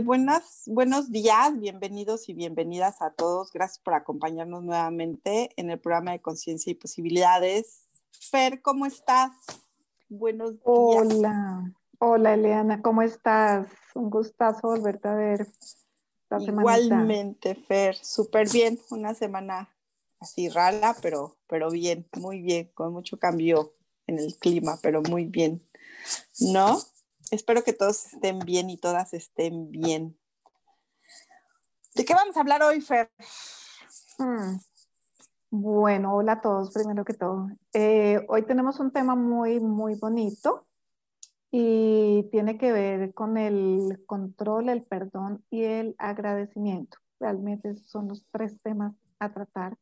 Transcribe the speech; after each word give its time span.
Buenas, 0.00 0.62
buenos 0.66 1.10
días, 1.10 1.58
bienvenidos 1.58 2.28
y 2.28 2.34
bienvenidas 2.34 3.02
a 3.02 3.10
todos. 3.10 3.52
Gracias 3.52 3.78
por 3.78 3.94
acompañarnos 3.94 4.62
nuevamente 4.62 5.50
en 5.56 5.70
el 5.70 5.78
programa 5.78 6.12
de 6.12 6.20
Conciencia 6.20 6.70
y 6.70 6.74
Posibilidades. 6.74 7.82
Fer, 8.30 8.62
¿cómo 8.62 8.86
estás? 8.86 9.32
Buenos 10.08 10.52
días. 10.52 10.64
Hola, 10.64 11.72
hola 11.98 12.34
Eliana, 12.34 12.80
¿cómo 12.80 13.02
estás? 13.02 13.66
Un 13.94 14.08
gustazo 14.08 14.68
volverte 14.68 15.08
a 15.08 15.14
ver. 15.14 15.46
Igualmente, 16.40 17.54
Fer, 17.54 17.96
súper 17.96 18.48
bien. 18.50 18.78
Una 18.90 19.14
semana 19.14 19.68
así 20.20 20.48
rara, 20.48 20.96
pero, 21.02 21.36
pero 21.48 21.70
bien, 21.70 22.08
muy 22.16 22.40
bien, 22.40 22.70
con 22.74 22.92
mucho 22.92 23.18
cambio 23.18 23.74
en 24.06 24.18
el 24.18 24.38
clima, 24.38 24.78
pero 24.82 25.02
muy 25.02 25.26
bien. 25.26 25.62
¿No? 26.40 26.80
Espero 27.32 27.64
que 27.64 27.72
todos 27.72 28.12
estén 28.12 28.40
bien 28.40 28.68
y 28.68 28.76
todas 28.76 29.14
estén 29.14 29.70
bien. 29.70 30.18
¿De 31.94 32.04
qué 32.04 32.12
vamos 32.12 32.36
a 32.36 32.40
hablar 32.40 32.62
hoy, 32.62 32.82
Fer? 32.82 33.10
Hmm. 34.18 34.58
Bueno, 35.48 36.14
hola 36.14 36.32
a 36.32 36.40
todos, 36.42 36.74
primero 36.74 37.06
que 37.06 37.14
todo. 37.14 37.48
Eh, 37.72 38.22
hoy 38.28 38.42
tenemos 38.42 38.80
un 38.80 38.90
tema 38.90 39.14
muy, 39.14 39.60
muy 39.60 39.94
bonito 39.94 40.66
y 41.50 42.28
tiene 42.30 42.58
que 42.58 42.70
ver 42.70 43.14
con 43.14 43.38
el 43.38 44.04
control, 44.04 44.68
el 44.68 44.82
perdón 44.82 45.42
y 45.48 45.64
el 45.64 45.94
agradecimiento. 45.96 46.98
Realmente 47.18 47.76
son 47.76 48.08
los 48.08 48.26
tres 48.30 48.60
temas 48.60 48.92
a 49.20 49.32
tratar 49.32 49.78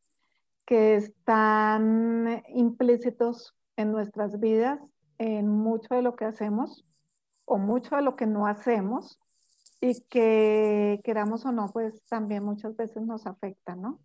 que 0.66 0.94
están 0.94 2.44
implícitos 2.54 3.56
en 3.74 3.90
nuestras 3.90 4.38
vidas, 4.38 4.78
en 5.18 5.48
mucho 5.48 5.92
de 5.96 6.02
lo 6.02 6.14
que 6.14 6.26
hacemos 6.26 6.86
o 7.50 7.58
mucho 7.58 7.96
de 7.96 8.02
lo 8.02 8.14
que 8.14 8.26
no 8.26 8.46
hacemos 8.46 9.18
y 9.80 10.00
que 10.02 11.00
queramos 11.02 11.44
o 11.44 11.50
no, 11.50 11.66
pues 11.72 12.00
también 12.08 12.44
muchas 12.44 12.76
veces 12.76 13.02
nos 13.02 13.26
afecta, 13.26 13.74
¿no? 13.74 13.98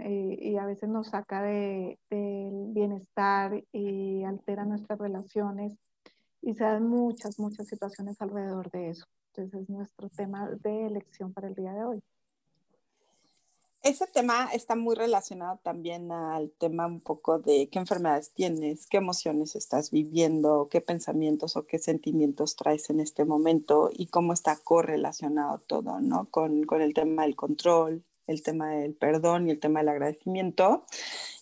Eh, 0.00 0.36
y 0.40 0.56
a 0.56 0.66
veces 0.66 0.88
nos 0.88 1.06
saca 1.08 1.40
del 1.40 1.96
bienestar 2.10 3.62
y 3.72 4.24
altera 4.24 4.64
nuestras 4.64 4.98
relaciones 4.98 5.76
y 6.42 6.54
se 6.54 6.64
dan 6.64 6.88
muchas, 6.88 7.38
muchas 7.38 7.68
situaciones 7.68 8.20
alrededor 8.20 8.68
de 8.72 8.90
eso. 8.90 9.06
Entonces 9.28 9.62
es 9.62 9.70
nuestro 9.70 10.08
tema 10.08 10.50
de 10.50 10.86
elección 10.86 11.32
para 11.32 11.46
el 11.46 11.54
día 11.54 11.72
de 11.72 11.84
hoy. 11.84 12.02
Ese 13.82 14.06
tema 14.08 14.50
está 14.52 14.74
muy 14.74 14.96
relacionado 14.96 15.60
también 15.62 16.10
al 16.10 16.50
tema 16.58 16.86
un 16.86 17.00
poco 17.00 17.38
de 17.38 17.68
qué 17.70 17.78
enfermedades 17.78 18.32
tienes, 18.32 18.86
qué 18.88 18.96
emociones 18.96 19.54
estás 19.54 19.92
viviendo, 19.92 20.68
qué 20.68 20.80
pensamientos 20.80 21.56
o 21.56 21.64
qué 21.64 21.78
sentimientos 21.78 22.56
traes 22.56 22.90
en 22.90 22.98
este 22.98 23.24
momento 23.24 23.90
y 23.92 24.08
cómo 24.08 24.32
está 24.32 24.56
correlacionado 24.56 25.60
todo, 25.60 26.00
¿no? 26.00 26.28
Con, 26.30 26.64
con 26.64 26.82
el 26.82 26.92
tema 26.92 27.22
del 27.22 27.36
control, 27.36 28.04
el 28.28 28.42
tema 28.42 28.70
del 28.70 28.94
perdón 28.94 29.48
y 29.48 29.50
el 29.50 29.58
tema 29.58 29.80
del 29.80 29.88
agradecimiento. 29.88 30.84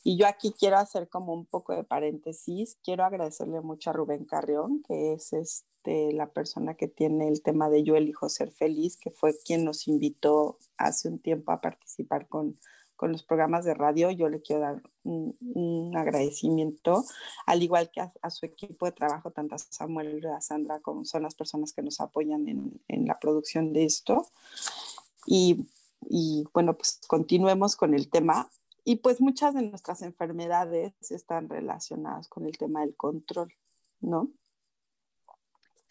Y 0.03 0.17
yo 0.17 0.27
aquí 0.27 0.55
quiero 0.59 0.79
hacer 0.79 1.09
como 1.09 1.35
un 1.35 1.45
poco 1.45 1.75
de 1.75 1.85
paréntesis. 1.85 2.79
Quiero 2.83 3.05
agradecerle 3.05 3.61
mucho 3.61 3.91
a 3.91 3.93
Rubén 3.93 4.25
Carrión, 4.25 4.83
que 4.87 5.13
es 5.13 5.33
este, 5.33 6.13
la 6.13 6.29
persona 6.29 6.75
que 6.75 6.87
tiene 6.87 7.29
el 7.29 7.43
tema 7.43 7.69
de 7.69 7.83
Yo 7.83 7.97
elijo 7.97 8.29
ser 8.29 8.53
feliz, 8.53 8.97
que 8.97 9.11
fue 9.11 9.37
quien 9.45 9.65
nos 9.65 9.89
invitó 9.89 10.59
hace 10.79 11.09
un 11.09 11.19
tiempo 11.19 11.51
a 11.51 11.61
participar 11.61 12.29
con, 12.29 12.57
con 12.95 13.11
los 13.11 13.25
programas 13.25 13.65
de 13.65 13.75
radio. 13.75 14.13
Yo 14.13 14.29
le 14.29 14.41
quiero 14.41 14.63
dar 14.63 14.83
un, 15.03 15.93
agradecimiento, 15.97 17.05
al 17.47 17.65
igual 17.65 17.91
que 17.91 18.01
a, 18.01 18.31
su 18.31 18.47
equipo 18.47 18.87
de 18.87 18.93
trabajo, 18.93 19.33
tanto 19.33 19.57
a 19.57 19.59
Samuel 19.59 20.21
y 20.23 20.27
a 20.27 20.41
Sandra, 20.41 20.79
como 20.79 21.05
son 21.05 21.25
las 21.25 21.35
personas 21.35 21.73
que 21.73 21.83
nos 21.83 22.01
apoyan 22.01 22.47
en, 22.49 22.81
en 22.87 23.07
la 23.07 23.19
producción 23.19 23.73
de 23.73 23.85
esto. 23.85 24.29
Y 25.27 25.67
y 26.09 26.45
bueno, 26.53 26.77
pues 26.77 27.01
continuemos 27.07 27.77
con 27.77 27.95
el 27.95 28.09
tema. 28.09 28.49
Y 28.85 28.97
pues 28.97 29.21
muchas 29.21 29.55
de 29.55 29.63
nuestras 29.63 30.03
enfermedades 30.03 30.93
están 31.11 31.49
relacionadas 31.49 32.29
con 32.29 32.47
el 32.47 32.57
tema 32.57 32.83
del 32.83 32.95
control, 32.95 33.53
¿no? 34.01 34.31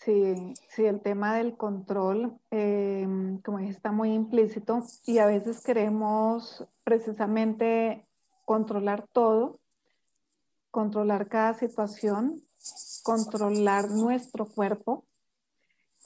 Sí, 0.06 0.54
sí, 0.70 0.86
el 0.86 1.02
tema 1.02 1.36
del 1.36 1.58
control, 1.58 2.40
eh, 2.52 3.08
como 3.44 3.58
dije, 3.58 3.72
está 3.72 3.92
muy 3.92 4.14
implícito 4.14 4.84
y 5.06 5.18
a 5.18 5.26
veces 5.26 5.62
queremos 5.64 6.64
precisamente 6.84 8.08
controlar 8.46 9.08
todo, 9.12 9.60
controlar 10.70 11.28
cada 11.28 11.56
situación, 11.56 12.44
controlar 13.04 13.90
nuestro 13.90 14.46
cuerpo, 14.46 15.06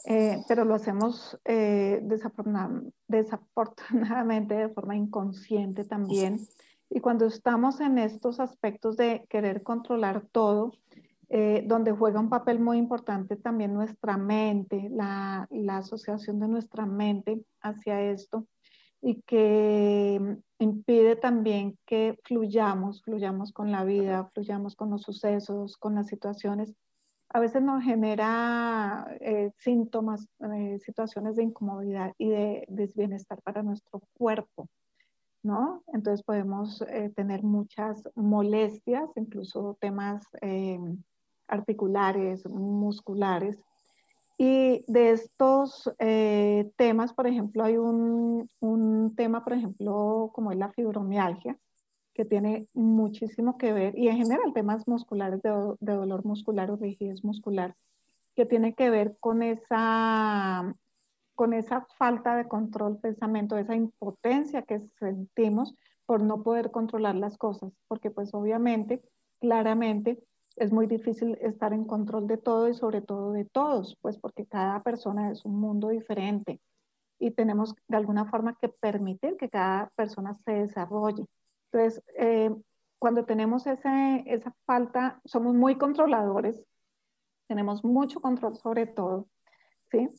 eh, 0.06 0.44
pero 0.48 0.64
lo 0.66 0.76
hacemos 0.76 1.38
eh, 1.46 2.02
desafortunadamente 3.08 4.56
de 4.56 4.70
forma 4.70 4.96
inconsciente 4.96 5.84
también. 5.84 6.40
Y 6.90 7.02
cuando 7.02 7.26
estamos 7.28 7.82
en 7.82 7.98
estos 8.00 8.40
aspectos 8.40 8.98
de 8.98 9.26
querer 9.30 9.62
controlar 9.62 10.26
todo, 10.32 10.72
eh, 11.32 11.64
donde 11.68 11.92
juega 11.92 12.20
un 12.20 12.30
papel 12.30 12.60
muy 12.60 12.78
importante 12.80 13.36
también 13.36 13.74
nuestra 13.74 14.18
mente, 14.18 14.90
la, 14.90 15.48
la, 15.52 15.78
asociación 15.78 16.40
de 16.40 16.48
nuestra 16.48 16.88
mente 16.88 17.44
hacia 17.62 18.02
esto 18.02 18.48
y 19.00 19.22
que 19.22 20.38
impide 20.58 21.16
también 21.16 21.78
que 21.86 22.18
fluyamos, 22.24 23.04
fluyamos 23.04 23.52
con 23.52 23.72
la 23.72 23.84
vida, 23.84 24.32
fluyamos 24.34 24.76
con 24.76 24.90
los 24.90 25.04
sucesos, 25.04 25.78
con 25.78 25.94
las 25.94 26.08
situaciones 26.08 26.74
a 27.32 27.40
veces 27.40 27.62
nos 27.62 27.84
genera 27.84 29.08
eh, 29.20 29.52
síntomas, 29.58 30.28
eh, 30.40 30.80
situaciones 30.80 31.36
de 31.36 31.44
incomodidad 31.44 32.14
y 32.18 32.30
de 32.30 32.66
desbienestar 32.68 33.40
para 33.44 33.62
nuestro 33.62 34.02
cuerpo, 34.18 34.68
¿no? 35.44 35.84
Entonces 35.94 36.24
podemos 36.24 36.82
eh, 36.82 37.12
tener 37.16 37.44
muchas 37.44 38.02
molestias, 38.16 39.10
incluso 39.16 39.78
temas 39.80 40.26
articulares, 41.48 42.48
musculares. 42.48 43.58
Y 44.38 44.86
de 44.88 45.12
estos 45.12 45.92
temas, 46.78 47.14
por 47.14 47.28
ejemplo, 47.28 47.64
hay 47.64 47.78
un, 47.78 48.50
un 48.62 49.14
tema, 49.16 49.44
por 49.44 49.54
ejemplo, 49.54 50.32
como 50.34 50.52
es 50.52 50.58
la 50.58 50.72
fibromialgia, 50.72 51.58
que 52.20 52.26
tiene 52.26 52.68
muchísimo 52.74 53.58
que 53.58 53.72
ver, 53.72 53.98
y 53.98 54.10
en 54.10 54.18
general 54.18 54.52
temas 54.54 54.86
musculares 54.90 55.42
de, 55.42 55.52
dolor 55.80 56.26
muscular 56.26 56.70
o 56.70 56.76
rigidez 56.76 57.24
muscular, 57.24 57.78
que 58.36 58.46
tiene 58.46 58.74
que 58.76 58.90
ver 58.90 59.16
con 59.22 59.42
esa, 59.42 60.76
con 61.34 61.54
esa 61.54 61.88
falta 61.98 62.36
de 62.36 62.46
control, 62.46 63.00
pensamiento, 63.00 63.58
esa 63.58 63.74
impotencia 63.74 64.64
que 64.64 64.82
sentimos 65.00 65.74
por 66.06 66.22
no 66.22 66.44
poder 66.44 66.72
controlar 66.72 67.16
las 67.16 67.38
cosas, 67.38 67.72
porque 67.88 68.12
pues 68.12 68.34
obviamente, 68.34 69.02
claramente, 69.40 70.20
es 70.58 70.74
muy 70.74 70.88
difícil 70.88 71.38
estar 71.40 71.72
en 71.72 71.86
control 71.86 72.28
de 72.28 72.36
todo 72.36 72.68
y 72.68 72.74
sobre 72.74 73.00
todo 73.00 73.32
de 73.32 73.46
todos, 73.46 73.98
pues 74.02 74.18
porque 74.18 74.46
cada 74.46 74.84
persona 74.84 75.32
es 75.32 75.46
un 75.46 75.58
mundo 75.58 75.88
diferente 75.88 76.60
y 77.18 77.32
tenemos 77.32 77.76
de 77.88 77.96
alguna 77.96 78.26
forma 78.26 78.58
que 78.60 78.68
permitir 78.68 79.38
que 79.38 79.48
cada 79.48 79.90
persona 79.96 80.34
se 80.44 80.52
desarrolle. 80.52 81.26
Entonces, 81.72 82.04
eh, 82.18 82.54
cuando 82.98 83.26
tenemos 83.26 83.68
ese, 83.68 84.24
esa 84.26 84.54
falta, 84.66 85.22
somos 85.26 85.56
muy 85.56 85.78
controladores, 85.78 86.62
tenemos 87.48 87.84
mucho 87.84 88.20
control 88.20 88.58
sobre 88.58 88.86
todo, 88.86 89.28
¿sí? 89.92 90.10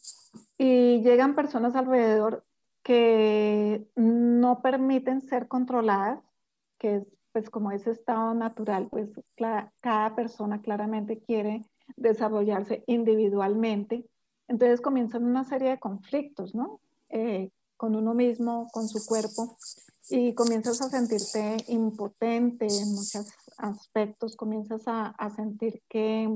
Y 0.59 1.03
llegan 1.03 1.35
personas 1.35 1.77
alrededor 1.77 2.45
que 2.83 3.87
no 3.95 4.63
permiten 4.63 5.21
ser 5.21 5.47
controladas 5.49 6.21
que 6.79 6.97
es 6.97 7.07
pues 7.33 7.49
como 7.49 7.71
ese 7.71 7.93
estado 7.93 8.35
natural, 8.35 8.89
pues 8.91 9.09
cada 9.81 10.17
persona 10.17 10.61
claramente 10.61 11.21
quiere 11.21 11.65
desarrollarse 11.97 12.83
individualmente. 12.89 14.05
Entonces 14.49 14.81
comienzan 14.81 15.25
una 15.25 15.45
serie 15.45 15.71
de 15.71 15.79
conflictos, 15.79 16.55
¿no? 16.57 16.81
Eh, 17.09 17.51
con 17.77 17.95
uno 17.95 18.15
mismo, 18.15 18.67
con 18.73 18.89
su 18.89 19.07
cuerpo, 19.07 19.57
y 20.11 20.35
comienzas 20.35 20.81
a 20.83 20.89
sentirte 20.89 21.65
impotente 21.69 22.67
en 22.67 22.93
muchos 22.93 23.33
aspectos, 23.57 24.37
comienzas 24.37 24.83
a, 24.87 25.31
sentir 25.35 25.83
que, 25.89 26.29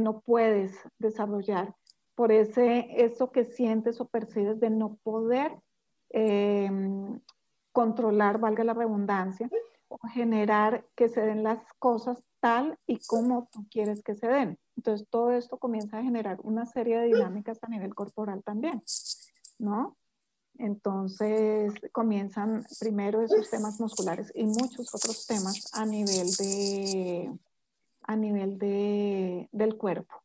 no 0.00 0.20
puedes 0.20 0.72
desarrollar 0.98 1.74
por 2.14 2.30
ese, 2.30 2.86
eso 3.02 3.30
que 3.30 3.44
sientes 3.44 4.00
o 4.00 4.08
percibes 4.08 4.60
de 4.60 4.70
no 4.70 4.96
poder 5.02 5.52
eh, 6.10 6.70
controlar, 7.72 8.38
valga 8.38 8.64
la 8.64 8.74
redundancia, 8.74 9.48
o 9.88 9.98
generar 10.08 10.84
que 10.94 11.08
se 11.08 11.20
den 11.22 11.42
las 11.42 11.60
cosas 11.78 12.22
tal 12.40 12.78
y 12.86 12.98
como 13.06 13.48
tú 13.50 13.66
quieres 13.70 14.02
que 14.02 14.14
se 14.14 14.28
den. 14.28 14.58
Entonces, 14.76 15.08
todo 15.08 15.32
esto 15.32 15.58
comienza 15.58 15.98
a 15.98 16.02
generar 16.02 16.38
una 16.42 16.66
serie 16.66 16.98
de 16.98 17.06
dinámicas 17.06 17.58
a 17.62 17.68
nivel 17.68 17.94
corporal 17.94 18.42
también, 18.44 18.82
¿no? 19.58 19.96
Entonces, 20.58 21.72
comienzan 21.92 22.66
primero 22.80 23.22
esos 23.22 23.48
temas 23.48 23.78
musculares 23.78 24.32
y 24.34 24.44
muchos 24.44 24.92
otros 24.92 25.24
temas 25.26 25.72
a 25.72 25.86
nivel 25.86 26.34
de, 26.34 27.32
a 28.02 28.16
nivel 28.16 28.58
de, 28.58 29.48
del 29.52 29.76
cuerpo. 29.76 30.20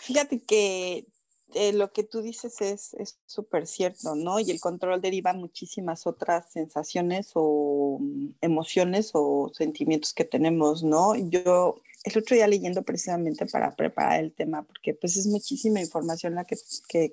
Fíjate 0.00 0.42
que 0.42 1.06
eh, 1.54 1.72
lo 1.72 1.92
que 1.92 2.04
tú 2.04 2.20
dices 2.20 2.60
es 2.60 3.18
súper 3.26 3.66
cierto, 3.66 4.14
¿no? 4.14 4.40
Y 4.40 4.50
el 4.50 4.60
control 4.60 5.00
deriva 5.00 5.32
muchísimas 5.32 6.06
otras 6.06 6.50
sensaciones 6.50 7.30
o 7.34 7.98
mm, 8.00 8.34
emociones 8.40 9.10
o 9.14 9.50
sentimientos 9.54 10.12
que 10.12 10.24
tenemos, 10.24 10.82
¿no? 10.82 11.14
Yo 11.16 11.76
el 12.04 12.18
otro 12.18 12.36
día 12.36 12.46
leyendo 12.46 12.82
precisamente 12.82 13.46
para 13.46 13.74
preparar 13.74 14.20
el 14.20 14.32
tema, 14.32 14.62
porque 14.62 14.94
pues 14.94 15.16
es 15.16 15.26
muchísima 15.26 15.80
información 15.80 16.34
la 16.34 16.44
que, 16.44 16.56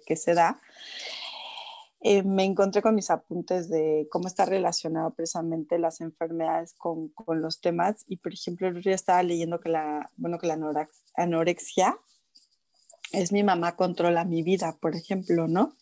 que, 0.06 0.16
se 0.18 0.34
da, 0.34 0.62
eh, 2.02 2.24
me 2.24 2.44
encontré 2.44 2.82
con 2.82 2.96
mis 2.96 3.10
apuntes 3.10 3.70
de 3.70 4.08
cómo 4.12 4.28
está 4.28 4.46
relacionado 4.46 5.14
precisamente 5.14 5.80
las 5.80 6.02
enfermedades 6.02 6.74
con, 6.74 7.08
con, 7.10 7.42
los 7.42 7.62
temas 7.62 8.04
y 8.08 8.18
por 8.18 8.34
ejemplo 8.34 8.68
el 8.68 8.78
otro 8.78 8.90
día 8.90 8.96
estaba 8.96 9.24
leyendo 9.24 9.60
que 9.62 9.70
la, 9.70 10.12
bueno, 10.18 10.40
que 10.40 10.48
la 10.48 10.58
anorexia 11.16 11.98
es 13.12 13.32
mi 13.32 13.44
mamá 13.44 13.76
controla 13.76 14.26
mi 14.26 14.44
vida, 14.44 14.78
por 14.80 14.96
ejemplo, 14.96 15.48
¿no? 15.48 15.76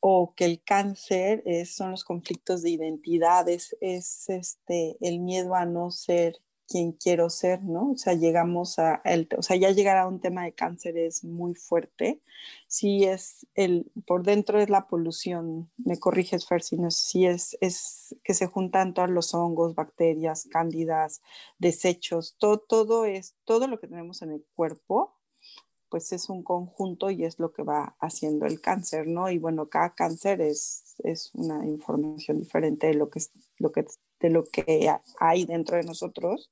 O 0.00 0.34
que 0.34 0.44
el 0.44 0.62
cáncer 0.62 1.42
es, 1.46 1.74
son 1.74 1.90
los 1.92 2.04
conflictos 2.04 2.62
de 2.62 2.70
identidades, 2.70 3.76
es 3.80 4.28
este, 4.28 4.96
el 5.00 5.20
miedo 5.20 5.54
a 5.54 5.66
no 5.66 5.90
ser 5.90 6.40
quien 6.68 6.92
quiero 6.92 7.30
ser, 7.30 7.62
¿no? 7.64 7.92
O 7.92 7.96
sea, 7.96 8.12
llegamos 8.12 8.78
a, 8.78 9.00
el, 9.04 9.26
o 9.36 9.42
sea, 9.42 9.56
ya 9.56 9.70
llegar 9.70 9.96
a 9.96 10.06
un 10.06 10.20
tema 10.20 10.44
de 10.44 10.52
cáncer 10.52 10.98
es 10.98 11.24
muy 11.24 11.54
fuerte. 11.54 12.20
Sí 12.66 13.04
es 13.04 13.46
el, 13.54 13.90
por 14.06 14.22
dentro 14.22 14.60
es 14.60 14.68
la 14.68 14.86
polución, 14.86 15.70
me 15.78 15.98
corriges 15.98 16.46
Fer, 16.46 16.62
sí 16.62 17.26
es, 17.26 17.56
es 17.60 18.16
que 18.22 18.34
se 18.34 18.46
juntan 18.46 18.92
todos 18.92 19.08
los 19.08 19.34
hongos, 19.34 19.74
bacterias, 19.74 20.46
cándidas, 20.50 21.22
desechos, 21.58 22.36
todo, 22.38 22.58
todo 22.58 23.06
es, 23.06 23.34
todo 23.44 23.66
lo 23.66 23.80
que 23.80 23.88
tenemos 23.88 24.20
en 24.22 24.32
el 24.32 24.44
cuerpo 24.54 25.17
pues 25.88 26.12
es 26.12 26.28
un 26.28 26.42
conjunto 26.42 27.10
y 27.10 27.24
es 27.24 27.38
lo 27.38 27.52
que 27.52 27.62
va 27.62 27.96
haciendo 28.00 28.46
el 28.46 28.60
cáncer, 28.60 29.06
¿no? 29.06 29.30
Y 29.30 29.38
bueno, 29.38 29.68
cada 29.68 29.94
cáncer 29.94 30.40
es, 30.40 30.94
es 31.04 31.30
una 31.34 31.66
información 31.66 32.38
diferente 32.38 32.88
de 32.88 32.94
lo, 32.94 33.10
que, 33.10 33.20
lo 33.58 33.72
que, 33.72 33.86
de 34.20 34.30
lo 34.30 34.44
que 34.44 34.90
hay 35.18 35.44
dentro 35.46 35.76
de 35.76 35.84
nosotros. 35.84 36.50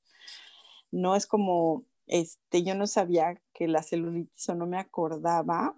No 0.91 1.17
es 1.17 1.27
como, 1.27 1.85
este, 2.07 2.63
yo 2.63 2.75
no 2.75 2.87
sabía 2.87 3.41
que 3.53 3.69
la 3.69 3.83
celulitis 3.83 4.49
o 4.49 4.55
no 4.55 4.67
me 4.67 4.79
acordaba 4.79 5.77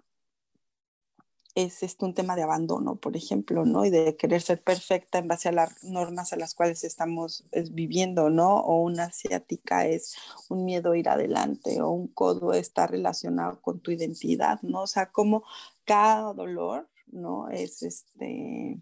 es 1.63 1.83
esto 1.83 2.05
un 2.05 2.13
tema 2.13 2.35
de 2.35 2.43
abandono, 2.43 2.95
por 2.95 3.15
ejemplo, 3.15 3.65
¿no? 3.65 3.85
Y 3.85 3.89
de 3.89 4.15
querer 4.15 4.41
ser 4.41 4.61
perfecta 4.61 5.19
en 5.19 5.27
base 5.27 5.49
a 5.49 5.51
las 5.51 5.83
normas 5.83 6.33
a 6.33 6.37
las 6.37 6.53
cuales 6.55 6.83
estamos 6.83 7.45
viviendo, 7.71 8.29
¿no? 8.29 8.57
O 8.59 8.81
una 8.81 9.05
asiática 9.05 9.85
es 9.87 10.15
un 10.49 10.65
miedo 10.65 10.91
a 10.91 10.97
ir 10.97 11.09
adelante, 11.09 11.81
o 11.81 11.89
un 11.89 12.07
codo 12.07 12.53
está 12.53 12.87
relacionado 12.87 13.61
con 13.61 13.79
tu 13.79 13.91
identidad, 13.91 14.61
¿no? 14.61 14.83
O 14.83 14.87
sea, 14.87 15.11
como 15.11 15.43
cada 15.85 16.33
dolor, 16.33 16.89
¿no? 17.07 17.49
Es 17.49 17.83
este 17.83 18.79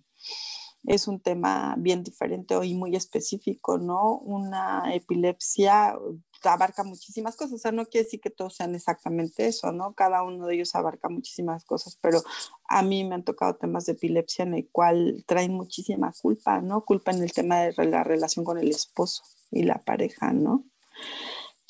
es 0.85 1.07
un 1.07 1.19
tema 1.19 1.75
bien 1.77 2.03
diferente 2.03 2.55
y 2.65 2.73
muy 2.73 2.95
específico, 2.95 3.77
¿no? 3.77 4.19
Una 4.19 4.93
epilepsia 4.93 5.97
abarca 6.43 6.83
muchísimas 6.83 7.35
cosas, 7.35 7.53
o 7.53 7.57
sea, 7.57 7.71
no 7.71 7.85
quiere 7.85 8.05
decir 8.05 8.21
que 8.21 8.29
todos 8.29 8.55
sean 8.55 8.75
exactamente 8.75 9.47
eso, 9.47 9.71
¿no? 9.71 9.93
Cada 9.93 10.23
uno 10.23 10.45
de 10.45 10.55
ellos 10.55 10.75
abarca 10.75 11.09
muchísimas 11.09 11.63
cosas, 11.65 11.97
pero 12.01 12.21
a 12.67 12.81
mí 12.81 13.03
me 13.03 13.15
han 13.15 13.23
tocado 13.23 13.55
temas 13.55 13.85
de 13.85 13.93
epilepsia 13.93 14.43
en 14.43 14.53
el 14.55 14.67
cual 14.69 15.23
traen 15.25 15.53
muchísima 15.53 16.13
culpa, 16.21 16.61
¿no? 16.61 16.85
Culpa 16.85 17.11
en 17.11 17.23
el 17.23 17.31
tema 17.31 17.61
de 17.61 17.85
la 17.85 18.03
relación 18.03 18.45
con 18.45 18.57
el 18.57 18.69
esposo 18.69 19.23
y 19.51 19.63
la 19.63 19.79
pareja, 19.79 20.31
¿no? 20.33 20.63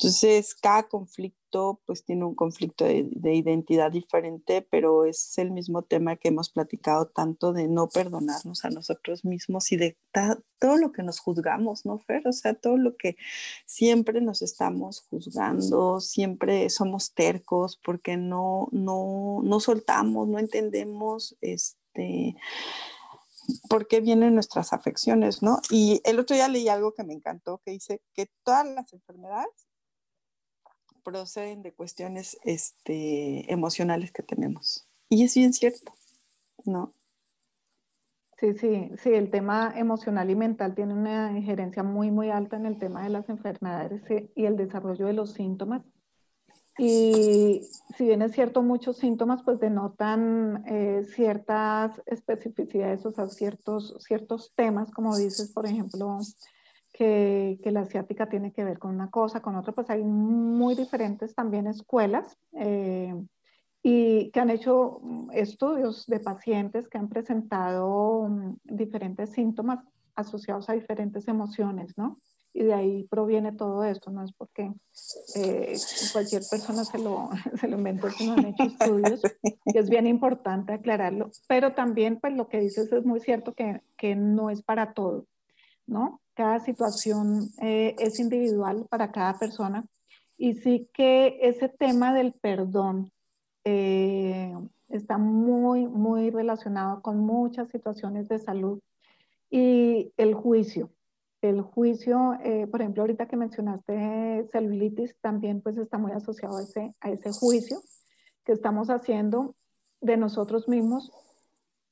Entonces, 0.00 0.54
cada 0.54 0.84
conflicto 0.84 1.80
pues 1.86 2.04
tiene 2.04 2.24
un 2.24 2.36
conflicto 2.36 2.84
de, 2.84 3.34
identidad 3.34 3.90
diferente, 3.90 4.62
pero 4.70 5.04
es 5.04 5.36
el 5.38 5.50
mismo 5.50 5.82
tema 5.82 6.14
que 6.14 6.28
hemos 6.28 6.50
platicado 6.50 7.08
tanto 7.08 7.52
de 7.52 7.66
no 7.66 7.88
perdonarnos 7.88 8.64
a 8.64 8.70
nosotros 8.70 9.24
mismos 9.24 9.72
y 9.72 9.76
de 9.76 9.98
todo 10.60 10.76
lo 10.76 10.92
que 10.92 11.02
nos 11.02 11.18
juzgamos, 11.18 11.84
¿no, 11.84 11.98
Fer? 11.98 12.28
O 12.28 12.32
sea, 12.32 12.54
todo 12.54 12.76
lo 12.76 12.96
que 12.96 13.16
siempre 13.66 14.20
nos 14.20 14.40
estamos 14.40 15.06
juzgando, 15.10 16.00
siempre 16.00 16.70
somos 16.70 17.12
tercos 17.12 17.76
porque 17.82 18.16
no, 18.16 18.68
no, 18.70 19.40
no 19.42 19.58
soltamos, 19.58 20.28
no 20.28 20.38
entendemos, 20.38 21.36
este 21.40 22.36
por 23.68 23.88
qué 23.88 24.00
vienen 24.00 24.34
nuestras 24.34 24.74
afecciones, 24.74 25.42
¿no? 25.42 25.60
Y 25.70 26.02
el 26.04 26.18
otro 26.18 26.36
día 26.36 26.48
leí 26.48 26.68
algo 26.68 26.92
que 26.92 27.02
me 27.02 27.14
encantó, 27.14 27.62
que 27.64 27.70
dice 27.70 28.02
que 28.12 28.30
todas 28.44 28.66
las 28.66 28.92
enfermedades 28.92 29.67
proceden 31.02 31.62
de 31.62 31.72
cuestiones 31.72 32.38
este, 32.44 33.52
emocionales 33.52 34.12
que 34.12 34.22
tenemos. 34.22 34.86
Y 35.08 35.24
es 35.24 35.34
bien 35.34 35.52
cierto, 35.52 35.92
¿no? 36.64 36.92
Sí, 38.38 38.54
sí, 38.54 38.90
sí, 39.02 39.14
el 39.14 39.30
tema 39.30 39.72
emocional 39.74 40.30
y 40.30 40.36
mental 40.36 40.74
tiene 40.74 40.94
una 40.94 41.36
injerencia 41.36 41.82
muy, 41.82 42.12
muy 42.12 42.30
alta 42.30 42.56
en 42.56 42.66
el 42.66 42.78
tema 42.78 43.02
de 43.02 43.08
las 43.08 43.28
enfermedades 43.28 44.02
y 44.36 44.44
el 44.44 44.56
desarrollo 44.56 45.06
de 45.06 45.12
los 45.12 45.32
síntomas. 45.32 45.82
Y 46.78 47.62
si 47.96 48.04
bien 48.04 48.22
es 48.22 48.32
cierto, 48.32 48.62
muchos 48.62 48.98
síntomas 48.98 49.42
pues 49.42 49.58
denotan 49.58 50.62
eh, 50.68 51.04
ciertas 51.12 52.00
especificidades, 52.06 53.04
o 53.04 53.10
sea, 53.10 53.26
ciertos, 53.26 53.96
ciertos 53.98 54.52
temas, 54.54 54.92
como 54.92 55.16
dices, 55.16 55.50
por 55.50 55.66
ejemplo, 55.66 56.18
que, 56.98 57.70
la 57.70 57.82
asiática 57.82 58.28
tiene 58.28 58.52
que 58.52 58.64
ver 58.64 58.80
con 58.80 58.92
una 58.92 59.08
cosa, 59.08 59.40
con 59.40 59.54
otra, 59.54 59.72
pues 59.72 59.88
hay 59.88 60.02
muy 60.02 60.74
diferentes 60.74 61.32
también 61.32 61.68
escuelas 61.68 62.36
eh, 62.54 63.14
y 63.84 64.30
que 64.32 64.40
han 64.40 64.50
hecho 64.50 65.00
estudios 65.32 66.06
de 66.06 66.18
pacientes 66.18 66.88
que 66.88 66.98
han 66.98 67.08
presentado 67.08 68.28
mm, 68.28 68.56
diferentes 68.64 69.30
síntomas 69.30 69.78
asociados 70.16 70.68
a 70.68 70.72
diferentes 70.72 71.28
emociones, 71.28 71.96
¿no? 71.96 72.18
Y 72.52 72.64
de 72.64 72.74
ahí 72.74 73.04
proviene 73.04 73.52
todo 73.52 73.84
esto, 73.84 74.10
no 74.10 74.24
es 74.24 74.32
porque 74.32 74.72
eh, 75.36 75.76
cualquier 76.12 76.42
persona 76.50 76.84
se 76.84 76.98
lo, 76.98 77.28
se 77.60 77.68
lo 77.68 77.76
inventó, 77.76 78.10
sino 78.10 78.32
han 78.32 78.46
hecho 78.46 78.64
estudios, 78.64 79.22
y 79.66 79.78
es 79.78 79.88
bien 79.88 80.08
importante 80.08 80.72
aclararlo, 80.72 81.30
pero 81.46 81.74
también 81.74 82.18
pues 82.18 82.32
lo 82.32 82.48
que 82.48 82.58
dices 82.58 82.92
es 82.92 83.04
muy 83.04 83.20
cierto 83.20 83.54
que, 83.54 83.82
que 83.96 84.16
no 84.16 84.50
es 84.50 84.62
para 84.62 84.94
todo, 84.94 85.26
¿no? 85.86 86.20
Cada 86.38 86.60
situación 86.60 87.50
eh, 87.60 87.96
es 87.98 88.20
individual 88.20 88.86
para 88.88 89.10
cada 89.10 89.36
persona 89.40 89.84
y 90.36 90.54
sí 90.54 90.88
que 90.94 91.36
ese 91.42 91.68
tema 91.68 92.14
del 92.14 92.32
perdón 92.32 93.10
eh, 93.64 94.54
está 94.88 95.18
muy, 95.18 95.88
muy 95.88 96.30
relacionado 96.30 97.02
con 97.02 97.18
muchas 97.18 97.68
situaciones 97.70 98.28
de 98.28 98.38
salud 98.38 98.78
y 99.50 100.12
el 100.16 100.34
juicio. 100.34 100.92
El 101.42 101.60
juicio, 101.60 102.34
eh, 102.44 102.68
por 102.68 102.82
ejemplo, 102.82 103.02
ahorita 103.02 103.26
que 103.26 103.36
mencionaste 103.36 104.46
celulitis, 104.52 105.16
también 105.20 105.60
pues 105.60 105.76
está 105.76 105.98
muy 105.98 106.12
asociado 106.12 106.58
a 106.58 106.62
ese, 106.62 106.94
a 107.00 107.10
ese 107.10 107.32
juicio 107.32 107.80
que 108.44 108.52
estamos 108.52 108.90
haciendo 108.90 109.56
de 110.00 110.16
nosotros 110.16 110.68
mismos 110.68 111.10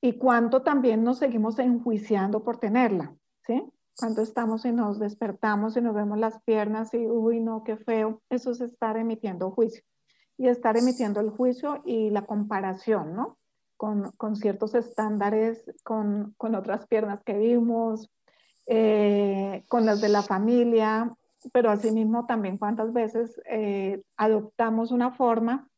y 0.01 0.13
cuánto 0.13 0.63
también 0.63 1.03
nos 1.03 1.19
seguimos 1.19 1.59
enjuiciando 1.59 2.45
por 2.45 2.59
tenerla, 2.59 3.13
¿sí? 3.45 3.73
Cuando 3.99 4.23
estamos 4.23 4.65
y 4.65 4.73
nos 4.73 4.99
despertamos 4.99 5.77
y 5.77 5.81
nos 5.81 5.95
vemos 5.95 6.19
las 6.19 6.43
piernas 6.43 6.93
y, 6.93 7.07
uy, 7.07 7.41
no, 7.41 7.65
qué 7.65 7.77
feo, 7.77 8.23
eso 8.29 8.51
es 8.51 8.61
estar 8.61 8.97
emitiendo 8.97 9.51
juicio. 9.51 9.83
Y 10.39 10.49
estar 10.49 10.77
emitiendo 10.77 11.21
el 11.21 11.31
juicio 11.31 11.83
y 11.85 12.11
la 12.11 12.27
comparación, 12.27 13.15
¿no? 13.15 13.39
Con, 13.79 14.11
con 14.13 14.37
ciertos 14.37 14.75
estándares, 14.75 15.71
con, 15.83 16.35
con, 16.37 16.55
otras 16.55 16.87
piernas 16.87 17.23
que 17.25 17.39
vimos, 17.39 18.11
eh, 18.67 19.65
con 19.69 19.87
las 19.87 20.01
de 20.01 20.09
la 20.11 20.23
familia, 20.23 21.15
pero 21.53 21.71
asimismo 21.71 22.27
también 22.27 22.59
cuántas 22.59 22.93
veces 22.93 23.41
eh, 23.49 24.03
adoptamos 24.17 24.93
una 24.93 25.13
forma 25.13 25.69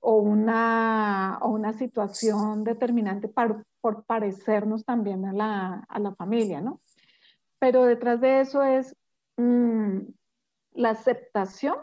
o 0.00 0.16
una, 0.16 1.38
o 1.40 1.48
una 1.48 1.72
situación 1.72 2.62
determinante 2.62 3.28
por 3.28 4.04
parecernos 4.04 4.84
también 4.84 5.24
a 5.24 5.32
la, 5.32 5.86
a 5.88 5.98
la, 5.98 6.14
familia, 6.14 6.60
¿no? 6.60 6.80
Pero 7.64 7.86
detrás 7.86 8.20
de 8.20 8.40
eso 8.40 8.62
es 8.62 8.94
mm, 9.38 10.00
la 10.74 10.90
aceptación, 10.90 11.76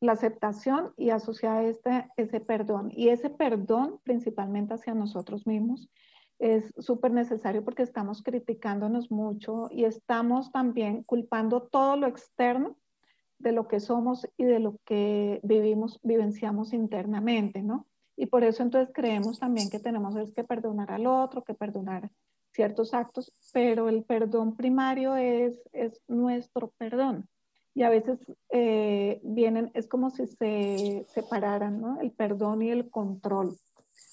la 0.00 0.12
aceptación 0.12 0.94
y 0.96 1.10
asociada 1.10 1.58
a 1.58 1.64
este, 1.64 2.08
ese 2.16 2.38
perdón. 2.38 2.92
Y 2.92 3.08
ese 3.08 3.30
perdón 3.30 3.98
principalmente 4.04 4.74
hacia 4.74 4.94
nosotros 4.94 5.44
mismos 5.44 5.90
es 6.38 6.72
súper 6.78 7.10
necesario 7.10 7.64
porque 7.64 7.82
estamos 7.82 8.22
criticándonos 8.22 9.10
mucho 9.10 9.66
y 9.72 9.86
estamos 9.86 10.52
también 10.52 11.02
culpando 11.02 11.62
todo 11.62 11.96
lo 11.96 12.06
externo 12.06 12.76
de 13.40 13.50
lo 13.50 13.66
que 13.66 13.80
somos 13.80 14.28
y 14.36 14.44
de 14.44 14.60
lo 14.60 14.78
que 14.84 15.40
vivimos, 15.42 15.98
vivenciamos 16.04 16.72
internamente, 16.72 17.60
¿no? 17.60 17.88
Y 18.16 18.26
por 18.26 18.44
eso 18.44 18.62
entonces 18.62 18.94
creemos 18.94 19.40
también 19.40 19.68
que 19.68 19.80
tenemos 19.80 20.14
que 20.32 20.44
perdonar 20.44 20.92
al 20.92 21.08
otro, 21.08 21.42
que 21.42 21.54
perdonar 21.54 22.08
ciertos 22.54 22.94
actos, 22.94 23.32
pero 23.52 23.88
el 23.88 24.04
perdón 24.04 24.56
primario 24.56 25.16
es, 25.16 25.60
es 25.72 26.00
nuestro 26.08 26.72
perdón. 26.78 27.28
Y 27.74 27.82
a 27.82 27.90
veces 27.90 28.20
eh, 28.50 29.20
vienen, 29.24 29.72
es 29.74 29.88
como 29.88 30.10
si 30.10 30.26
se 30.26 31.04
separaran, 31.08 31.80
¿no? 31.80 32.00
El 32.00 32.12
perdón 32.12 32.62
y 32.62 32.70
el 32.70 32.88
control. 32.88 33.56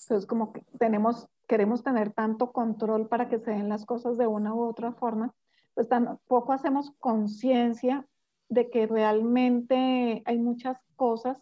Entonces, 0.04 0.26
como 0.26 0.52
que 0.52 0.64
tenemos, 0.80 1.28
queremos 1.48 1.84
tener 1.84 2.12
tanto 2.12 2.52
control 2.52 3.08
para 3.08 3.30
que 3.30 3.40
se 3.40 3.52
den 3.52 3.70
las 3.70 3.86
cosas 3.86 4.18
de 4.18 4.26
una 4.26 4.56
u 4.56 4.62
otra 4.62 4.94
forma, 4.94 5.34
pues 5.76 5.88
tampoco 5.88 6.54
hacemos 6.54 6.92
conciencia 7.00 8.06
de 8.50 8.70
que 8.70 8.88
realmente 8.88 10.24
hay 10.26 10.40
muchas 10.40 10.78
cosas 10.96 11.38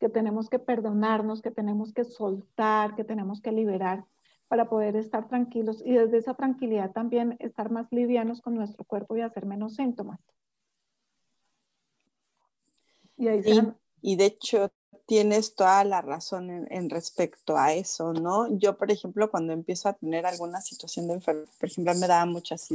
que 0.00 0.08
tenemos 0.08 0.48
que 0.48 0.58
perdonarnos, 0.58 1.42
que 1.42 1.50
tenemos 1.50 1.92
que 1.92 2.04
soltar, 2.04 2.94
que 2.94 3.04
tenemos 3.04 3.42
que 3.42 3.52
liberar 3.52 4.04
para 4.48 4.68
poder 4.68 4.96
estar 4.96 5.28
tranquilos 5.28 5.82
y 5.84 5.92
desde 5.92 6.18
esa 6.18 6.34
tranquilidad 6.34 6.92
también 6.92 7.36
estar 7.38 7.70
más 7.70 7.86
livianos 7.90 8.40
con 8.40 8.54
nuestro 8.54 8.84
cuerpo 8.84 9.16
y 9.16 9.20
hacer 9.20 9.46
menos 9.46 9.76
síntomas. 9.76 10.20
Y, 13.16 13.28
y 14.00 14.16
de 14.16 14.24
hecho 14.24 14.72
tienes 15.06 15.54
toda 15.54 15.84
la 15.84 16.02
razón 16.02 16.50
en, 16.50 16.66
en, 16.70 16.90
respecto 16.90 17.56
a 17.56 17.72
eso, 17.72 18.12
¿no? 18.12 18.46
Yo, 18.58 18.76
por 18.76 18.90
ejemplo, 18.90 19.30
cuando 19.30 19.52
empiezo 19.52 19.88
a 19.88 19.94
tener 19.94 20.26
alguna 20.26 20.60
situación 20.60 21.08
de 21.08 21.14
enfermedad, 21.14 21.48
por 21.58 21.68
ejemplo, 21.68 21.94
me 21.94 22.06
daba 22.06 22.26
muchas 22.26 22.68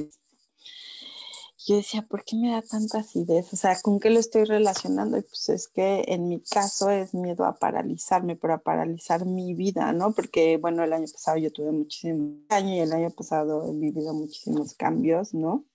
yo 1.66 1.78
decía, 1.78 2.02
¿por 2.02 2.24
qué 2.26 2.36
me 2.36 2.52
da 2.52 2.62
tanta 2.62 3.00
acidez? 3.00 3.54
O 3.54 3.56
sea, 3.56 3.80
¿con 3.82 4.00
qué 4.00 4.10
lo 4.10 4.20
estoy 4.20 4.44
relacionando? 4.44 5.18
Y 5.18 5.22
pues 5.22 5.50
es 5.50 5.68
que 5.68 6.04
en 6.08 6.28
mi 6.28 6.42
caso 6.42 6.90
es 6.90 7.14
miedo 7.14 7.46
a 7.46 7.56
paralizarme, 7.56 8.36
pero 8.36 8.56
a 8.56 8.64
paralizar 8.64 9.26
mi 9.26 9.54
vida, 9.54 9.94
¿no? 9.94 10.14
Porque, 10.14 10.58
bueno, 10.58 10.84
el 10.84 10.94
año 10.94 11.06
pasado 11.12 11.38
yo 11.38 11.52
tuve 11.52 11.72
muchísimos 11.72 12.40
años 12.50 12.72
y 12.72 12.80
el 12.80 12.92
año 12.92 13.10
pasado 13.12 13.70
he 13.70 13.74
vivido 13.74 14.14
muchísimos 14.14 14.74
cambios, 14.76 15.34
¿no? 15.34 15.66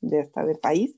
De 0.00 0.20
hasta 0.20 0.44
de 0.44 0.54
país. 0.54 0.96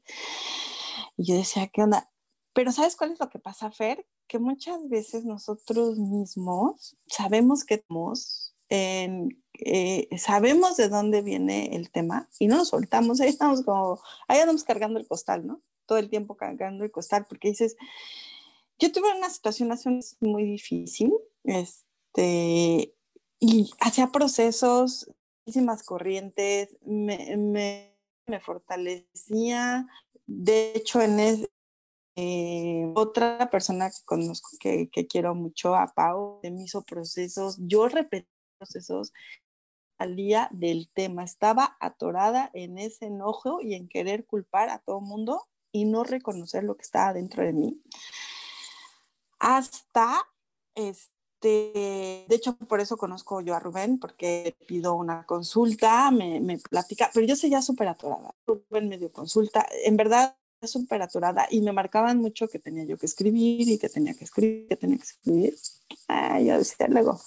Y 1.16 1.24
yo 1.24 1.34
decía, 1.36 1.68
¿qué 1.68 1.82
onda? 1.82 2.10
Pero 2.52 2.72
¿sabes 2.72 2.96
cuál 2.96 3.12
es 3.12 3.20
lo 3.20 3.28
que 3.28 3.38
pasa, 3.38 3.70
Fer? 3.70 4.06
Que 4.28 4.38
muchas 4.38 4.88
veces 4.88 5.24
nosotros 5.24 5.98
mismos 5.98 6.96
sabemos 7.06 7.64
que 7.64 7.84
somos 7.86 8.54
en 8.68 9.42
eh, 9.60 10.08
sabemos 10.18 10.76
de 10.76 10.88
dónde 10.88 11.22
viene 11.22 11.74
el 11.76 11.90
tema 11.90 12.28
y 12.38 12.46
no 12.46 12.56
nos 12.56 12.68
soltamos, 12.68 13.20
ahí 13.20 13.28
estamos 13.28 13.62
como, 13.62 14.00
ahí 14.28 14.40
andamos 14.40 14.64
cargando 14.64 14.98
el 14.98 15.06
costal, 15.06 15.46
¿no? 15.46 15.62
Todo 15.86 15.98
el 15.98 16.10
tiempo 16.10 16.36
cargando 16.36 16.84
el 16.84 16.90
costal, 16.90 17.26
porque 17.28 17.48
dices, 17.48 17.76
yo 18.78 18.92
tuve 18.92 19.16
una 19.16 19.30
situación 19.30 19.72
hace 19.72 19.90
muy 20.20 20.44
difícil, 20.44 21.12
este, 21.44 22.94
y 23.38 23.70
hacía 23.80 24.08
procesos, 24.08 25.10
muchísimas 25.46 25.82
corrientes, 25.82 26.76
me, 26.84 27.36
me, 27.36 28.40
fortalecía, 28.40 29.86
de 30.26 30.72
hecho, 30.74 31.00
en 31.00 31.46
eh, 32.16 32.92
otra 32.94 33.48
persona 33.50 33.90
que 33.90 34.04
conozco 34.04 34.50
que, 34.58 34.90
que, 34.90 35.06
quiero 35.06 35.34
mucho, 35.34 35.76
a 35.76 35.94
Pau, 35.94 36.40
me 36.42 36.64
hizo 36.64 36.82
procesos, 36.82 37.56
yo 37.60 37.88
repetí 37.88 38.26
procesos 38.58 39.12
día 40.04 40.48
del 40.52 40.88
tema, 40.92 41.24
estaba 41.24 41.76
atorada 41.80 42.50
en 42.52 42.78
ese 42.78 43.06
enojo 43.06 43.60
y 43.62 43.74
en 43.74 43.88
querer 43.88 44.26
culpar 44.26 44.68
a 44.68 44.78
todo 44.78 45.00
mundo 45.00 45.48
y 45.72 45.84
no 45.84 46.04
reconocer 46.04 46.64
lo 46.64 46.76
que 46.76 46.82
estaba 46.82 47.12
dentro 47.14 47.42
de 47.42 47.52
mí. 47.52 47.82
Hasta, 49.38 50.26
este, 50.74 52.24
de 52.28 52.34
hecho, 52.34 52.56
por 52.56 52.80
eso 52.80 52.96
conozco 52.96 53.40
yo 53.40 53.54
a 53.54 53.60
Rubén, 53.60 53.98
porque 53.98 54.56
pido 54.66 54.94
una 54.94 55.24
consulta, 55.24 56.10
me, 56.10 56.40
me 56.40 56.58
platica, 56.58 57.10
pero 57.14 57.26
yo 57.26 57.34
ya 57.34 57.62
súper 57.62 57.88
atorada. 57.88 58.34
Rubén 58.46 58.88
me 58.88 58.98
dio 58.98 59.12
consulta, 59.12 59.66
en 59.84 59.96
verdad 59.96 60.36
súper 60.62 61.02
atorada 61.02 61.46
y 61.50 61.60
me 61.60 61.72
marcaban 61.72 62.18
mucho 62.18 62.48
que 62.48 62.58
tenía 62.58 62.84
yo 62.84 62.96
que 62.96 63.06
escribir 63.06 63.68
y 63.68 63.78
que 63.78 63.88
tenía 63.88 64.14
que 64.14 64.24
escribir, 64.24 64.68
que 64.68 64.76
tenía 64.76 64.96
que 64.96 65.04
escribir. 65.04 65.56
Ay, 66.08 66.46
yo 66.46 66.58
decía 66.58 66.88
luego, 66.88 67.20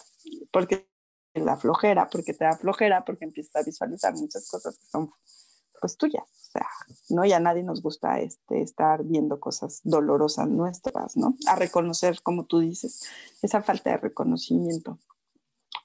porque 0.51 0.88
da 1.33 1.57
flojera, 1.57 2.09
porque 2.09 2.33
te 2.33 2.45
da 2.45 2.57
flojera, 2.57 3.05
porque 3.05 3.25
empiezas 3.25 3.55
a 3.55 3.63
visualizar 3.63 4.13
muchas 4.15 4.49
cosas 4.49 4.77
que 4.77 4.85
son 4.85 5.11
pues 5.79 5.95
tuyas, 5.97 6.23
o 6.23 6.51
sea, 6.51 6.67
¿no? 7.09 7.23
Y 7.25 7.31
a 7.31 7.39
nadie 7.39 7.63
nos 7.63 7.81
gusta 7.81 8.19
este, 8.19 8.61
estar 8.61 9.03
viendo 9.03 9.39
cosas 9.39 9.79
dolorosas 9.83 10.49
nuestras, 10.49 11.15
¿no? 11.15 11.35
A 11.47 11.55
reconocer, 11.55 12.21
como 12.21 12.45
tú 12.45 12.59
dices, 12.59 13.07
esa 13.41 13.61
falta 13.61 13.91
de 13.91 13.97
reconocimiento. 13.97 14.99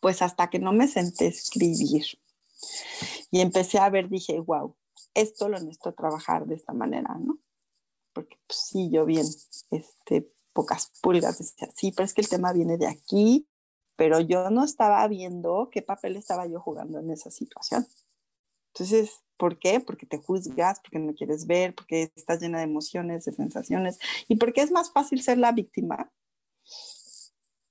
Pues 0.01 0.21
hasta 0.21 0.51
que 0.51 0.59
no 0.59 0.73
me 0.73 0.89
senté 0.89 1.27
a 1.27 1.29
escribir 1.29 2.05
y 3.31 3.41
empecé 3.41 3.79
a 3.79 3.89
ver, 3.91 4.09
dije, 4.09 4.41
wow, 4.41 4.77
esto 5.15 5.49
lo 5.49 5.59
necesito 5.59 5.93
trabajar 5.95 6.47
de 6.47 6.57
esta 6.57 6.73
manera, 6.73 7.17
¿no? 7.19 7.39
Porque 8.13 8.39
pues, 8.47 8.59
sí, 8.59 8.91
yo 8.91 9.05
bien, 9.05 9.27
este, 9.71 10.33
pocas 10.53 10.93
pulgas, 11.03 11.39
decía, 11.39 11.69
sí, 11.75 11.93
pero 11.93 12.05
es 12.05 12.15
que 12.15 12.21
el 12.21 12.29
tema 12.29 12.53
viene 12.53 12.79
de 12.79 12.87
aquí, 12.87 13.47
pero 13.97 14.21
yo 14.21 14.51
no 14.51 14.65
estaba 14.65 15.07
viendo 15.09 15.69
qué 15.71 15.83
papel 15.83 16.17
estaba 16.17 16.47
yo 16.47 16.61
jugando 16.61 16.99
en 16.99 17.11
esa 17.11 17.31
situación. 17.31 17.87
Entonces, 18.73 19.23
¿por 19.37 19.59
qué? 19.59 19.81
Porque 19.81 20.07
te 20.07 20.19
juzgas, 20.19 20.81
porque 20.81 20.99
no 20.99 21.15
quieres 21.15 21.47
ver, 21.47 21.75
porque 21.75 22.13
estás 22.17 22.41
llena 22.41 22.59
de 22.59 22.65
emociones, 22.65 23.25
de 23.25 23.33
sensaciones, 23.33 23.99
y 24.29 24.37
porque 24.37 24.63
es 24.63 24.73
más 24.73 24.93
fácil 24.93 25.23
ser 25.23 25.39
la 25.39 25.53
víctima 25.53 26.11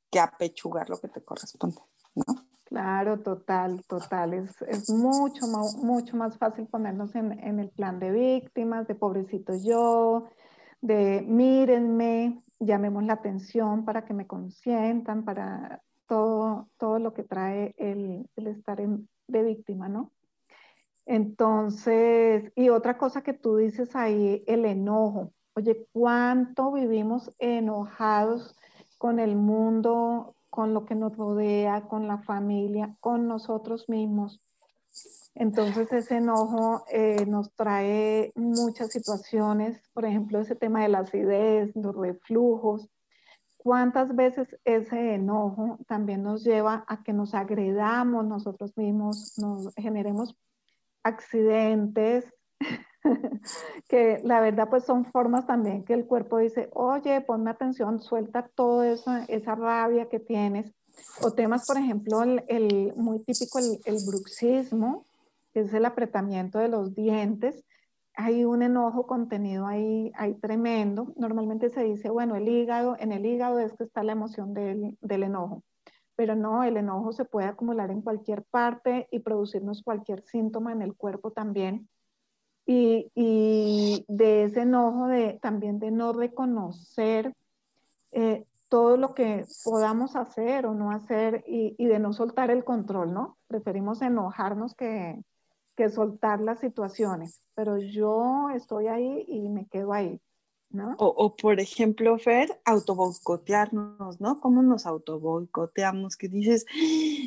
que 0.09 0.19
apechugar 0.19 0.89
lo 0.89 0.99
que 0.99 1.09
te 1.09 1.23
corresponde. 1.23 1.81
Claro, 2.65 3.19
total, 3.19 3.83
total. 3.85 4.33
Es, 4.33 4.61
es 4.63 4.89
mucho, 4.89 5.45
mucho 5.77 6.15
más 6.15 6.37
fácil 6.37 6.67
ponernos 6.67 7.13
en, 7.15 7.37
en 7.39 7.59
el 7.59 7.69
plan 7.69 7.99
de 7.99 8.11
víctimas, 8.11 8.87
de 8.87 8.95
pobrecito 8.95 9.53
yo, 9.55 10.29
de 10.81 11.21
mírenme, 11.27 12.43
llamemos 12.59 13.03
la 13.03 13.13
atención 13.13 13.85
para 13.85 14.05
que 14.05 14.13
me 14.13 14.27
consientan, 14.27 15.25
para 15.25 15.81
todo, 16.07 16.69
todo 16.77 17.00
lo 17.00 17.13
que 17.13 17.24
trae 17.24 17.74
el, 17.77 18.29
el 18.36 18.48
estar 18.48 18.79
de 19.27 19.43
víctima, 19.43 19.89
¿no? 19.89 20.12
Entonces, 21.05 22.51
y 22.55 22.69
otra 22.69 22.98
cosa 22.98 23.22
que 23.24 23.33
tú 23.33 23.57
dices 23.57 23.95
ahí, 23.95 24.43
el 24.48 24.65
enojo. 24.65 25.33
Oye, 25.55 25.88
¿cuánto 25.91 26.72
vivimos 26.72 27.31
enojados 27.39 28.55
con 28.98 29.19
el 29.19 29.36
mundo, 29.36 30.36
con 30.50 30.74
lo 30.74 30.86
que 30.86 30.95
nos 30.95 31.17
rodea, 31.17 31.88
con 31.88 32.07
la 32.07 32.19
familia, 32.19 32.95
con 33.01 33.27
nosotros 33.27 33.89
mismos? 33.89 34.41
Entonces 35.36 35.91
ese 35.91 36.17
enojo 36.17 36.83
eh, 36.91 37.25
nos 37.25 37.51
trae 37.55 38.31
muchas 38.36 38.91
situaciones, 38.91 39.81
por 39.93 40.05
ejemplo, 40.05 40.39
ese 40.39 40.55
tema 40.55 40.83
de 40.83 40.89
la 40.89 41.00
acidez, 41.00 41.75
los 41.75 41.95
reflujos, 41.95 42.88
cuántas 43.63 44.15
veces 44.15 44.55
ese 44.65 45.15
enojo 45.15 45.79
también 45.88 46.22
nos 46.22 46.43
lleva 46.43 46.84
a 46.88 47.01
que 47.01 47.13
nos 47.13 47.34
agredamos 47.34 48.25
nosotros 48.25 48.77
mismos, 48.77 49.38
nos 49.38 49.74
generemos 49.75 50.36
accidentes, 51.01 52.25
que 53.88 54.20
la 54.24 54.41
verdad 54.41 54.70
pues 54.70 54.84
son 54.84 55.05
formas 55.05 55.48
también 55.48 55.84
que 55.84 55.93
el 55.93 56.05
cuerpo 56.05 56.38
dice, 56.38 56.70
oye, 56.74 57.22
ponme 57.22 57.51
atención, 57.51 58.01
suelta 58.01 58.50
toda 58.53 58.91
esa, 58.91 59.24
esa 59.25 59.55
rabia 59.55 60.10
que 60.10 60.20
tienes. 60.20 60.74
O 61.22 61.32
temas, 61.32 61.65
por 61.65 61.77
ejemplo, 61.77 62.22
el, 62.22 62.43
el 62.48 62.93
muy 62.96 63.20
típico, 63.20 63.60
el, 63.60 63.79
el 63.86 63.98
bruxismo, 64.05 65.05
que 65.53 65.62
es 65.62 65.74
el 65.74 65.86
apretamiento 65.86 66.60
de 66.60 66.67
los 66.67 66.93
dientes, 66.93 67.63
hay 68.15 68.46
un 68.46 68.62
enojo 68.62 69.08
contenido 69.08 69.65
ahí, 69.67 70.12
ahí 70.15 70.36
tremendo. 70.36 71.13
Normalmente 71.15 71.70
se 71.70 71.84
dice, 71.84 72.10
bueno, 72.10 72.36
el 72.36 72.48
hígado, 72.48 72.96
en 73.00 73.12
el 73.12 73.25
hígado 73.25 73.60
es 73.60 73.74
que 73.74 73.84
está 73.84 74.03
la 74.03 74.12
emoción 74.12 74.53
del, 74.53 74.98
del 75.01 75.24
enojo, 75.24 75.63
pero 76.15 76.36
no, 76.36 76.63
el 76.63 76.77
enojo 76.77 77.12
se 77.12 77.25
puede 77.25 77.48
acumular 77.48 77.91
en 77.91 78.01
cualquier 78.01 78.43
parte 78.43 79.08
y 79.12 79.20
producirnos 79.20 79.84
cualquier 79.84 80.22
síntoma 80.24 80.72
en 80.72 80.82
el 80.82 80.96
cuerpo 80.96 81.32
también. 81.32 81.89
Y, 82.65 83.12
y, 83.13 84.05
de 84.08 84.43
ese 84.46 84.62
enojo 84.62 85.08
de 85.08 85.38
también 85.41 85.79
de 85.79 85.91
no 85.91 86.13
reconocer 86.13 87.34
eh, 88.12 88.46
todo 88.70 88.96
lo 88.96 89.13
que 89.13 89.46
podamos 89.65 90.15
hacer 90.15 90.65
o 90.65 90.74
no 90.74 90.91
hacer 90.91 91.43
y, 91.46 91.75
y, 91.77 91.88
de 91.88 92.00
no 92.00 92.13
soltar 92.13 92.51
el 92.51 92.63
control, 92.63 93.13
¿no? 93.13 93.38
Preferimos 93.48 94.01
enojarnos 94.01 94.75
que, 94.75 95.20
que 95.75 95.89
soltar 95.89 96.39
las 96.41 96.59
situaciones, 96.59 97.41
pero 97.55 97.77
yo 97.77 98.49
estoy 98.55 98.87
ahí 98.87 99.25
y 99.27 99.49
me 99.49 99.67
quedo 99.67 99.93
ahí. 99.93 100.19
¿No? 100.69 100.95
O, 100.97 101.05
o, 101.05 101.35
por 101.35 101.59
ejemplo, 101.59 102.17
Fer, 102.17 102.59
autoboicotearnos, 102.65 104.19
¿no? 104.19 104.39
¿Cómo 104.39 104.63
nos 104.63 104.87
autoboicoteamos? 104.87 106.17
Que 106.17 106.27
dices, 106.29 106.65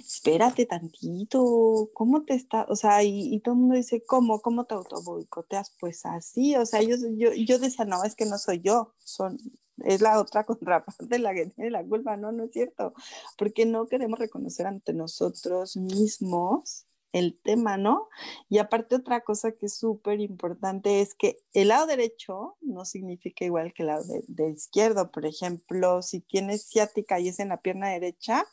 espérate 0.05 0.67
tantito, 0.67 1.89
¿cómo 1.95 2.25
te 2.25 2.35
está? 2.35 2.67
O 2.69 2.75
sea, 2.75 3.05
y, 3.05 3.33
y 3.33 3.39
todo 3.39 3.55
el 3.55 3.61
mundo 3.61 3.77
dice, 3.77 4.03
¿cómo? 4.05 4.41
¿Cómo 4.41 4.65
te 4.65 4.75
autoboicoteas? 4.75 5.77
Pues 5.79 6.05
así, 6.07 6.57
o 6.57 6.67
sea, 6.67 6.83
yo, 6.83 6.97
yo, 7.17 7.35
yo 7.35 7.61
decía, 7.61 7.85
no, 7.85 8.03
es 8.03 8.17
que 8.17 8.27
no 8.27 8.37
soy 8.37 8.63
yo, 8.63 8.95
son, 8.99 9.39
es 9.85 10.01
la 10.01 10.19
otra 10.21 10.43
contraparte 10.45 11.19
la 11.21 11.33
que 11.33 11.47
tiene 11.47 11.71
la 11.71 11.85
culpa, 11.85 12.17
no, 12.17 12.33
no 12.33 12.45
es 12.45 12.53
cierto, 12.53 12.95
porque 13.39 13.65
no 13.65 13.87
queremos 13.87 14.19
reconocer 14.19 14.67
ante 14.67 14.93
nosotros 14.93 15.77
mismos 15.77 16.87
el 17.17 17.39
tema, 17.43 17.79
¿no? 17.79 18.09
Y 18.51 18.59
aparte 18.59 18.97
otra 18.97 19.23
cosa 19.23 19.53
que 19.53 19.67
es 19.67 19.77
súper 19.79 20.21
importante 20.21 21.01
es 21.01 21.15
que 21.15 21.39
el 21.55 21.69
lado 21.69 21.87
derecho 21.87 22.57
no 22.61 22.85
significa 22.85 23.45
igual 23.45 23.73
que 23.73 23.83
el 23.83 23.87
lado 23.89 24.05
de, 24.05 24.23
de, 24.29 24.51
izquierdo. 24.51 25.11
Por 25.11 25.25
ejemplo, 25.25 26.03
si 26.03 26.21
tienes 26.21 26.67
ciática 26.69 27.19
y 27.19 27.29
es 27.29 27.41
en 27.41 27.49
la 27.49 27.63
pierna 27.63 27.89
derecha, 27.89 28.45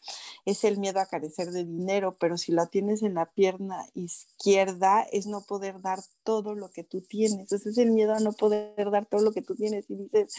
es 0.45 0.63
el 0.63 0.77
miedo 0.77 1.01
a 1.01 1.07
carecer 1.07 1.51
de 1.51 1.65
dinero, 1.65 2.15
pero 2.19 2.37
si 2.37 2.53
la 2.53 2.67
tienes 2.67 3.03
en 3.03 3.15
la 3.15 3.25
pierna 3.25 3.85
izquierda, 3.95 5.05
es 5.11 5.27
no 5.27 5.41
poder 5.41 5.81
dar 5.81 5.99
todo 6.23 6.55
lo 6.55 6.69
que 6.69 6.85
tú 6.85 7.01
tienes. 7.01 7.39
Entonces 7.39 7.73
es 7.73 7.77
el 7.77 7.91
miedo 7.91 8.13
a 8.13 8.19
no 8.19 8.31
poder 8.31 8.89
dar 8.91 9.05
todo 9.05 9.21
lo 9.21 9.33
que 9.33 9.41
tú 9.41 9.55
tienes 9.55 9.89
y 9.89 9.95
dices, 9.95 10.33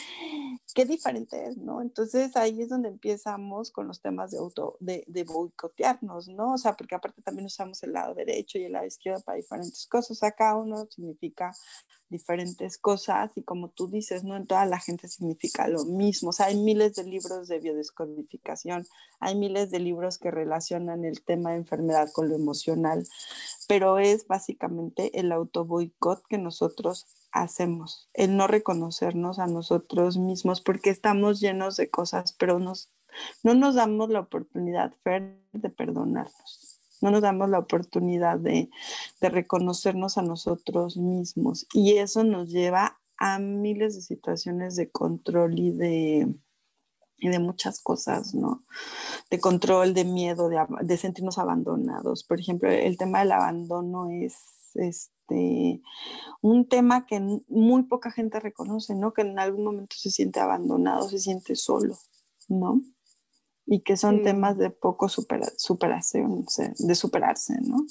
qué 0.75 0.87
diferente 0.87 1.47
es, 1.47 1.59
¿no? 1.59 1.83
Entonces 1.83 2.37
ahí 2.37 2.62
es 2.62 2.71
donde 2.71 2.88
empezamos 2.88 3.71
con 3.71 3.87
los 3.87 4.00
temas 4.00 4.31
de 4.31 4.38
auto, 4.38 4.78
de, 4.81 5.04
de 5.07 5.25
boicotearnos, 5.25 6.28
¿no? 6.28 6.54
O 6.54 6.59
sea, 6.59 6.75
porque 6.75 6.95
aparte 6.95 7.21
también 7.21 7.47
usamos 7.47 7.83
el 7.83 7.93
lado 7.93 8.13
derecho 8.14 8.59
y 8.59 8.64
el 8.64 8.73
lado 8.73 8.87
izquierdo 8.87 9.23
para 9.23 9.37
diferentes 9.37 9.87
cosas. 9.87 10.23
Acá 10.23 10.56
uno 10.56 10.87
significa 10.90 11.54
diferentes 12.14 12.78
cosas 12.78 13.33
y 13.35 13.42
como 13.42 13.71
tú 13.71 13.88
dices, 13.88 14.25
no 14.25 14.37
en 14.37 14.47
toda 14.47 14.64
la 14.66 14.78
gente 14.78 15.09
significa 15.09 15.68
lo 15.68 15.85
mismo. 15.85 16.30
O 16.30 16.33
sea, 16.33 16.47
hay 16.47 16.56
miles 16.56 16.94
de 16.94 17.04
libros 17.04 17.49
de 17.49 17.59
biodescodificación, 17.59 18.87
hay 19.21 19.35
miles 19.35 19.71
de 19.71 19.80
libros 19.80 20.18
que 20.18 20.30
relacionan 20.30 21.04
el 21.04 21.23
tema 21.23 21.50
de 21.50 21.56
enfermedad 21.56 22.11
con 22.12 22.28
lo 22.28 22.37
emocional, 22.37 23.06
pero 23.68 23.99
es 23.99 24.26
básicamente 24.26 25.18
el 25.18 25.33
autoboicot 25.33 26.25
que 26.28 26.38
nosotros 26.38 27.06
hacemos, 27.33 28.09
el 28.14 28.37
no 28.37 28.47
reconocernos 28.47 29.38
a 29.38 29.47
nosotros 29.47 30.16
mismos 30.16 30.61
porque 30.61 30.90
estamos 30.90 31.40
llenos 31.40 31.76
de 31.76 31.90
cosas, 31.90 32.35
pero 32.38 32.59
nos, 32.59 32.90
no 33.42 33.54
nos 33.54 33.75
damos 33.75 34.09
la 34.11 34.21
oportunidad, 34.21 34.94
Fer, 35.02 35.37
de 35.52 35.71
perdonarnos 35.71 36.63
no 37.04 37.11
nos 37.11 37.20
damos 37.20 37.50
la 37.50 37.58
oportunidad 37.58 38.38
de, 38.38 38.70
de, 39.20 39.28
reconocernos 39.28 40.16
a 40.16 40.23
nosotros 40.23 40.96
mismos. 40.96 41.66
Y 41.75 41.99
eso 41.99 42.25
nos 42.25 42.49
lleva 42.49 42.99
a 43.18 43.38
miles 43.38 43.94
de 43.94 44.00
situaciones 44.00 44.75
de 44.75 44.90
control 44.90 45.58
y 45.58 45.70
de, 45.70 46.34
y 47.18 47.28
de 47.28 47.38
muchas 47.40 47.82
cosas, 47.82 48.34
¿no? 48.34 48.64
De 49.30 49.38
control, 49.38 49.92
de 49.92 50.06
miedo, 50.06 50.49
de, 50.49 50.64
de, 50.80 50.96
sentirnos 50.96 51.37
abandonados. 51.37 52.25
Por 52.25 52.40
ejemplo, 52.40 52.70
el 52.70 52.96
tema 52.96 53.18
del 53.18 53.32
abandono 53.32 54.08
es 54.08 54.38
este, 54.73 55.82
un 56.40 56.66
tema 56.66 57.04
que 57.04 57.20
muy 57.49 57.82
poca 57.82 58.12
gente 58.12 58.40
reconoce, 58.40 58.94
¿no? 58.94 59.12
Que 59.12 59.23
en 59.23 59.38
algún 59.38 59.64
momento 59.64 59.94
se 59.99 60.11
siente 60.11 60.40
abandonado, 60.40 61.06
se 61.06 61.19
siente 61.19 61.54
solo, 61.54 61.99
¿no? 62.49 62.80
Y 63.67 63.81
que 63.83 63.97
son 63.97 64.17
sí. 64.17 64.23
temas 64.23 64.59
de 64.59 64.71
poco 64.71 65.09
supera, 65.09 65.47
superación, 65.57 66.45
de 66.79 66.95
superarse, 66.95 67.55
¿no? 67.63 67.87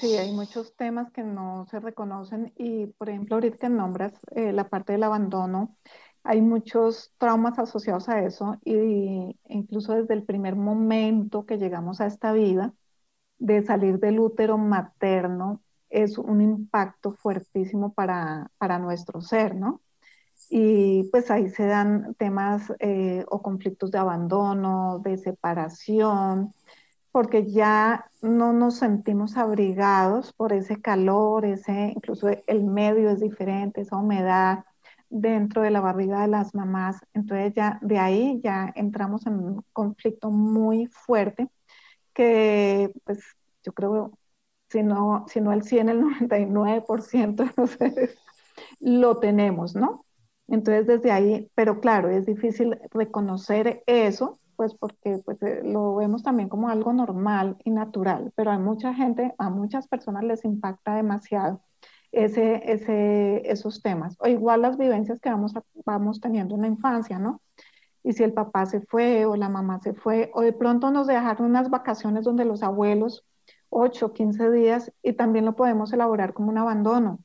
Sí, 0.00 0.16
hay 0.16 0.32
muchos 0.32 0.74
temas 0.76 1.10
que 1.12 1.22
no 1.22 1.66
se 1.70 1.78
reconocen 1.78 2.52
y, 2.56 2.86
por 2.86 3.10
ejemplo, 3.10 3.36
ahorita 3.36 3.58
que 3.58 3.68
nombras 3.68 4.14
eh, 4.34 4.52
la 4.52 4.68
parte 4.70 4.92
del 4.92 5.02
abandono, 5.02 5.76
hay 6.22 6.40
muchos 6.40 7.12
traumas 7.18 7.58
asociados 7.58 8.08
a 8.08 8.20
eso 8.24 8.58
y 8.64 9.38
incluso 9.48 9.92
desde 9.94 10.14
el 10.14 10.24
primer 10.24 10.56
momento 10.56 11.44
que 11.44 11.58
llegamos 11.58 12.00
a 12.00 12.06
esta 12.06 12.32
vida, 12.32 12.72
de 13.38 13.64
salir 13.64 14.00
del 14.00 14.20
útero 14.20 14.58
materno, 14.58 15.62
es 15.90 16.18
un 16.18 16.42
impacto 16.42 17.12
fuertísimo 17.14 17.92
para, 17.94 18.50
para 18.58 18.78
nuestro 18.78 19.20
ser, 19.22 19.56
¿no? 19.56 19.82
Y 20.50 21.04
pues 21.10 21.30
ahí 21.30 21.48
se 21.50 21.66
dan 21.66 22.14
temas 22.16 22.72
eh, 22.80 23.24
o 23.28 23.40
conflictos 23.42 23.92
de 23.92 23.98
abandono, 23.98 24.98
de 25.04 25.16
separación, 25.16 26.52
porque 27.12 27.50
ya 27.50 28.10
no 28.22 28.52
nos 28.52 28.76
sentimos 28.78 29.36
abrigados 29.36 30.32
por 30.32 30.52
ese 30.52 30.80
calor, 30.80 31.44
ese, 31.46 31.92
incluso 31.96 32.28
el 32.46 32.64
medio 32.64 33.10
es 33.10 33.20
diferente, 33.20 33.82
esa 33.82 33.96
humedad 33.96 34.64
dentro 35.08 35.62
de 35.62 35.70
la 35.70 35.80
barriga 35.80 36.22
de 36.22 36.28
las 36.28 36.54
mamás. 36.54 36.98
Entonces 37.14 37.54
ya 37.54 37.78
de 37.82 37.98
ahí 37.98 38.40
ya 38.42 38.72
entramos 38.76 39.26
en 39.26 39.34
un 39.34 39.64
conflicto 39.72 40.30
muy 40.30 40.86
fuerte 40.86 41.48
que 42.14 42.92
pues 43.04 43.20
yo 43.64 43.72
creo, 43.72 44.18
si 44.70 44.82
no, 44.82 45.26
si 45.28 45.40
no 45.40 45.52
el 45.52 45.62
100, 45.64 45.88
el 45.90 46.00
99% 46.02 47.44
de 47.44 47.52
nosotros 47.56 48.10
lo 48.80 49.18
tenemos, 49.18 49.74
¿no? 49.76 50.04
Entonces, 50.50 50.86
desde 50.86 51.12
ahí, 51.12 51.50
pero 51.54 51.80
claro, 51.80 52.08
es 52.10 52.26
difícil 52.26 52.78
reconocer 52.90 53.82
eso, 53.86 54.38
pues 54.56 54.74
porque 54.74 55.18
pues, 55.24 55.40
eh, 55.42 55.62
lo 55.64 55.96
vemos 55.96 56.22
también 56.22 56.48
como 56.48 56.68
algo 56.68 56.92
normal 56.92 57.56
y 57.64 57.70
natural, 57.70 58.32
pero 58.36 58.50
a 58.50 58.58
mucha 58.58 58.92
gente, 58.94 59.34
a 59.38 59.48
muchas 59.50 59.88
personas 59.88 60.24
les 60.24 60.44
impacta 60.44 60.96
demasiado 60.96 61.62
ese, 62.12 62.62
ese, 62.72 63.50
esos 63.50 63.82
temas. 63.82 64.16
O 64.20 64.26
igual 64.26 64.62
las 64.62 64.76
vivencias 64.76 65.20
que 65.20 65.30
vamos, 65.30 65.56
a, 65.56 65.62
vamos 65.86 66.20
teniendo 66.20 66.56
en 66.56 66.62
la 66.62 66.68
infancia, 66.68 67.18
¿no? 67.18 67.40
Y 68.02 68.12
si 68.14 68.24
el 68.24 68.32
papá 68.32 68.66
se 68.66 68.80
fue 68.82 69.26
o 69.26 69.36
la 69.36 69.48
mamá 69.48 69.80
se 69.80 69.94
fue, 69.94 70.30
o 70.34 70.42
de 70.42 70.52
pronto 70.52 70.90
nos 70.90 71.06
dejaron 71.06 71.46
unas 71.50 71.70
vacaciones 71.70 72.24
donde 72.24 72.44
los 72.44 72.62
abuelos, 72.62 73.24
8, 73.70 74.12
15 74.14 74.50
días, 74.50 74.92
y 75.02 75.12
también 75.14 75.44
lo 75.44 75.56
podemos 75.56 75.92
elaborar 75.92 76.32
como 76.34 76.50
un 76.50 76.58
abandono, 76.58 77.20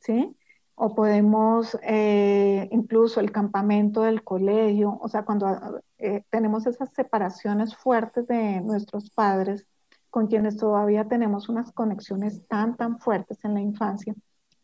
¿sí? 0.00 0.36
O 0.76 0.94
podemos 0.94 1.76
eh, 1.82 2.68
incluso 2.70 3.20
el 3.20 3.32
campamento 3.32 4.02
del 4.02 4.22
colegio, 4.22 4.98
o 5.00 5.08
sea, 5.08 5.24
cuando 5.24 5.82
eh, 5.98 6.22
tenemos 6.30 6.66
esas 6.66 6.90
separaciones 6.94 7.74
fuertes 7.76 8.26
de 8.28 8.60
nuestros 8.60 9.10
padres, 9.10 9.66
con 10.10 10.28
quienes 10.28 10.56
todavía 10.58 11.08
tenemos 11.08 11.48
unas 11.48 11.72
conexiones 11.72 12.46
tan, 12.48 12.76
tan 12.76 12.98
fuertes 13.00 13.44
en 13.44 13.54
la 13.54 13.60
infancia, 13.60 14.14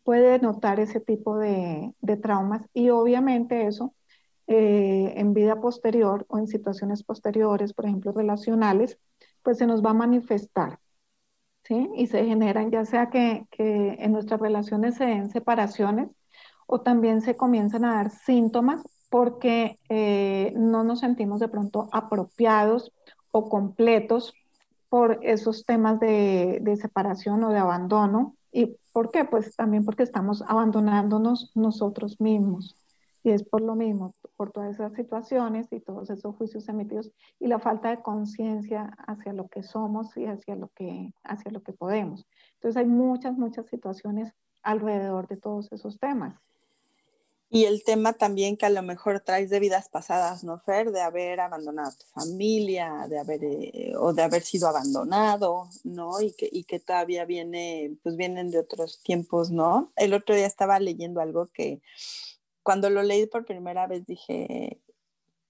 puede 0.03 0.39
notar 0.39 0.79
ese 0.79 0.99
tipo 0.99 1.37
de, 1.37 1.93
de 2.01 2.17
traumas 2.17 2.67
y 2.73 2.89
obviamente 2.89 3.67
eso 3.67 3.93
eh, 4.47 5.13
en 5.15 5.33
vida 5.33 5.59
posterior 5.61 6.25
o 6.29 6.37
en 6.37 6.47
situaciones 6.47 7.03
posteriores, 7.03 7.73
por 7.73 7.85
ejemplo, 7.85 8.11
relacionales, 8.11 8.99
pues 9.41 9.57
se 9.57 9.67
nos 9.67 9.83
va 9.83 9.91
a 9.91 9.93
manifestar. 9.93 10.79
¿Sí? 11.63 11.89
Y 11.95 12.07
se 12.07 12.25
generan 12.25 12.71
ya 12.71 12.85
sea 12.85 13.09
que, 13.09 13.45
que 13.51 13.95
en 13.99 14.11
nuestras 14.11 14.39
relaciones 14.39 14.95
se 14.95 15.05
den 15.05 15.29
separaciones 15.29 16.09
o 16.67 16.81
también 16.81 17.21
se 17.21 17.35
comienzan 17.35 17.85
a 17.85 17.95
dar 17.95 18.09
síntomas 18.11 18.83
porque 19.09 19.79
eh, 19.89 20.53
no 20.55 20.83
nos 20.83 21.01
sentimos 21.01 21.39
de 21.39 21.47
pronto 21.47 21.87
apropiados 21.91 22.91
o 23.31 23.47
completos 23.49 24.33
por 24.89 25.19
esos 25.23 25.65
temas 25.65 25.99
de, 25.99 26.59
de, 26.61 26.75
separación 26.77 27.43
o 27.43 27.51
de 27.51 27.59
abandono. 27.59 28.35
¿Y 28.51 28.77
por 28.91 29.11
qué? 29.11 29.25
Pues 29.25 29.55
también 29.55 29.85
porque 29.85 30.03
estamos 30.03 30.43
abandonándonos 30.47 31.51
nosotros 31.55 32.19
mismos. 32.21 32.75
Y 33.23 33.31
es 33.31 33.43
por 33.43 33.61
lo 33.61 33.75
mismo, 33.75 34.13
por 34.35 34.51
todas 34.51 34.75
esas 34.75 34.93
situaciones 34.93 35.67
y 35.71 35.79
todos 35.79 36.09
esos 36.09 36.35
juicios 36.35 36.67
emitidos 36.69 37.11
y 37.39 37.47
la 37.47 37.59
falta 37.59 37.89
de 37.89 38.01
conciencia 38.01 38.91
hacia 39.07 39.33
lo 39.33 39.47
que 39.47 39.63
somos 39.63 40.15
y 40.17 40.25
hacia 40.25 40.55
lo 40.55 40.69
que, 40.69 41.13
hacia 41.23 41.51
lo 41.51 41.61
que 41.61 41.73
podemos. 41.73 42.25
Entonces 42.55 42.77
hay 42.77 42.87
muchas, 42.87 43.37
muchas 43.37 43.67
situaciones 43.67 44.33
alrededor 44.63 45.27
de 45.27 45.37
todos 45.37 45.71
esos 45.71 45.99
temas. 45.99 46.35
Y 47.53 47.65
el 47.65 47.83
tema 47.83 48.13
también 48.13 48.57
que 48.57 48.65
a 48.65 48.71
lo 48.71 48.81
mejor 48.81 49.19
traes 49.19 49.51
de 49.51 49.59
vidas 49.59 49.87
pasadas, 49.87 50.43
¿no, 50.43 50.57
Fer? 50.57 50.91
De 50.91 51.01
haber 51.01 51.39
abandonado 51.39 51.89
a 51.89 51.95
tu 51.95 52.05
familia, 52.07 53.05
de 53.07 53.19
haber, 53.19 53.43
eh, 53.43 53.93
o 53.95 54.11
de 54.11 54.23
haber 54.23 54.41
sido 54.41 54.67
abandonado, 54.67 55.69
¿no? 55.83 56.19
Y 56.19 56.33
que, 56.33 56.49
y 56.51 56.63
que 56.63 56.79
todavía 56.79 57.25
viene, 57.25 57.95
pues 58.01 58.15
vienen 58.15 58.49
de 58.49 58.57
otros 58.57 59.03
tiempos, 59.03 59.51
¿no? 59.51 59.91
El 59.95 60.15
otro 60.15 60.33
día 60.33 60.47
estaba 60.47 60.79
leyendo 60.79 61.21
algo 61.21 61.45
que 61.45 61.83
cuando 62.63 62.89
lo 62.89 63.03
leí 63.03 63.27
por 63.27 63.45
primera 63.45 63.87
vez 63.87 64.05
dije, 64.05 64.79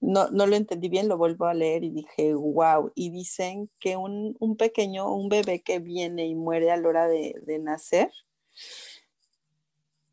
no, 0.04 0.30
no 0.32 0.48
lo 0.48 0.56
entendí 0.56 0.90
bien, 0.90 1.08
lo 1.08 1.18
vuelvo 1.18 1.46
a 1.46 1.54
leer 1.54 1.84
y 1.84 1.90
dije, 1.90 2.34
wow. 2.34 2.92
Y 2.94 3.10
dicen 3.10 3.70
que 3.80 3.96
un, 3.96 4.36
un 4.40 4.58
pequeño, 4.58 5.14
un 5.14 5.30
bebé 5.30 5.62
que 5.62 5.80
viene 5.80 6.28
y 6.28 6.36
muere 6.36 6.72
a 6.72 6.78
la 6.78 6.90
hora 6.90 7.08
de, 7.08 7.60
nacer, 7.60 8.12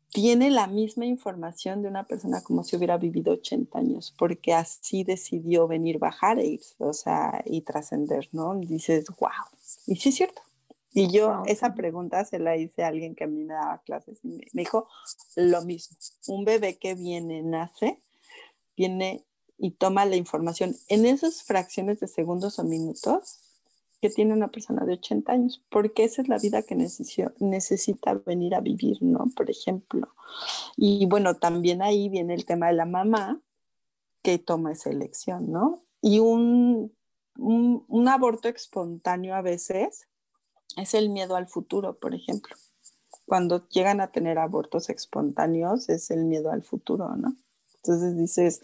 tiene 0.09 0.49
la 0.49 0.67
misma 0.67 1.05
información 1.05 1.81
de 1.81 1.89
una 1.89 2.05
persona 2.07 2.41
como 2.41 2.63
si 2.63 2.75
hubiera 2.77 2.97
vivido 2.97 3.33
80 3.33 3.79
años, 3.79 4.13
porque 4.17 4.53
así 4.53 5.03
decidió 5.03 5.67
venir, 5.67 5.99
bajar 5.99 6.39
e 6.39 6.45
ir, 6.45 6.61
o 6.77 6.93
sea, 6.93 7.41
y 7.45 7.61
trascender, 7.61 8.29
¿no? 8.31 8.55
dices, 8.55 9.05
wow, 9.19 9.29
y 9.87 9.95
sí 9.97 10.09
es 10.09 10.15
cierto. 10.15 10.41
Y 10.93 11.11
yo 11.11 11.43
esa 11.45 11.73
pregunta 11.73 12.25
se 12.25 12.39
la 12.39 12.57
hice 12.57 12.83
a 12.83 12.87
alguien 12.87 13.15
que 13.15 13.23
a 13.23 13.27
mí 13.27 13.43
me 13.43 13.53
daba 13.53 13.81
clases 13.83 14.19
y 14.23 14.29
me, 14.29 14.45
dijo 14.51 14.87
lo 15.35 15.61
mismo. 15.63 15.97
Un 16.27 16.43
bebé 16.43 16.77
que 16.77 16.95
viene, 16.95 17.41
nace, 17.43 18.01
viene 18.75 19.25
y 19.57 19.71
toma 19.71 20.05
la 20.05 20.15
información 20.15 20.75
en 20.89 21.05
esas 21.05 21.43
fracciones 21.43 21.99
de 21.99 22.07
segundos 22.07 22.59
o 22.59 22.63
minutos 22.63 23.39
que 24.01 24.09
tiene 24.09 24.33
una 24.33 24.47
persona 24.49 24.83
de 24.83 24.93
80 24.93 25.31
años, 25.31 25.63
porque 25.69 26.03
esa 26.03 26.23
es 26.23 26.27
la 26.27 26.39
vida 26.39 26.63
que 26.63 26.75
necesita 26.75 28.15
venir 28.15 28.55
a 28.55 28.59
vivir, 28.59 28.97
¿no? 29.01 29.27
Por 29.35 29.51
ejemplo. 29.51 30.15
Y 30.75 31.05
bueno, 31.05 31.35
también 31.35 31.83
ahí 31.83 32.09
viene 32.09 32.33
el 32.33 32.45
tema 32.45 32.67
de 32.67 32.73
la 32.73 32.85
mamá 32.85 33.39
que 34.23 34.39
toma 34.39 34.71
esa 34.71 34.89
elección, 34.89 35.51
¿no? 35.51 35.83
Y 36.01 36.17
un, 36.17 36.91
un, 37.37 38.07
aborto 38.07 38.49
espontáneo 38.49 39.35
a 39.35 39.41
veces 39.41 40.07
es 40.77 40.93
el 40.93 41.09
miedo 41.09 41.35
al 41.35 41.47
futuro, 41.47 41.97
por 41.97 42.15
ejemplo. 42.15 42.55
Cuando 43.25 43.67
llegan 43.69 44.01
a 44.01 44.11
tener 44.11 44.37
abortos 44.37 44.89
espontáneos 44.89 45.89
es 45.89 46.11
el 46.11 46.25
miedo 46.25 46.51
al 46.51 46.63
futuro, 46.63 47.15
¿no? 47.15 47.35
Entonces 47.75 48.17
dices, 48.17 48.61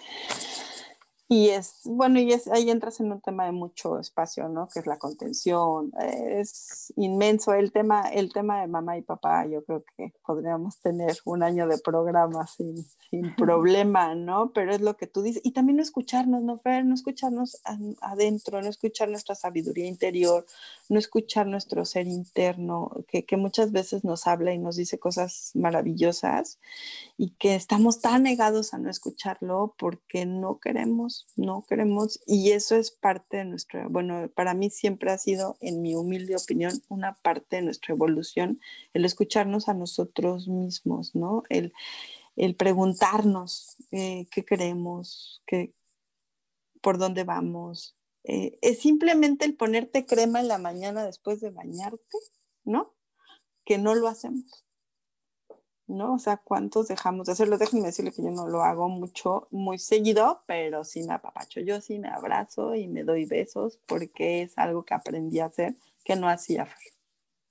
y 1.29 1.49
es, 1.49 1.81
bueno, 1.83 2.21
y 2.21 2.31
es, 2.31 2.47
ahí 2.47 2.69
entras 2.69 3.01
en 3.01 3.11
un 3.11 3.19
tema 3.19 3.45
de 3.45 3.51
mucho 3.51 3.99
espacio, 3.99 4.47
¿no? 4.47 4.69
Que 4.69 4.79
es 4.79 4.87
la 4.87 4.97
contención. 4.97 5.91
Es 5.99 6.93
inmenso 6.95 7.53
el 7.53 7.73
tema, 7.73 8.09
el 8.13 8.31
tema 8.31 8.61
de 8.61 8.67
mamá 8.67 8.97
y 8.97 9.01
papá. 9.01 9.45
Yo 9.45 9.61
creo 9.65 9.83
que 9.97 10.13
podríamos 10.25 10.79
tener 10.79 11.17
un 11.25 11.43
año 11.43 11.67
de 11.67 11.79
programa 11.79 12.47
sin, 12.47 12.85
sin 13.09 13.35
problema, 13.35 14.15
¿no? 14.15 14.53
Pero 14.53 14.73
es 14.73 14.79
lo 14.79 14.95
que 14.95 15.07
tú 15.07 15.21
dices. 15.21 15.41
Y 15.43 15.51
también 15.51 15.75
no 15.75 15.83
escucharnos, 15.83 16.43
¿no, 16.43 16.57
Fer? 16.59 16.85
No 16.85 16.93
escucharnos 16.93 17.61
adentro, 17.99 18.61
no 18.61 18.69
escuchar 18.69 19.09
nuestra 19.09 19.35
sabiduría 19.35 19.85
interior, 19.85 20.45
no 20.87 20.97
escuchar 20.97 21.45
nuestro 21.45 21.83
ser 21.83 22.07
interno, 22.07 22.89
que, 23.09 23.25
que 23.25 23.35
muchas 23.35 23.73
veces 23.73 24.05
nos 24.05 24.27
habla 24.27 24.53
y 24.53 24.59
nos 24.59 24.77
dice 24.77 24.97
cosas 24.97 25.51
maravillosas 25.55 26.57
y 27.17 27.31
que 27.31 27.55
estamos 27.55 27.99
tan 27.99 28.23
negados 28.23 28.73
a 28.73 28.77
no 28.77 28.89
escucharlo 28.89 29.75
porque 29.77 30.25
no 30.25 30.59
queremos 30.59 31.16
no 31.35 31.65
queremos, 31.67 32.19
y 32.25 32.51
eso 32.51 32.75
es 32.75 32.91
parte 32.91 33.37
de 33.37 33.45
nuestra, 33.45 33.87
bueno, 33.87 34.29
para 34.35 34.53
mí 34.53 34.69
siempre 34.69 35.11
ha 35.11 35.17
sido, 35.17 35.57
en 35.61 35.81
mi 35.81 35.95
humilde 35.95 36.35
opinión, 36.35 36.81
una 36.89 37.15
parte 37.15 37.57
de 37.57 37.61
nuestra 37.63 37.93
evolución, 37.93 38.59
el 38.93 39.05
escucharnos 39.05 39.69
a 39.69 39.73
nosotros 39.73 40.47
mismos, 40.47 41.15
¿no? 41.15 41.43
El, 41.49 41.73
preguntarnos 42.55 43.77
eh, 43.91 44.27
qué 44.29 44.45
queremos, 44.45 45.41
qué, 45.47 45.73
por 46.81 46.97
dónde 46.97 47.23
vamos. 47.23 47.95
Eh, 48.23 48.59
es 48.61 48.79
simplemente 48.79 49.45
el 49.45 49.55
ponerte 49.55 50.05
crema 50.05 50.39
en 50.39 50.47
la 50.47 50.57
mañana 50.57 51.05
después 51.05 51.39
de 51.41 51.49
bañarte, 51.49 52.17
¿no? 52.63 52.93
Que 53.65 53.77
no 53.77 53.95
lo 53.95 54.07
hacemos. 54.07 54.66
¿No? 55.87 56.13
O 56.15 56.19
sea, 56.19 56.37
¿cuántos 56.37 56.87
dejamos 56.87 57.27
de 57.27 57.33
hacerlo? 57.33 57.57
Déjenme 57.57 57.87
decirle 57.87 58.11
que 58.11 58.21
yo 58.21 58.31
no 58.31 58.47
lo 58.47 58.63
hago 58.63 58.89
mucho, 58.89 59.47
muy 59.51 59.79
seguido, 59.79 60.43
pero 60.45 60.83
sí 60.83 61.03
me 61.03 61.13
apapacho. 61.13 61.59
Yo 61.61 61.81
sí 61.81 61.99
me 61.99 62.09
abrazo 62.09 62.75
y 62.75 62.87
me 62.87 63.03
doy 63.03 63.25
besos 63.25 63.79
porque 63.85 64.43
es 64.43 64.57
algo 64.57 64.83
que 64.83 64.93
aprendí 64.93 65.39
a 65.39 65.45
hacer 65.45 65.75
que 66.03 66.15
no 66.15 66.29
hacía 66.29 66.67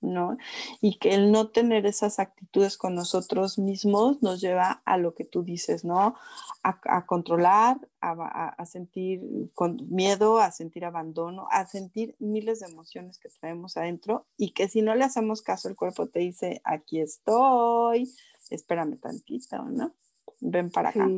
¿no? 0.00 0.36
Y 0.80 0.98
que 0.98 1.14
el 1.14 1.32
no 1.32 1.48
tener 1.48 1.86
esas 1.86 2.18
actitudes 2.18 2.76
con 2.76 2.94
nosotros 2.94 3.58
mismos 3.58 4.22
nos 4.22 4.40
lleva 4.40 4.82
a 4.84 4.98
lo 4.98 5.14
que 5.14 5.24
tú 5.24 5.42
dices, 5.42 5.84
¿no? 5.84 6.14
A, 6.62 7.06
controlar, 7.06 7.78
a, 8.00 8.66
sentir 8.66 9.22
con 9.54 9.78
miedo, 9.88 10.38
a 10.38 10.50
sentir 10.50 10.84
abandono, 10.84 11.46
a 11.50 11.66
sentir 11.66 12.16
miles 12.18 12.60
de 12.60 12.66
emociones 12.66 13.18
que 13.18 13.28
traemos 13.28 13.76
adentro 13.76 14.26
y 14.36 14.52
que 14.52 14.68
si 14.68 14.82
no 14.82 14.94
le 14.94 15.04
hacemos 15.04 15.42
caso, 15.42 15.68
el 15.68 15.76
cuerpo 15.76 16.08
te 16.08 16.20
dice, 16.20 16.60
aquí 16.64 17.00
estoy, 17.00 18.12
espérame 18.50 18.98
tantito, 18.98 19.62
¿no? 19.62 19.94
Ven 20.40 20.70
para 20.70 20.90
acá. 20.90 21.08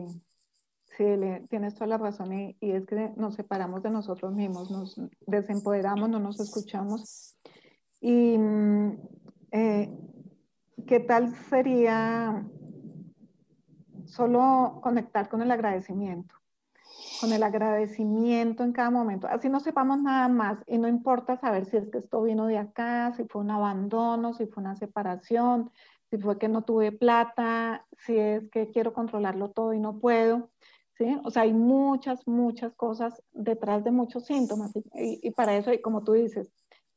Sí, 0.96 1.04
tienes 1.48 1.74
toda 1.74 1.86
la 1.86 1.98
razón 1.98 2.32
y 2.32 2.56
es 2.60 2.84
que 2.84 3.12
nos 3.16 3.36
separamos 3.36 3.84
de 3.84 3.90
nosotros 3.90 4.34
mismos, 4.34 4.70
nos 4.70 5.00
desempoderamos, 5.26 6.10
no 6.10 6.18
nos 6.18 6.40
escuchamos 6.40 7.36
y 8.00 8.38
mm, 8.38 8.98
eh, 9.52 9.90
qué 10.86 11.00
tal 11.00 11.34
sería 11.34 12.44
solo 14.06 14.80
conectar 14.82 15.28
con 15.28 15.42
el 15.42 15.50
agradecimiento, 15.50 16.34
con 17.20 17.32
el 17.32 17.42
agradecimiento 17.42 18.64
en 18.64 18.72
cada 18.72 18.90
momento. 18.90 19.26
Así 19.28 19.48
no 19.48 19.60
sepamos 19.60 20.00
nada 20.00 20.28
más 20.28 20.58
y 20.66 20.78
no 20.78 20.88
importa 20.88 21.36
saber 21.36 21.66
si 21.66 21.76
es 21.76 21.88
que 21.88 21.98
esto 21.98 22.22
vino 22.22 22.46
de 22.46 22.58
acá, 22.58 23.12
si 23.16 23.24
fue 23.24 23.42
un 23.42 23.50
abandono, 23.50 24.32
si 24.34 24.46
fue 24.46 24.62
una 24.62 24.76
separación, 24.76 25.70
si 26.10 26.18
fue 26.18 26.38
que 26.38 26.48
no 26.48 26.62
tuve 26.62 26.92
plata, 26.92 27.86
si 27.98 28.16
es 28.16 28.48
que 28.50 28.70
quiero 28.70 28.94
controlarlo 28.94 29.50
todo 29.50 29.74
y 29.74 29.80
no 29.80 29.98
puedo. 29.98 30.50
¿Sí? 30.96 31.16
O 31.22 31.30
sea, 31.30 31.42
hay 31.42 31.52
muchas, 31.52 32.26
muchas 32.26 32.74
cosas 32.74 33.22
detrás 33.32 33.84
de 33.84 33.92
muchos 33.92 34.26
síntomas 34.26 34.74
y, 34.74 34.82
y 35.22 35.30
para 35.30 35.56
eso, 35.56 35.72
y 35.72 35.80
como 35.80 36.02
tú 36.02 36.14
dices, 36.14 36.50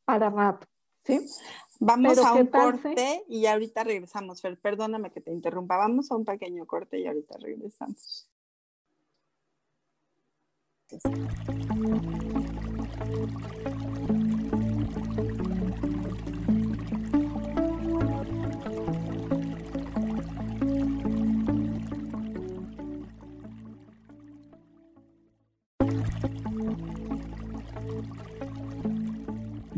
para 0.06 0.32
rato. 0.32 0.71
¿Sí? 1.12 1.28
Vamos 1.80 2.18
a 2.20 2.34
un 2.34 2.48
corte 2.48 3.24
y 3.28 3.46
ahorita 3.48 3.84
regresamos. 3.84 4.42
Fer, 4.42 4.58
perdóname 4.60 5.12
que 5.12 5.20
te 5.20 5.32
interrumpa. 5.32 5.78
Vamos 5.78 6.12
a 6.12 6.16
un 6.16 6.26
pequeño 6.26 6.66
corte 6.66 7.00
y 7.00 7.08
ahorita 7.08 7.38
regresamos. 7.40 8.28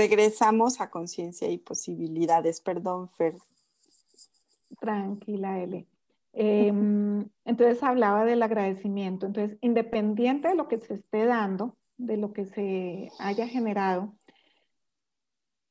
Regresamos 0.00 0.80
a 0.80 0.88
conciencia 0.88 1.46
y 1.50 1.58
posibilidades. 1.58 2.62
Perdón, 2.62 3.10
Fer. 3.10 3.36
Tranquila, 4.80 5.60
Ele. 5.60 5.86
Em, 6.32 7.28
entonces 7.44 7.82
hablaba 7.82 8.24
del 8.24 8.42
agradecimiento. 8.42 9.26
Entonces, 9.26 9.58
independiente 9.60 10.48
de 10.48 10.54
lo 10.54 10.68
que 10.68 10.78
se 10.78 10.94
esté 10.94 11.26
dando, 11.26 11.76
de 11.98 12.16
lo 12.16 12.32
que 12.32 12.46
se 12.46 13.10
haya 13.18 13.46
generado, 13.46 14.14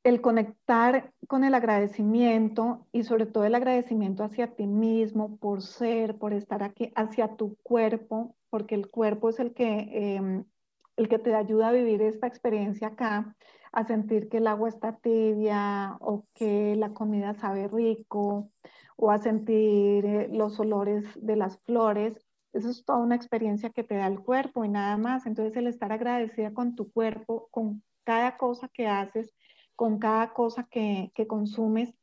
el 0.04 0.20
conectar 0.20 1.12
con 1.26 1.42
el 1.42 1.54
agradecimiento 1.54 2.86
y 2.92 3.02
sobre 3.02 3.26
todo 3.26 3.42
el 3.42 3.56
agradecimiento 3.56 4.22
hacia 4.22 4.54
ti 4.54 4.68
mismo 4.68 5.38
por 5.38 5.60
ser, 5.60 6.18
por 6.18 6.34
estar 6.34 6.62
aquí, 6.62 6.92
hacia 6.94 7.34
tu 7.34 7.56
cuerpo, 7.64 8.36
porque 8.48 8.76
el 8.76 8.88
cuerpo 8.90 9.30
es 9.30 9.40
el 9.40 9.54
que, 9.54 9.88
em, 9.90 10.44
el 10.96 11.08
que 11.08 11.18
te 11.18 11.34
ayuda 11.34 11.70
a 11.70 11.72
vivir 11.72 12.00
esta 12.00 12.28
experiencia 12.28 12.88
acá, 12.88 13.34
a 13.72 13.84
sentir 13.84 14.28
que 14.28 14.38
el 14.38 14.46
agua 14.46 14.68
está 14.68 14.96
tibia 14.96 15.96
o 16.00 16.24
que 16.34 16.76
la 16.76 16.92
comida 16.92 17.34
sabe 17.34 17.68
rico 17.68 18.50
o 18.96 19.10
a 19.10 19.18
sentir 19.18 20.04
eh, 20.04 20.28
los 20.32 20.58
olores 20.60 21.04
de 21.16 21.36
las 21.36 21.58
flores. 21.60 22.26
Eso 22.52 22.68
es 22.70 22.84
toda 22.84 22.98
una 22.98 23.16
experiencia 23.16 23.70
que 23.70 23.84
te 23.84 23.96
da 23.96 24.06
el 24.06 24.20
cuerpo 24.20 24.64
y 24.64 24.68
nada 24.68 24.96
más. 24.96 25.26
Entonces 25.26 25.56
el 25.56 25.66
estar 25.66 25.92
agradecida 25.92 26.52
con 26.52 26.74
tu 26.74 26.90
cuerpo, 26.92 27.48
con 27.50 27.82
cada 28.04 28.36
cosa 28.36 28.68
que 28.68 28.88
haces, 28.88 29.34
con 29.76 29.98
cada 29.98 30.32
cosa 30.32 30.64
que, 30.64 31.12
que 31.14 31.26
consumes, 31.26 31.94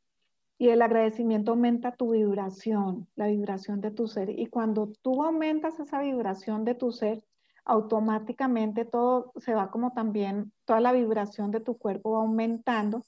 y 0.58 0.70
el 0.70 0.82
agradecimiento 0.82 1.52
aumenta 1.52 1.94
tu 1.94 2.10
vibración, 2.12 3.06
la 3.14 3.28
vibración 3.28 3.80
de 3.80 3.92
tu 3.92 4.08
ser. 4.08 4.30
Y 4.30 4.46
cuando 4.46 4.92
tú 5.02 5.22
aumentas 5.22 5.78
esa 5.78 6.00
vibración 6.00 6.64
de 6.64 6.74
tu 6.74 6.90
ser, 6.90 7.22
automáticamente 7.68 8.86
todo 8.86 9.32
se 9.36 9.54
va 9.54 9.70
como 9.70 9.92
también, 9.92 10.52
toda 10.64 10.80
la 10.80 10.92
vibración 10.92 11.50
de 11.50 11.60
tu 11.60 11.76
cuerpo 11.76 12.12
va 12.12 12.20
aumentando 12.20 13.04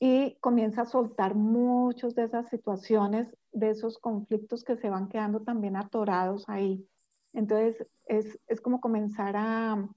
y 0.00 0.36
comienza 0.40 0.82
a 0.82 0.86
soltar 0.86 1.36
muchas 1.36 2.16
de 2.16 2.24
esas 2.24 2.48
situaciones, 2.48 3.28
de 3.52 3.70
esos 3.70 3.98
conflictos 3.98 4.64
que 4.64 4.76
se 4.76 4.90
van 4.90 5.08
quedando 5.08 5.40
también 5.40 5.76
atorados 5.76 6.44
ahí. 6.48 6.86
Entonces, 7.32 7.88
es, 8.06 8.38
es 8.48 8.60
como 8.60 8.80
comenzar 8.80 9.36
a, 9.36 9.88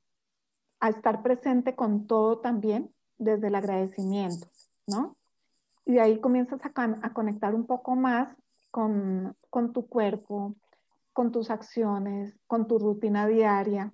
a, 0.80 0.90
estar 0.90 1.24
presente 1.24 1.76
con 1.76 2.06
todo 2.06 2.38
también 2.38 2.94
desde 3.18 3.48
el 3.48 3.56
agradecimiento, 3.56 4.48
¿no? 4.86 5.18
Y 5.86 5.94
de 5.94 6.02
ahí 6.02 6.22
comienzas 6.22 6.62
a, 6.64 6.72
a 7.02 7.14
conectar 7.14 7.56
un 7.56 7.66
poco 7.66 7.96
más 7.96 8.30
con, 8.70 9.36
con 9.50 9.74
tu 9.74 9.88
cuerpo, 9.88 10.56
con 11.18 11.32
tus 11.32 11.50
acciones, 11.50 12.38
con 12.46 12.68
tu 12.68 12.78
rutina 12.78 13.26
diaria. 13.26 13.92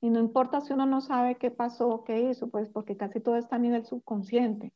Y 0.00 0.10
no 0.10 0.18
importa 0.18 0.60
si 0.60 0.72
uno 0.72 0.84
no 0.84 1.00
sabe 1.00 1.36
qué 1.36 1.52
pasó, 1.52 2.02
qué 2.04 2.20
hizo, 2.22 2.50
pues 2.50 2.68
porque 2.68 2.96
casi 2.96 3.20
todo 3.20 3.36
está 3.36 3.54
a 3.54 3.60
nivel 3.60 3.86
subconsciente 3.86 4.72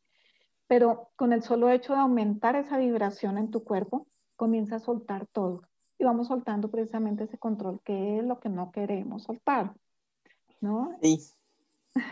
pero 0.66 1.10
con 1.16 1.32
el 1.32 1.42
solo 1.42 1.70
hecho 1.70 1.92
de 1.92 2.00
aumentar 2.00 2.56
esa 2.56 2.78
vibración 2.78 3.38
en 3.38 3.50
tu 3.50 3.64
cuerpo, 3.64 4.06
comienza 4.37 4.76
a 4.76 4.80
soltar 4.80 5.26
todo. 5.26 5.62
Y 5.98 6.04
vamos 6.04 6.28
soltando 6.28 6.70
precisamente 6.70 7.24
ese 7.24 7.38
control, 7.38 7.80
que 7.84 8.18
es 8.18 8.24
lo 8.24 8.40
que 8.40 8.48
no 8.48 8.72
queremos 8.72 9.24
soltar. 9.24 9.74
¿No? 10.60 10.96
Sí, 11.02 11.20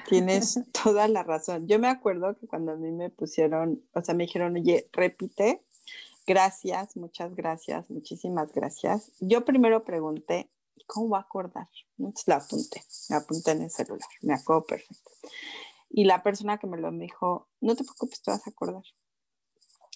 tienes 0.09 0.61
toda 0.85 1.09
la 1.09 1.22
razón. 1.22 1.66
Yo 1.66 1.79
me 1.79 1.88
acuerdo 1.88 2.37
que 2.37 2.46
cuando 2.46 2.72
a 2.72 2.77
mí 2.77 2.92
me 2.92 3.11
pusieron, 3.11 3.83
o 3.94 4.03
sea, 4.03 4.14
me 4.14 4.25
dijeron, 4.25 4.55
oye, 4.57 4.88
repite, 4.92 5.62
gracias, 6.27 6.97
muchas 6.97 7.35
gracias, 7.35 7.89
muchísimas 7.91 8.53
gracias. 8.53 9.13
Yo 9.21 9.45
primero 9.45 9.85
pregunté, 9.85 10.51
¿cómo 10.87 11.11
va 11.11 11.19
a 11.19 11.23
acordar? 11.23 11.69
Entonces 11.99 12.29
la 12.29 12.37
apunté, 12.37 12.83
la 13.09 13.17
apunté 13.19 13.51
en 13.53 13.63
el 13.63 13.71
celular, 13.71 14.09
me 14.23 14.35
acuerdo 14.35 14.67
perfecto. 14.67 15.11
Y 15.91 16.05
la 16.05 16.23
persona 16.23 16.59
que 16.59 16.67
me 16.67 16.79
lo 16.79 16.91
dijo, 16.91 17.49
no 17.61 17.77
te 17.77 17.85
preocupes, 17.85 18.23
te 18.23 18.31
vas 18.31 18.47
a 18.47 18.51
acordar. 18.51 18.83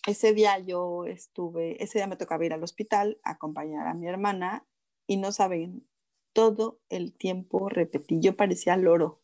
Ese 0.06 0.34
día 0.34 0.58
yo 0.58 1.04
estuve, 1.06 1.82
ese 1.82 1.98
día 1.98 2.06
me 2.06 2.16
tocaba 2.16 2.44
ir 2.44 2.52
al 2.52 2.62
hospital 2.62 3.18
a 3.24 3.32
acompañar 3.32 3.88
a 3.88 3.94
mi 3.94 4.06
hermana 4.06 4.66
y 5.06 5.16
no 5.16 5.32
saben, 5.32 5.88
todo 6.32 6.78
el 6.90 7.14
tiempo 7.14 7.68
repetí, 7.68 8.20
yo 8.20 8.36
parecía 8.36 8.76
loro. 8.76 9.20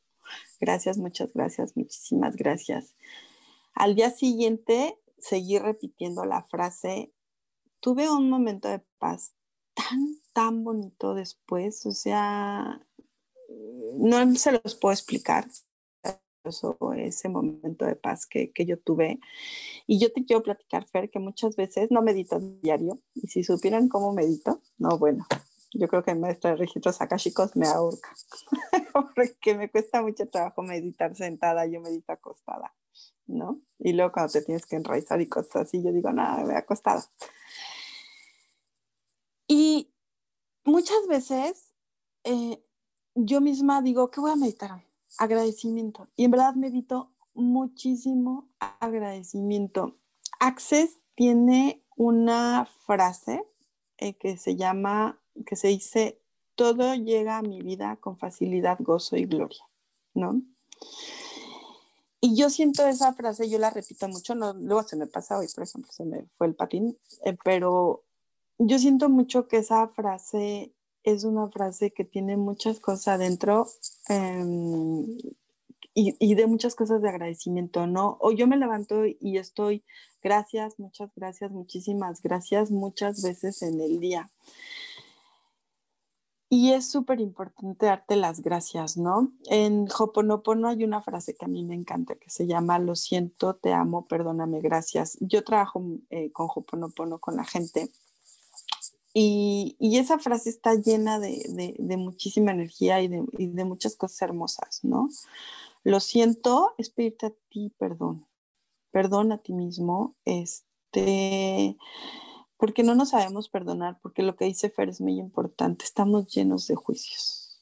Gracias, 0.60 0.96
muchas 0.96 1.32
gracias, 1.34 1.76
muchísimas 1.76 2.36
gracias. 2.36 2.96
Al 3.74 3.94
día 3.94 4.10
siguiente 4.10 4.98
seguí 5.22 5.58
repitiendo 5.58 6.24
la 6.24 6.42
frase, 6.42 7.14
tuve 7.80 8.10
un 8.10 8.28
momento 8.28 8.68
de 8.68 8.80
paz 8.98 9.34
tan, 9.74 10.16
tan 10.32 10.64
bonito 10.64 11.14
después, 11.14 11.86
o 11.86 11.92
sea, 11.92 12.84
no 13.94 14.34
se 14.34 14.52
los 14.52 14.74
puedo 14.74 14.92
explicar, 14.92 15.46
ese 16.96 17.28
momento 17.28 17.84
de 17.84 17.94
paz 17.94 18.26
que, 18.26 18.50
que, 18.50 18.66
yo 18.66 18.76
tuve. 18.76 19.20
Y 19.86 20.00
yo 20.00 20.12
te 20.12 20.24
quiero 20.24 20.42
platicar, 20.42 20.88
Fer, 20.88 21.08
que 21.08 21.20
muchas 21.20 21.54
veces 21.54 21.92
no 21.92 22.02
medito 22.02 22.40
diario. 22.40 23.00
Y 23.14 23.28
si 23.28 23.44
supieran 23.44 23.88
cómo 23.88 24.12
medito, 24.12 24.60
no, 24.76 24.98
bueno, 24.98 25.24
yo 25.72 25.88
creo 25.88 26.02
que 26.02 26.14
maestra 26.14 26.50
de 26.50 26.56
registros 26.56 27.00
akashicos 27.00 27.56
me 27.56 27.66
ahorca. 27.66 28.14
Porque 29.14 29.54
me 29.54 29.70
cuesta 29.70 30.02
mucho 30.02 30.28
trabajo 30.28 30.62
meditar 30.62 31.14
sentada, 31.14 31.66
yo 31.66 31.80
medito 31.80 32.12
acostada, 32.12 32.74
¿no? 33.26 33.60
Y 33.78 33.92
luego 33.92 34.12
cuando 34.12 34.32
te 34.32 34.42
tienes 34.42 34.66
que 34.66 34.76
enraizar 34.76 35.20
y 35.20 35.28
cosas 35.28 35.56
así, 35.56 35.82
yo 35.82 35.92
digo, 35.92 36.12
nada, 36.12 36.44
me 36.44 36.56
acostada. 36.56 37.04
Y 39.48 39.92
muchas 40.64 41.06
veces 41.08 41.72
eh, 42.24 42.62
yo 43.14 43.40
misma 43.40 43.82
digo, 43.82 44.10
¿qué 44.10 44.20
voy 44.20 44.30
a 44.30 44.36
meditar? 44.36 44.82
agradecimiento. 45.18 46.08
Y 46.16 46.24
en 46.24 46.30
verdad 46.30 46.54
medito 46.54 47.12
muchísimo 47.34 48.50
agradecimiento. 48.58 49.98
Access 50.40 50.98
tiene 51.14 51.84
una 51.96 52.66
frase 52.86 53.44
eh, 53.98 54.14
que 54.14 54.36
se 54.36 54.56
llama, 54.56 55.21
que 55.46 55.56
se 55.56 55.68
dice, 55.68 56.18
todo 56.54 56.94
llega 56.94 57.38
a 57.38 57.42
mi 57.42 57.62
vida 57.62 57.96
con 57.96 58.16
facilidad, 58.16 58.78
gozo 58.80 59.16
y 59.16 59.24
gloria, 59.24 59.64
¿no? 60.14 60.42
Y 62.20 62.36
yo 62.36 62.50
siento 62.50 62.86
esa 62.86 63.12
frase, 63.14 63.50
yo 63.50 63.58
la 63.58 63.70
repito 63.70 64.06
mucho, 64.08 64.34
no, 64.34 64.52
luego 64.54 64.84
se 64.84 64.96
me 64.96 65.08
pasa 65.08 65.38
hoy, 65.38 65.48
por 65.52 65.64
ejemplo, 65.64 65.90
se 65.92 66.04
me 66.04 66.24
fue 66.38 66.46
el 66.46 66.54
patín, 66.54 66.96
eh, 67.24 67.36
pero 67.44 68.04
yo 68.58 68.78
siento 68.78 69.08
mucho 69.08 69.48
que 69.48 69.56
esa 69.58 69.88
frase 69.88 70.72
es 71.02 71.24
una 71.24 71.48
frase 71.48 71.90
que 71.90 72.04
tiene 72.04 72.36
muchas 72.36 72.78
cosas 72.78 73.08
adentro 73.08 73.66
em, 74.08 75.18
y, 75.94 76.14
y, 76.20 76.34
de 76.36 76.46
muchas 76.46 76.76
cosas 76.76 77.02
de 77.02 77.08
agradecimiento, 77.08 77.86
¿no? 77.86 78.18
O 78.20 78.30
yo 78.30 78.46
me 78.46 78.56
levanto 78.56 79.04
y 79.04 79.36
estoy, 79.36 79.82
gracias, 80.22 80.78
muchas 80.78 81.10
gracias, 81.16 81.50
muchísimas 81.50 82.22
gracias, 82.22 82.70
muchas 82.70 83.20
veces 83.22 83.62
en 83.62 83.80
el 83.80 83.98
día. 83.98 84.30
Y 86.54 86.72
es 86.72 86.90
súper 86.90 87.18
importante 87.18 87.86
darte 87.86 88.14
las 88.14 88.42
gracias, 88.42 88.98
¿no? 88.98 89.32
En 89.46 89.88
Hoponopono 89.98 90.68
hay 90.68 90.84
una 90.84 91.00
frase 91.00 91.34
que 91.34 91.46
a 91.46 91.48
mí 91.48 91.64
me 91.64 91.74
encanta 91.74 92.14
que 92.16 92.28
se 92.28 92.46
llama 92.46 92.78
Lo 92.78 92.94
siento, 92.94 93.54
te 93.54 93.72
amo, 93.72 94.06
perdóname, 94.06 94.60
gracias. 94.60 95.16
Yo 95.20 95.44
trabajo 95.44 95.82
eh, 96.10 96.30
con 96.30 96.48
Hoponopono 96.54 97.20
con 97.20 97.36
la 97.36 97.44
gente 97.44 97.90
y, 99.14 99.76
y, 99.78 99.96
esa 99.96 100.18
frase 100.18 100.50
está 100.50 100.74
llena 100.74 101.18
de, 101.18 101.42
de, 101.48 101.74
de 101.78 101.96
muchísima 101.96 102.50
energía 102.50 103.00
y 103.00 103.08
de, 103.08 103.24
y 103.38 103.46
de, 103.46 103.64
muchas 103.64 103.96
cosas 103.96 104.20
hermosas, 104.20 104.80
¿no? 104.82 105.08
Lo 105.84 106.00
siento, 106.00 106.74
es 106.76 106.90
pedirte 106.90 107.28
a 107.28 107.32
ti 107.48 107.72
perdón, 107.78 108.26
perdón 108.90 109.32
a 109.32 109.38
ti 109.38 109.54
mismo, 109.54 110.16
este, 110.26 111.78
porque 112.62 112.84
no 112.84 112.94
nos 112.94 113.08
sabemos 113.08 113.48
perdonar, 113.48 113.98
porque 114.02 114.22
lo 114.22 114.36
que 114.36 114.44
dice 114.44 114.70
Fer 114.70 114.88
es 114.88 115.00
muy 115.00 115.18
importante, 115.18 115.84
estamos 115.84 116.28
llenos 116.28 116.68
de 116.68 116.76
juicios. 116.76 117.60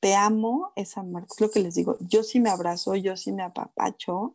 Te 0.00 0.16
amo, 0.16 0.72
es 0.74 0.98
amar, 0.98 1.24
es 1.30 1.40
lo 1.40 1.52
que 1.52 1.60
les 1.60 1.76
digo, 1.76 1.96
yo 2.00 2.24
sí 2.24 2.40
me 2.40 2.50
abrazo, 2.50 2.96
yo 2.96 3.16
sí 3.16 3.30
me 3.30 3.44
apapacho, 3.44 4.34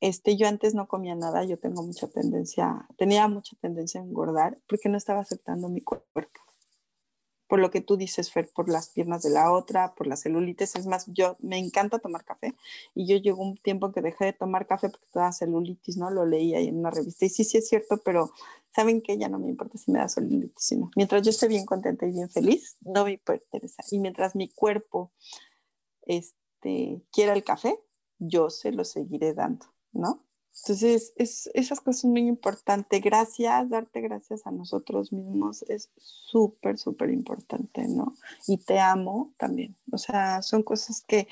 este, 0.00 0.36
yo 0.36 0.48
antes 0.48 0.74
no 0.74 0.86
comía 0.86 1.14
nada, 1.14 1.44
yo 1.44 1.58
tengo 1.58 1.82
mucha 1.82 2.08
tendencia, 2.08 2.86
tenía 2.98 3.26
mucha 3.26 3.56
tendencia 3.58 4.02
a 4.02 4.04
engordar 4.04 4.58
porque 4.68 4.90
no 4.90 4.98
estaba 4.98 5.20
aceptando 5.20 5.70
mi 5.70 5.80
cuerpo. 5.80 6.04
por 7.46 7.60
lo 7.60 7.70
que 7.70 7.80
tú 7.80 7.96
dices, 7.96 8.30
Fer, 8.30 8.50
por 8.54 8.68
las 8.68 8.90
piernas 8.90 9.22
de 9.22 9.30
la 9.30 9.50
otra, 9.50 9.94
por 9.94 10.06
la 10.06 10.16
celulitis. 10.16 10.76
Es 10.76 10.86
más, 10.86 11.06
yo 11.06 11.38
me 11.40 11.56
encanta 11.56 11.98
tomar 11.98 12.22
café 12.22 12.54
y 12.94 13.06
yo 13.06 13.16
llegó 13.16 13.42
un 13.42 13.56
tiempo 13.56 13.90
que 13.90 14.02
dejé 14.02 14.26
de 14.26 14.32
tomar 14.34 14.66
café 14.66 14.90
porque 14.90 15.06
toda 15.10 15.32
celulitis, 15.32 15.96
¿no? 15.96 16.10
Lo 16.10 16.26
leí 16.26 16.54
ahí 16.54 16.68
en 16.68 16.78
una 16.78 16.90
revista 16.90 17.24
y 17.24 17.30
sí, 17.30 17.44
sí 17.44 17.56
es 17.56 17.68
cierto, 17.68 18.02
pero 18.04 18.32
saben 18.74 19.02
que 19.02 19.18
ya 19.18 19.28
no 19.28 19.38
me 19.38 19.48
importa 19.48 19.78
si 19.78 19.90
me 19.90 19.98
da 19.98 20.08
celulitis, 20.08 20.64
sino 20.64 20.90
mientras 20.96 21.22
yo 21.22 21.30
esté 21.30 21.48
bien 21.48 21.66
contenta 21.66 22.06
y 22.06 22.12
bien 22.12 22.30
feliz, 22.30 22.76
no 22.80 23.04
me 23.04 23.12
interesa. 23.12 23.82
Y 23.90 23.98
mientras 23.98 24.34
mi 24.34 24.48
cuerpo 24.48 25.12
este, 26.02 27.02
quiera 27.12 27.32
el 27.32 27.44
café, 27.44 27.78
yo 28.18 28.50
se 28.50 28.72
lo 28.72 28.84
seguiré 28.84 29.34
dando, 29.34 29.66
¿no? 29.92 30.28
Entonces, 30.62 31.12
es, 31.16 31.48
esas 31.54 31.80
cosas 31.80 32.02
son 32.02 32.10
muy 32.10 32.26
importantes. 32.26 33.00
Gracias, 33.00 33.68
darte 33.68 34.00
gracias 34.00 34.46
a 34.46 34.50
nosotros 34.50 35.12
mismos 35.12 35.62
es 35.68 35.90
súper, 35.96 36.78
súper 36.78 37.10
importante, 37.10 37.86
¿no? 37.86 38.14
Y 38.46 38.58
te 38.58 38.80
amo 38.80 39.34
también. 39.36 39.76
O 39.92 39.98
sea, 39.98 40.42
son 40.42 40.62
cosas 40.62 41.02
que, 41.06 41.28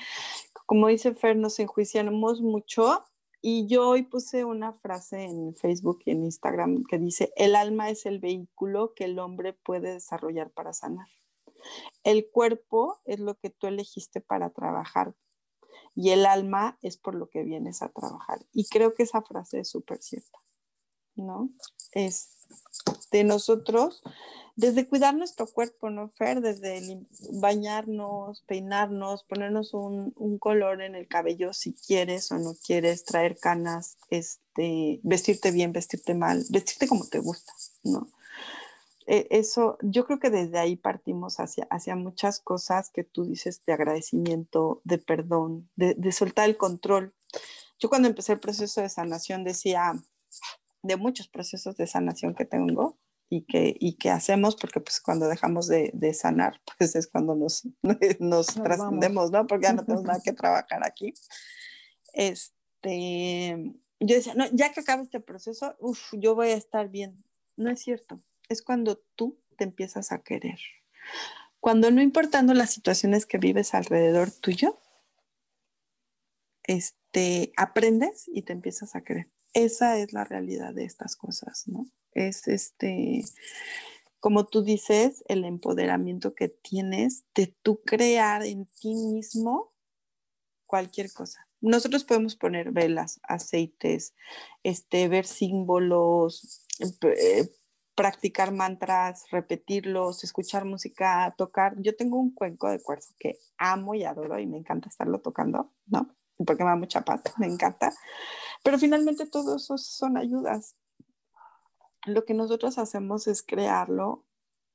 como 0.65 0.87
dice 0.87 1.13
Fer, 1.13 1.35
nos 1.35 1.59
enjuiciamos 1.59 2.41
mucho. 2.41 3.03
Y 3.49 3.65
yo 3.65 3.87
hoy 3.87 4.03
puse 4.03 4.43
una 4.43 4.73
frase 4.73 5.23
en 5.23 5.55
Facebook 5.55 6.01
y 6.03 6.11
en 6.11 6.25
Instagram 6.25 6.83
que 6.83 6.97
dice, 6.97 7.31
el 7.37 7.55
alma 7.55 7.89
es 7.89 8.05
el 8.05 8.19
vehículo 8.19 8.93
que 8.93 9.05
el 9.05 9.19
hombre 9.19 9.53
puede 9.53 9.93
desarrollar 9.93 10.51
para 10.51 10.73
sanar. 10.73 11.07
El 12.03 12.29
cuerpo 12.29 12.99
es 13.05 13.21
lo 13.21 13.35
que 13.35 13.49
tú 13.49 13.67
elegiste 13.67 14.19
para 14.19 14.49
trabajar 14.49 15.15
y 15.95 16.09
el 16.09 16.25
alma 16.25 16.77
es 16.81 16.97
por 16.97 17.15
lo 17.15 17.29
que 17.29 17.43
vienes 17.43 17.81
a 17.81 17.87
trabajar. 17.87 18.45
Y 18.51 18.67
creo 18.67 18.93
que 18.93 19.03
esa 19.03 19.21
frase 19.21 19.61
es 19.61 19.69
súper 19.69 20.01
cierta, 20.01 20.39
¿no? 21.15 21.49
Es 21.93 22.49
de 23.11 23.23
nosotros, 23.23 24.03
desde 24.57 24.87
cuidar 24.87 25.15
nuestro 25.15 25.45
cuerpo, 25.45 25.91
¿no, 25.91 26.09
Fer? 26.09 26.41
Desde 26.41 27.05
bañarnos, 27.31 28.41
peinarnos, 28.47 29.23
ponernos 29.23 29.75
un, 29.75 30.13
un, 30.15 30.39
color 30.39 30.81
en 30.81 30.95
el 30.95 31.07
cabello 31.07 31.53
si 31.53 31.75
quieres 31.75 32.31
o 32.31 32.39
no 32.39 32.55
quieres, 32.65 33.05
traer 33.05 33.37
canas, 33.37 33.99
este, 34.09 34.99
vestirte 35.03 35.51
bien, 35.51 35.73
vestirte 35.73 36.15
mal, 36.15 36.43
vestirte 36.49 36.87
como 36.87 37.05
te 37.05 37.19
gusta, 37.19 37.53
¿no? 37.83 38.07
E, 39.05 39.27
eso, 39.29 39.77
yo 39.83 40.07
creo 40.07 40.19
que 40.19 40.31
desde 40.31 40.57
ahí 40.57 40.75
partimos 40.75 41.39
hacia, 41.39 41.67
hacia 41.69 41.95
muchas 41.95 42.39
cosas 42.39 42.89
que 42.89 43.03
tú 43.03 43.25
dices 43.25 43.61
de 43.67 43.73
agradecimiento, 43.73 44.81
de 44.83 44.97
perdón, 44.97 45.69
de, 45.75 45.93
de 45.93 46.11
soltar 46.11 46.49
el 46.49 46.57
control. 46.57 47.13
Yo 47.79 47.89
cuando 47.89 48.07
empecé 48.07 48.33
el 48.33 48.39
proceso 48.39 48.81
de 48.81 48.89
sanación 48.89 49.43
decía, 49.43 49.93
de 50.81 50.97
muchos 50.97 51.27
procesos 51.27 51.77
de 51.77 51.85
sanación 51.85 52.33
que 52.33 52.45
tengo 52.45 52.97
y 53.29 53.45
que, 53.45 53.75
y 53.79 53.97
que 53.97 54.09
hacemos, 54.09 54.55
porque 54.55 54.79
pues 54.79 55.01
cuando 55.01 55.27
dejamos 55.27 55.67
de, 55.67 55.91
de 55.93 56.13
sanar, 56.13 56.61
pues 56.77 56.95
es 56.95 57.07
cuando 57.07 57.35
nos, 57.35 57.67
nos, 58.19 58.47
trascendemos, 58.47 59.31
¿no? 59.31 59.45
Porque 59.47 59.65
ya 59.65 59.73
no 59.73 59.83
tenemos 59.83 60.03
nada 60.03 60.21
que 60.23 60.33
trabajar 60.33 60.85
aquí. 60.85 61.13
Este, 62.13 63.73
yo 63.99 64.15
decía, 64.15 64.33
no, 64.35 64.45
ya 64.51 64.71
que 64.71 64.81
acabe 64.81 65.03
este 65.03 65.19
proceso, 65.19 65.75
uf, 65.79 66.13
yo 66.13 66.35
voy 66.35 66.49
a 66.49 66.55
estar 66.55 66.89
bien. 66.89 67.23
No 67.55 67.69
es 67.69 67.81
cierto 67.81 68.21
es 68.49 68.61
cuando 68.61 68.97
tú 69.15 69.39
te 69.57 69.63
empiezas 69.63 70.11
a 70.11 70.19
querer. 70.19 70.59
Cuando 71.59 71.91
no 71.91 72.01
importando 72.01 72.53
las 72.53 72.71
situaciones 72.71 73.25
que 73.25 73.37
vives 73.37 73.73
alrededor 73.73 74.31
tuyo, 74.31 74.79
este, 76.63 77.51
aprendes 77.57 78.25
y 78.27 78.43
te 78.43 78.53
empiezas 78.53 78.95
a 78.95 79.01
querer. 79.01 79.29
Esa 79.57 79.97
es 79.97 80.13
la 80.13 80.23
realidad 80.23 80.75
de 80.75 80.85
estas 80.85 81.15
cosas, 81.15 81.67
¿no? 81.67 81.87
Es 82.11 82.47
este, 82.47 83.23
como 84.19 84.45
tú 84.45 84.61
dices, 84.61 85.23
el 85.27 85.45
empoderamiento 85.45 86.35
que 86.35 86.47
tienes 86.47 87.25
de 87.33 87.55
tú 87.63 87.81
crear 87.83 88.43
en 88.43 88.67
ti 88.67 88.93
mismo 88.93 89.73
cualquier 90.67 91.11
cosa. 91.11 91.47
Nosotros 91.59 92.03
podemos 92.03 92.35
poner 92.35 92.71
velas, 92.71 93.19
aceites, 93.23 94.13
este, 94.61 95.07
ver 95.07 95.25
símbolos, 95.25 96.67
eh, 97.01 97.49
practicar 97.95 98.51
mantras, 98.51 99.25
repetirlos, 99.31 100.23
escuchar 100.23 100.65
música, 100.65 101.33
tocar. 101.35 101.73
Yo 101.81 101.95
tengo 101.95 102.19
un 102.19 102.31
cuenco 102.31 102.69
de 102.69 102.79
cuarzo 102.79 103.15
que 103.17 103.39
amo 103.57 103.95
y 103.95 104.03
adoro 104.03 104.37
y 104.37 104.45
me 104.45 104.57
encanta 104.57 104.87
estarlo 104.87 105.19
tocando, 105.19 105.73
¿no? 105.87 106.15
Porque 106.45 106.63
me 106.63 106.69
da 106.69 106.75
mucha 106.75 107.01
paz, 107.01 107.21
me 107.37 107.47
encanta. 107.47 107.93
Pero 108.63 108.77
finalmente 108.77 109.25
todo 109.25 109.55
eso 109.55 109.77
son 109.77 110.17
ayudas. 110.17 110.75
Lo 112.05 112.25
que 112.25 112.33
nosotros 112.33 112.77
hacemos 112.77 113.27
es 113.27 113.43
crearlo 113.43 114.23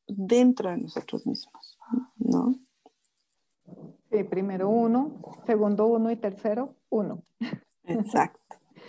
dentro 0.07 0.71
de 0.71 0.79
nosotros 0.79 1.27
mismos, 1.27 1.79
¿no? 2.17 2.59
Sí, 4.11 4.25
primero 4.25 4.69
uno, 4.69 5.23
segundo 5.47 5.87
uno 5.87 6.11
y 6.11 6.17
tercero 6.17 6.77
uno. 6.91 7.23
Exacto. 7.85 8.41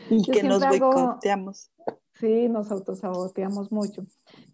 Y 0.09 0.21
que 0.23 0.43
nos 0.43 0.67
boicoteamos. 0.67 1.71
Sí, 2.15 2.49
nos 2.49 2.71
autosaboteamos 2.71 3.71
mucho. 3.71 4.03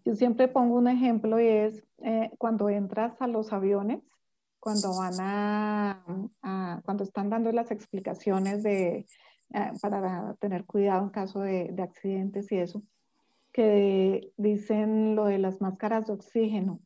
Yo 0.04 0.14
siempre 0.14 0.46
pongo 0.46 0.76
un 0.76 0.86
ejemplo 0.86 1.40
y 1.40 1.46
es 1.46 1.82
eh, 1.98 2.30
cuando 2.38 2.68
entras 2.68 3.20
a 3.20 3.26
los 3.26 3.52
aviones, 3.52 4.00
cuando 4.60 4.96
van 4.96 5.14
a, 5.20 6.82
cuando 6.84 7.04
están 7.04 7.30
dando 7.30 7.50
las 7.52 7.70
explicaciones 7.70 8.62
de, 8.62 9.06
eh, 9.54 9.72
para 9.80 10.34
tener 10.34 10.64
cuidado 10.64 11.02
en 11.04 11.10
caso 11.10 11.40
de, 11.40 11.70
de 11.72 11.82
accidentes 11.82 12.52
y 12.52 12.58
eso, 12.58 12.82
que 13.52 14.32
dicen 14.36 15.16
lo 15.16 15.24
de 15.24 15.38
las 15.38 15.60
máscaras 15.60 16.06
de 16.06 16.12
oxígeno, 16.12 16.80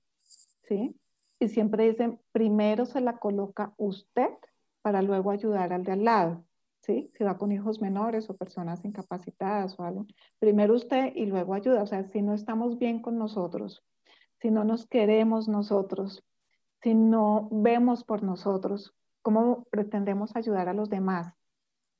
¿sí? 0.68 0.96
Y 1.38 1.48
siempre 1.48 1.88
dicen, 1.90 2.20
primero 2.32 2.86
se 2.86 3.00
la 3.00 3.18
coloca 3.18 3.74
usted 3.76 4.30
para 4.82 5.02
luego 5.02 5.30
ayudar 5.30 5.72
al 5.72 5.84
de 5.84 5.92
al 5.92 6.04
lado. 6.04 6.44
¿sí? 6.80 7.10
Si 7.16 7.24
va 7.24 7.38
con 7.38 7.52
hijos 7.52 7.80
menores 7.80 8.28
o 8.28 8.36
personas 8.36 8.84
incapacitadas 8.84 9.78
o 9.78 9.82
algo, 9.82 10.06
primero 10.38 10.74
usted 10.74 11.12
y 11.14 11.26
luego 11.26 11.54
ayuda. 11.54 11.82
O 11.82 11.86
sea, 11.86 12.04
si 12.04 12.22
no 12.22 12.34
estamos 12.34 12.78
bien 12.78 13.00
con 13.00 13.18
nosotros, 13.18 13.82
si 14.40 14.50
no 14.50 14.64
nos 14.64 14.86
queremos 14.86 15.48
nosotros, 15.48 16.22
si 16.84 16.94
no 16.94 17.48
vemos 17.50 18.04
por 18.04 18.22
nosotros, 18.22 18.94
¿cómo 19.22 19.64
pretendemos 19.70 20.36
ayudar 20.36 20.68
a 20.68 20.74
los 20.74 20.88
demás? 20.88 21.34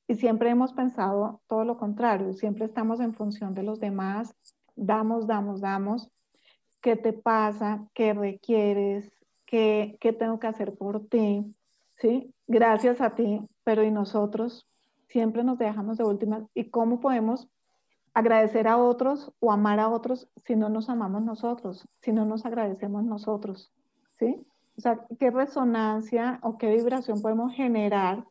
Y 0.06 0.14
siempre 0.14 0.50
hemos 0.50 0.72
pensado 0.72 1.40
todo 1.48 1.64
lo 1.64 1.76
contrario, 1.76 2.32
siempre 2.34 2.66
estamos 2.66 3.00
en 3.00 3.14
función 3.14 3.54
de 3.54 3.64
los 3.64 3.80
demás, 3.80 4.36
damos, 4.76 5.26
damos, 5.26 5.60
damos. 5.60 6.08
¿Qué 6.80 6.94
te 6.94 7.12
pasa? 7.12 7.88
¿Qué 7.94 8.14
requieres? 8.14 9.10
¿Qué, 9.44 9.98
qué 10.00 10.12
tengo 10.12 10.38
que 10.38 10.46
hacer 10.46 10.76
por 10.76 11.08
ti? 11.08 11.52
¿Sí? 11.96 12.32
Gracias 12.46 13.00
a 13.00 13.16
ti, 13.16 13.40
pero 13.64 13.82
¿y 13.82 13.90
nosotros? 13.90 14.68
siempre 15.14 15.44
nos 15.44 15.58
dejamos 15.58 15.96
de 15.96 16.02
últimas 16.02 16.42
y 16.54 16.70
cómo 16.70 16.98
podemos 16.98 17.48
agradecer 18.14 18.66
a 18.66 18.78
otros 18.78 19.32
o 19.38 19.52
amar 19.52 19.78
a 19.78 19.88
otros 19.88 20.28
si 20.44 20.56
no 20.56 20.68
nos 20.68 20.88
amamos 20.88 21.22
nosotros, 21.22 21.86
si 22.00 22.12
no 22.12 22.24
nos 22.24 22.44
agradecemos 22.44 23.04
nosotros, 23.04 23.72
¿sí? 24.18 24.44
O 24.76 24.80
sea, 24.80 25.06
¿qué 25.18 25.30
resonancia 25.30 26.40
o 26.42 26.58
qué 26.58 26.74
vibración 26.74 27.22
podemos 27.22 27.54
generar 27.54 28.26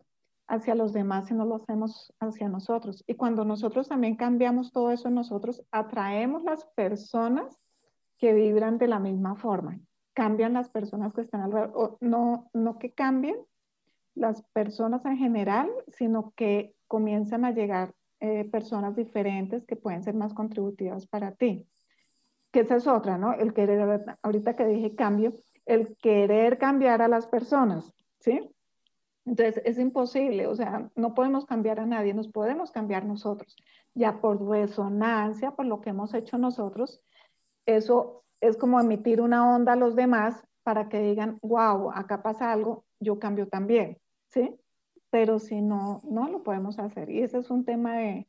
hacia 0.47 0.75
los 0.75 0.91
demás 0.91 1.27
si 1.27 1.33
no 1.33 1.45
lo 1.45 1.55
hacemos 1.55 2.13
hacia 2.19 2.49
nosotros? 2.49 3.03
Y 3.07 3.15
cuando 3.15 3.45
nosotros 3.45 3.87
también 3.87 4.15
cambiamos 4.15 4.71
todo 4.71 4.91
eso 4.91 5.09
nosotros, 5.09 5.63
atraemos 5.71 6.43
las 6.43 6.65
personas 6.75 7.57
que 8.17 8.33
vibran 8.33 8.77
de 8.77 8.87
la 8.87 8.99
misma 8.99 9.35
forma. 9.35 9.79
Cambian 10.13 10.53
las 10.53 10.69
personas 10.69 11.13
que 11.13 11.21
están 11.21 11.41
alrededor, 11.41 11.97
no, 12.01 12.49
no 12.53 12.77
que 12.77 12.93
cambien, 12.93 13.37
las 14.15 14.43
personas 14.53 15.03
en 15.05 15.17
general, 15.17 15.69
sino 15.87 16.33
que 16.35 16.75
comienzan 16.87 17.45
a 17.45 17.51
llegar 17.51 17.95
eh, 18.19 18.45
personas 18.45 18.95
diferentes 18.95 19.65
que 19.65 19.75
pueden 19.75 20.03
ser 20.03 20.13
más 20.13 20.33
contributivas 20.33 21.07
para 21.07 21.31
ti. 21.31 21.67
Que 22.51 22.61
esa 22.61 22.75
es 22.75 22.85
otra, 22.85 23.17
¿no? 23.17 23.33
El 23.33 23.53
querer, 23.53 24.05
ahorita 24.21 24.55
que 24.55 24.65
dije 24.65 24.93
cambio, 24.93 25.33
el 25.65 25.95
querer 25.97 26.57
cambiar 26.57 27.01
a 27.01 27.07
las 27.07 27.27
personas, 27.27 27.93
¿sí? 28.19 28.49
Entonces 29.25 29.61
es 29.65 29.79
imposible, 29.79 30.47
o 30.47 30.55
sea, 30.55 30.89
no 30.95 31.13
podemos 31.13 31.45
cambiar 31.45 31.79
a 31.79 31.85
nadie, 31.85 32.13
nos 32.13 32.27
podemos 32.27 32.71
cambiar 32.71 33.05
nosotros. 33.05 33.55
Ya 33.93 34.19
por 34.19 34.45
resonancia, 34.45 35.51
por 35.51 35.65
lo 35.65 35.79
que 35.79 35.91
hemos 35.91 36.13
hecho 36.13 36.37
nosotros, 36.37 37.01
eso 37.65 38.23
es 38.41 38.57
como 38.57 38.79
emitir 38.79 39.21
una 39.21 39.55
onda 39.55 39.73
a 39.73 39.77
los 39.77 39.95
demás 39.95 40.43
para 40.63 40.89
que 40.89 40.99
digan, 40.99 41.39
wow, 41.41 41.91
acá 41.93 42.21
pasa 42.21 42.51
algo, 42.51 42.83
yo 42.99 43.19
cambio 43.19 43.47
también. 43.47 43.97
¿sí? 44.33 44.55
Pero 45.09 45.39
si 45.39 45.61
no, 45.61 46.01
no 46.03 46.27
lo 46.27 46.43
podemos 46.43 46.79
hacer. 46.79 47.09
Y 47.09 47.21
ese 47.21 47.37
es 47.37 47.49
un 47.49 47.65
tema 47.65 47.97
de, 47.97 48.27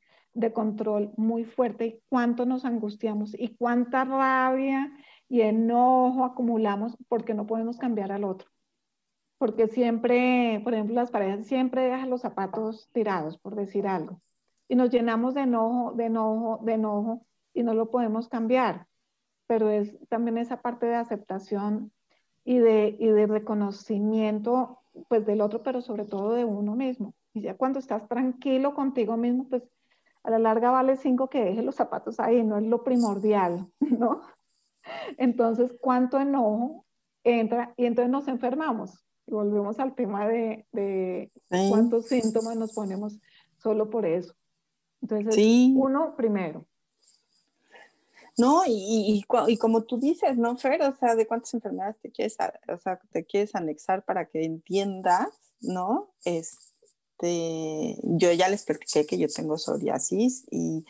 control 0.52 1.12
muy 1.16 1.44
fuerte 1.44 1.86
y 1.86 2.00
cuánto 2.08 2.44
nos 2.44 2.64
angustiamos 2.64 3.34
y 3.38 3.54
cuánta 3.56 4.04
rabia 4.04 4.92
y 5.28 5.40
enojo 5.42 6.24
acumulamos 6.24 6.96
porque 7.08 7.34
no 7.34 7.46
podemos 7.46 7.78
cambiar 7.78 8.12
al 8.12 8.24
otro. 8.24 8.48
Porque 9.38 9.68
siempre, 9.68 10.60
por 10.62 10.74
ejemplo, 10.74 10.94
las 10.94 11.10
parejas 11.10 11.46
siempre 11.46 11.82
dejan 11.82 12.10
los 12.10 12.22
zapatos 12.22 12.88
tirados, 12.92 13.38
por 13.38 13.54
decir 13.56 13.86
algo. 13.86 14.20
Y 14.68 14.76
nos 14.76 14.90
llenamos 14.90 15.34
de 15.34 15.42
enojo, 15.42 15.92
de 15.92 16.06
enojo, 16.06 16.60
de 16.64 16.72
enojo 16.74 17.20
y 17.52 17.62
no 17.62 17.74
lo 17.74 17.90
podemos 17.90 18.28
cambiar. 18.28 18.86
Pero 19.46 19.70
es 19.70 19.98
también 20.08 20.38
esa 20.38 20.62
parte 20.62 20.86
de 20.86 20.94
aceptación 20.94 21.92
y 22.44 22.58
de, 22.58 22.96
y 22.98 23.08
de 23.08 23.26
reconocimiento 23.26 24.80
pues 25.08 25.26
del 25.26 25.40
otro, 25.40 25.62
pero 25.62 25.80
sobre 25.80 26.04
todo 26.04 26.32
de 26.32 26.44
uno 26.44 26.74
mismo. 26.76 27.14
Y 27.32 27.42
ya 27.42 27.56
cuando 27.56 27.78
estás 27.78 28.08
tranquilo 28.08 28.74
contigo 28.74 29.16
mismo, 29.16 29.48
pues 29.48 29.64
a 30.22 30.30
la 30.30 30.38
larga 30.38 30.70
vale 30.70 30.96
cinco 30.96 31.28
que 31.28 31.44
dejes 31.44 31.64
los 31.64 31.74
zapatos 31.74 32.20
ahí, 32.20 32.42
no 32.42 32.56
es 32.56 32.64
lo 32.64 32.82
primordial, 32.82 33.70
¿no? 33.80 34.22
Entonces, 35.18 35.72
¿cuánto 35.80 36.20
enojo 36.20 36.84
entra? 37.22 37.74
Y 37.76 37.86
entonces 37.86 38.10
nos 38.10 38.28
enfermamos. 38.28 39.04
Y 39.26 39.32
volvemos 39.32 39.78
al 39.78 39.94
tema 39.94 40.28
de, 40.28 40.66
de 40.72 41.32
cuántos 41.70 42.06
síntomas 42.06 42.56
nos 42.56 42.72
ponemos 42.72 43.18
solo 43.58 43.88
por 43.88 44.04
eso. 44.06 44.34
Entonces, 45.00 45.36
uno 45.74 46.14
primero. 46.16 46.66
No, 48.36 48.62
y, 48.66 49.24
y, 49.46 49.56
como 49.58 49.84
tú 49.84 49.98
dices, 49.98 50.36
¿no, 50.36 50.56
Fer? 50.56 50.82
O 50.82 50.96
sea, 50.96 51.14
¿de 51.14 51.26
cuántas 51.26 51.54
enfermedades 51.54 51.96
te 52.00 52.10
quieres, 52.10 52.36
o 52.68 52.78
sea, 52.78 52.98
te 53.12 53.24
quieres 53.24 53.54
anexar 53.54 54.04
para 54.04 54.26
que 54.26 54.44
entiendas, 54.44 55.28
¿no? 55.60 56.12
Este, 56.24 57.96
yo 58.02 58.32
ya 58.32 58.48
les 58.48 58.64
platiqué 58.64 59.06
que 59.06 59.18
yo 59.18 59.28
tengo 59.28 59.56
psoriasis 59.56 60.46
y, 60.50 60.84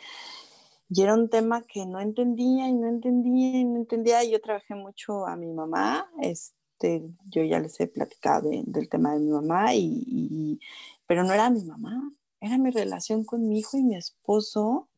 y 0.88 1.02
era 1.02 1.14
un 1.14 1.28
tema 1.28 1.62
que 1.62 1.86
no 1.86 2.00
entendía 2.00 2.68
y 2.68 2.74
no 2.74 2.88
entendía 2.88 3.58
y 3.58 3.64
no 3.64 3.76
entendía. 3.76 4.24
Yo 4.24 4.40
trabajé 4.40 4.74
mucho 4.74 5.26
a 5.26 5.36
mi 5.36 5.52
mamá, 5.52 6.10
este, 6.20 7.02
yo 7.28 7.42
ya 7.42 7.60
les 7.60 7.78
he 7.80 7.86
platicado 7.86 8.50
del 8.50 8.88
tema 8.88 9.14
de 9.14 9.20
mi 9.20 9.30
mamá, 9.30 9.74
y, 9.74 10.04
y, 10.06 10.60
pero 11.06 11.24
no 11.24 11.32
era 11.32 11.50
mi 11.50 11.64
mamá, 11.64 12.12
era 12.40 12.58
mi 12.58 12.70
relación 12.70 13.24
con 13.24 13.48
mi 13.48 13.60
hijo 13.60 13.76
y 13.78 13.82
mi 13.82 13.96
esposo 13.96 14.88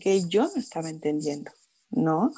que 0.00 0.22
yo 0.28 0.42
no 0.42 0.60
estaba 0.60 0.90
entendiendo. 0.90 1.50
¿no? 1.92 2.32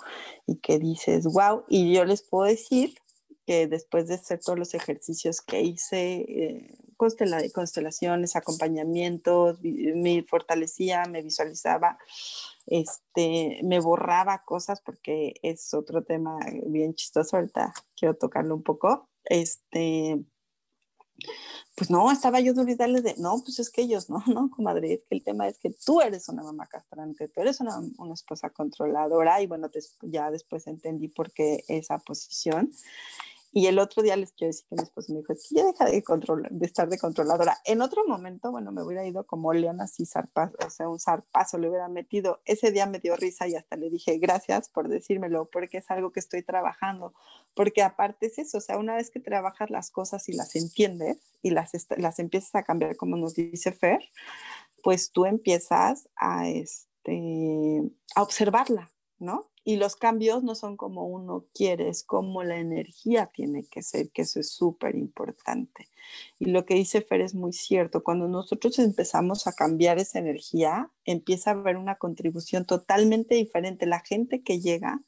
Y 0.47 0.57
que 0.57 0.79
dices, 0.79 1.25
wow, 1.25 1.65
y 1.69 1.95
yo 1.95 2.05
les 2.05 2.23
puedo 2.23 2.45
decir 2.45 2.95
que 3.47 3.67
después 3.67 4.09
de 4.09 4.15
hacer 4.15 4.41
todos 4.41 4.59
los 4.59 4.75
ejercicios 4.75 5.41
que 5.41 5.63
hice, 5.63 6.15
eh, 6.29 6.75
constelaciones, 6.97 8.37
acompañamientos, 8.37 9.59
me 9.63 10.23
fortalecía, 10.23 11.05
me 11.07 11.23
visualizaba, 11.23 11.99
este, 12.67 13.61
me 13.63 13.81
borraba 13.81 14.43
cosas 14.45 14.81
porque 14.81 15.35
es 15.43 15.75
otro 15.75 16.03
tema 16.03 16.39
bien 16.67 16.95
chistoso, 16.95 17.37
ahorita 17.37 17.73
quiero 17.97 18.15
tocarlo 18.17 18.55
un 18.55 18.63
poco, 18.63 19.09
este, 19.25 20.25
pues 21.77 21.91
no, 21.91 22.11
estaba 22.11 22.41
yo 22.41 22.55
dudando 22.55 23.03
de, 23.03 23.15
no, 23.19 23.41
pues 23.45 23.59
es 23.59 23.71
que 23.71 23.83
ellos 23.83 24.09
no, 24.09 24.23
no, 24.27 24.51
comadre, 24.51 24.95
es 24.95 25.05
que 25.05 25.17
el 25.17 25.25
tema 25.25 25.49
es 25.49 25.59
que 25.59 25.71
tú 25.71 26.01
eres 26.01 26.29
una 26.29 26.43
mamá 26.43 26.67
castrante, 26.67 27.29
tú 27.29 27.41
eres 27.41 27.61
una, 27.61 27.79
una 27.99 28.15
esposa 28.15 28.51
controladora 28.51 29.41
y 29.43 29.47
bueno, 29.47 29.71
ya 30.03 30.31
después 30.31 30.67
entendí 30.67 31.09
por 31.09 31.33
qué 31.33 31.65
esa 31.69 31.99
posición. 31.99 32.71
Y 33.57 33.69
el 33.69 33.79
otro 33.79 34.03
día 34.03 34.17
les 34.17 34.33
quiero 34.33 34.49
decir 34.49 34.67
que 34.69 34.75
mi 34.75 34.83
esposo 34.83 35.13
me 35.13 35.21
dijo, 35.21 35.33
es 35.33 35.47
que 35.49 35.55
ya 35.55 35.65
deja 35.65 35.85
de, 35.85 36.03
de 36.51 36.67
estar 36.67 36.89
de 36.89 36.99
controladora. 36.99 37.57
En 37.65 37.83
otro 37.83 38.05
momento, 38.05 38.51
bueno, 38.51 38.73
me 38.73 38.83
hubiera 38.83 39.07
ido 39.07 39.25
como 39.29 39.53
león 39.53 39.81
así, 39.81 40.07
zarpazo, 40.07 40.57
o 40.67 40.71
sea, 40.71 40.89
un 40.89 40.99
zarpazo 40.99 41.57
le 41.59 41.69
hubiera 41.69 41.87
metido. 41.87 42.41
Ese 42.47 42.73
día 42.73 42.87
me 42.87 42.99
dio 42.99 43.15
risa 43.15 43.47
y 43.47 43.55
hasta 43.55 43.77
le 43.77 43.91
dije, 43.91 44.19
gracias 44.19 44.69
por 44.69 44.89
decírmelo, 44.89 45.49
porque 45.53 45.79
es 45.79 45.89
algo 45.93 46.11
que 46.11 46.19
estoy 46.19 46.43
trabajando. 46.43 47.15
Porque 47.55 47.83
aparte 47.83 48.27
es 48.27 48.39
eso, 48.41 48.59
o 48.59 48.61
sea, 48.61 48.77
una 48.77 48.97
vez 48.97 49.13
que 49.13 49.21
trabajas 49.21 49.71
las 49.71 49.93
cosas 49.93 50.29
y 50.29 50.33
las 50.33 50.57
entiendes 50.57 51.19
y 51.41 51.51
las, 51.51 51.71
las 51.97 52.19
empiezas 52.19 52.57
a 52.57 52.65
cambiar, 52.65 52.97
como 52.97 53.17
nos 53.17 53.35
dice 53.35 53.71
Fer, 53.71 54.01
pues 54.83 55.13
tú 55.13 55.27
empiezas 55.27 56.09
a, 56.17 56.49
este, 56.49 57.83
a 58.17 58.23
observarla, 58.25 58.91
¿no? 59.19 59.51
Y 59.67 59.77
los 59.77 59.97
cambios 59.97 60.43
no 60.43 60.55
son 60.55 60.77
como 60.77 61.07
uno 61.07 61.47
quiere, 61.55 61.89
es 61.89 62.05
como 62.05 62.43
la 62.43 62.59
energía 62.59 63.31
tiene 63.33 63.65
que 63.65 63.83
ser, 63.83 64.11
que 64.11 64.23
eso 64.23 64.41
es 64.41 64.51
súper 64.51 64.95
importante. 64.95 65.89
Y 66.39 66.47
lo 66.47 66.67
que 66.67 66.75
dice 66.75 67.01
Fer 67.01 67.23
es 67.23 67.35
muy 67.35 67.53
cierto, 67.53 68.05
cuando 68.05 68.29
nosotros 68.29 68.79
empezamos 68.79 69.47
a 69.47 69.55
cambiar 69.55 69.99
esa 69.99 70.19
energía, 70.19 70.91
empieza 71.07 71.51
a 71.51 71.55
haber 71.55 71.77
una 71.77 71.97
contribución 71.97 72.67
totalmente 72.67 73.37
diferente. 73.37 73.87
La 73.87 74.01
gente 74.01 74.43
que 74.43 74.61
llega 74.61 75.03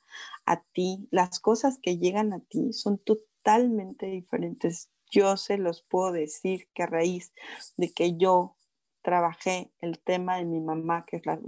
a 0.47 0.63
ti, 0.63 1.07
las 1.11 1.39
cosas 1.39 1.79
que 1.83 1.99
llegan 1.99 2.33
a 2.33 2.41
ti 2.41 2.73
son 2.73 2.99
totalmente 2.99 4.07
diferentes. 4.07 4.89
Yo 5.11 5.37
se 5.37 5.59
los 5.59 5.83
puedo 5.83 6.13
decir 6.13 6.69
que 6.73 6.85
a 6.85 6.87
raíz 6.87 7.33
de 7.77 7.93
que 7.93 8.17
yo 8.17 8.57
trabajé 9.03 9.71
el 9.81 9.99
tema 10.01 10.39
de 10.39 10.45
mi 10.47 10.61
mamá, 10.61 11.05
que 11.07 11.19
es 11.19 11.27
la 11.27 11.39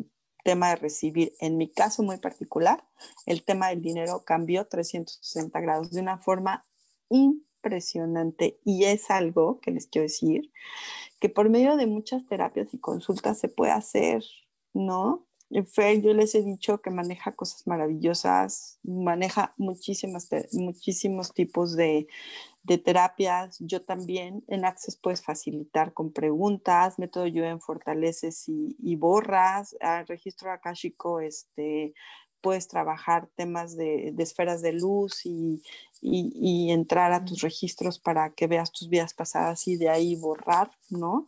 tema 0.45 0.71
de 0.71 0.77
recibir. 0.77 1.35
En 1.41 1.57
mi 1.57 1.69
caso 1.69 2.03
muy 2.03 2.19
particular, 2.19 2.85
el 3.27 3.45
tema 3.45 3.69
del 3.69 3.83
dinero 3.83 4.25
cambió 4.25 4.67
360 4.67 5.61
grados 5.61 5.91
de 5.91 6.01
una 6.01 6.19
forma 6.19 6.65
impresionante 7.11 8.61
y 8.65 8.85
es 8.85 9.11
algo 9.11 9.61
que 9.61 9.71
les 9.71 9.87
quiero 9.87 10.05
decir 10.05 10.53
que 11.21 11.29
por 11.29 11.49
medio 11.51 11.77
de 11.77 11.87
muchas 11.87 12.27
terapias 12.27 12.73
y 12.73 12.79
consultas 12.79 13.39
se 13.39 13.49
puede 13.49 13.73
hacer, 13.73 14.25
¿no? 14.73 15.27
Fer, 15.73 16.03
yo 16.03 16.13
les 16.13 16.35
he 16.35 16.43
dicho 16.43 16.83
que 16.83 16.91
maneja 16.91 17.33
cosas 17.33 17.67
maravillosas, 17.67 18.79
maneja 18.83 19.55
muchísimas, 19.57 20.29
muchísimos 20.53 21.33
tipos 21.33 21.75
de, 21.75 22.07
de 22.63 22.79
terapias. 22.79 23.57
Yo 23.61 23.83
también 23.83 24.45
en 24.49 24.65
Access 24.65 24.97
puedes 24.97 25.23
facilitar 25.23 25.93
con 25.93 26.13
preguntas, 26.13 26.99
método 26.99 27.27
yo 27.27 27.45
en 27.45 27.61
fortaleces 27.61 28.45
y, 28.49 28.97
borras, 28.97 29.77
al 29.81 30.07
registro 30.07 30.53
akashico 30.53 31.21
este, 31.21 31.95
puedes 32.41 32.69
trabajar 32.69 33.29
temas 33.35 33.77
de, 33.77 34.15
esferas 34.19 34.63
de 34.63 34.73
luz 34.73 35.25
y, 35.25 35.63
y, 36.01 36.71
entrar 36.71 37.13
a 37.13 37.25
tus 37.25 37.41
registros 37.41 37.99
para 37.99 38.31
que 38.31 38.47
veas 38.47 38.73
tus 38.73 38.89
vidas 38.89 39.15
pasadas 39.15 39.67
y 39.67 39.77
de 39.77 39.89
ahí 39.89 40.17
borrar, 40.17 40.71
¿no? 40.91 41.27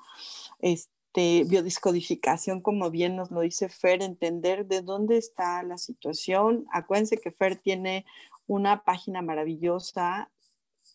Este, 0.60 1.00
este, 1.12 1.42
biodiscodificación, 1.42 2.60
como 2.60 2.88
bien 2.88 3.16
nos 3.16 3.32
lo 3.32 3.40
dice 3.40 3.68
Fer, 3.68 4.00
entender 4.00 4.66
de 4.66 4.80
dónde 4.80 5.18
está 5.18 5.60
la 5.64 5.76
situación. 5.76 6.66
Acuérdense 6.72 7.16
que 7.16 7.32
Fer 7.32 7.56
tiene 7.56 8.06
una 8.46 8.84
página 8.84 9.20
maravillosa. 9.20 10.30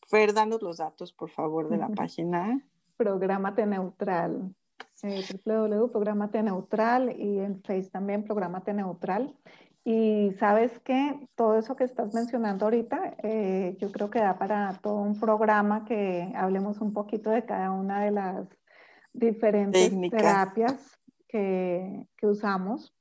Fer, 0.06 0.34
danos 0.34 0.62
los 0.62 0.78
datos, 0.78 1.14
por 1.14 1.30
favor, 1.30 1.70
de 1.70 1.78
la 1.78 1.88
página. 1.96 2.62
Programate 2.98 3.66
Neutral. 3.66 4.56
Eh, 5.04 5.24
www.programate 5.46 6.42
Neutral 6.42 7.16
y 7.20 7.40
en 7.40 7.62
Face 7.62 7.90
también 7.92 8.24
Programate 8.24 8.74
Neutral. 8.74 9.36
Y 9.84 10.32
sabes 10.40 10.80
que 10.80 11.28
todo 11.36 11.60
eso 11.60 11.76
que 11.76 11.84
estás 11.84 12.12
mencionando 12.14 12.66
ahorita, 12.66 13.18
eh, 13.22 13.78
yo 13.80 13.92
creo 13.92 14.10
que 14.10 14.20
da 14.20 14.40
para 14.40 14.80
todo 14.82 14.96
un 14.96 15.20
programa 15.20 15.86
que 15.86 16.32
hablemos 16.36 16.82
un 16.82 16.92
poquito 16.92 17.30
de 17.30 17.46
cada 17.46 17.72
una 17.72 18.04
de 18.04 18.10
las 18.10 18.48
diferentes 19.14 19.92
terapias 20.10 21.00
que, 21.28 22.08
que 22.18 22.26
usamos 22.26 22.96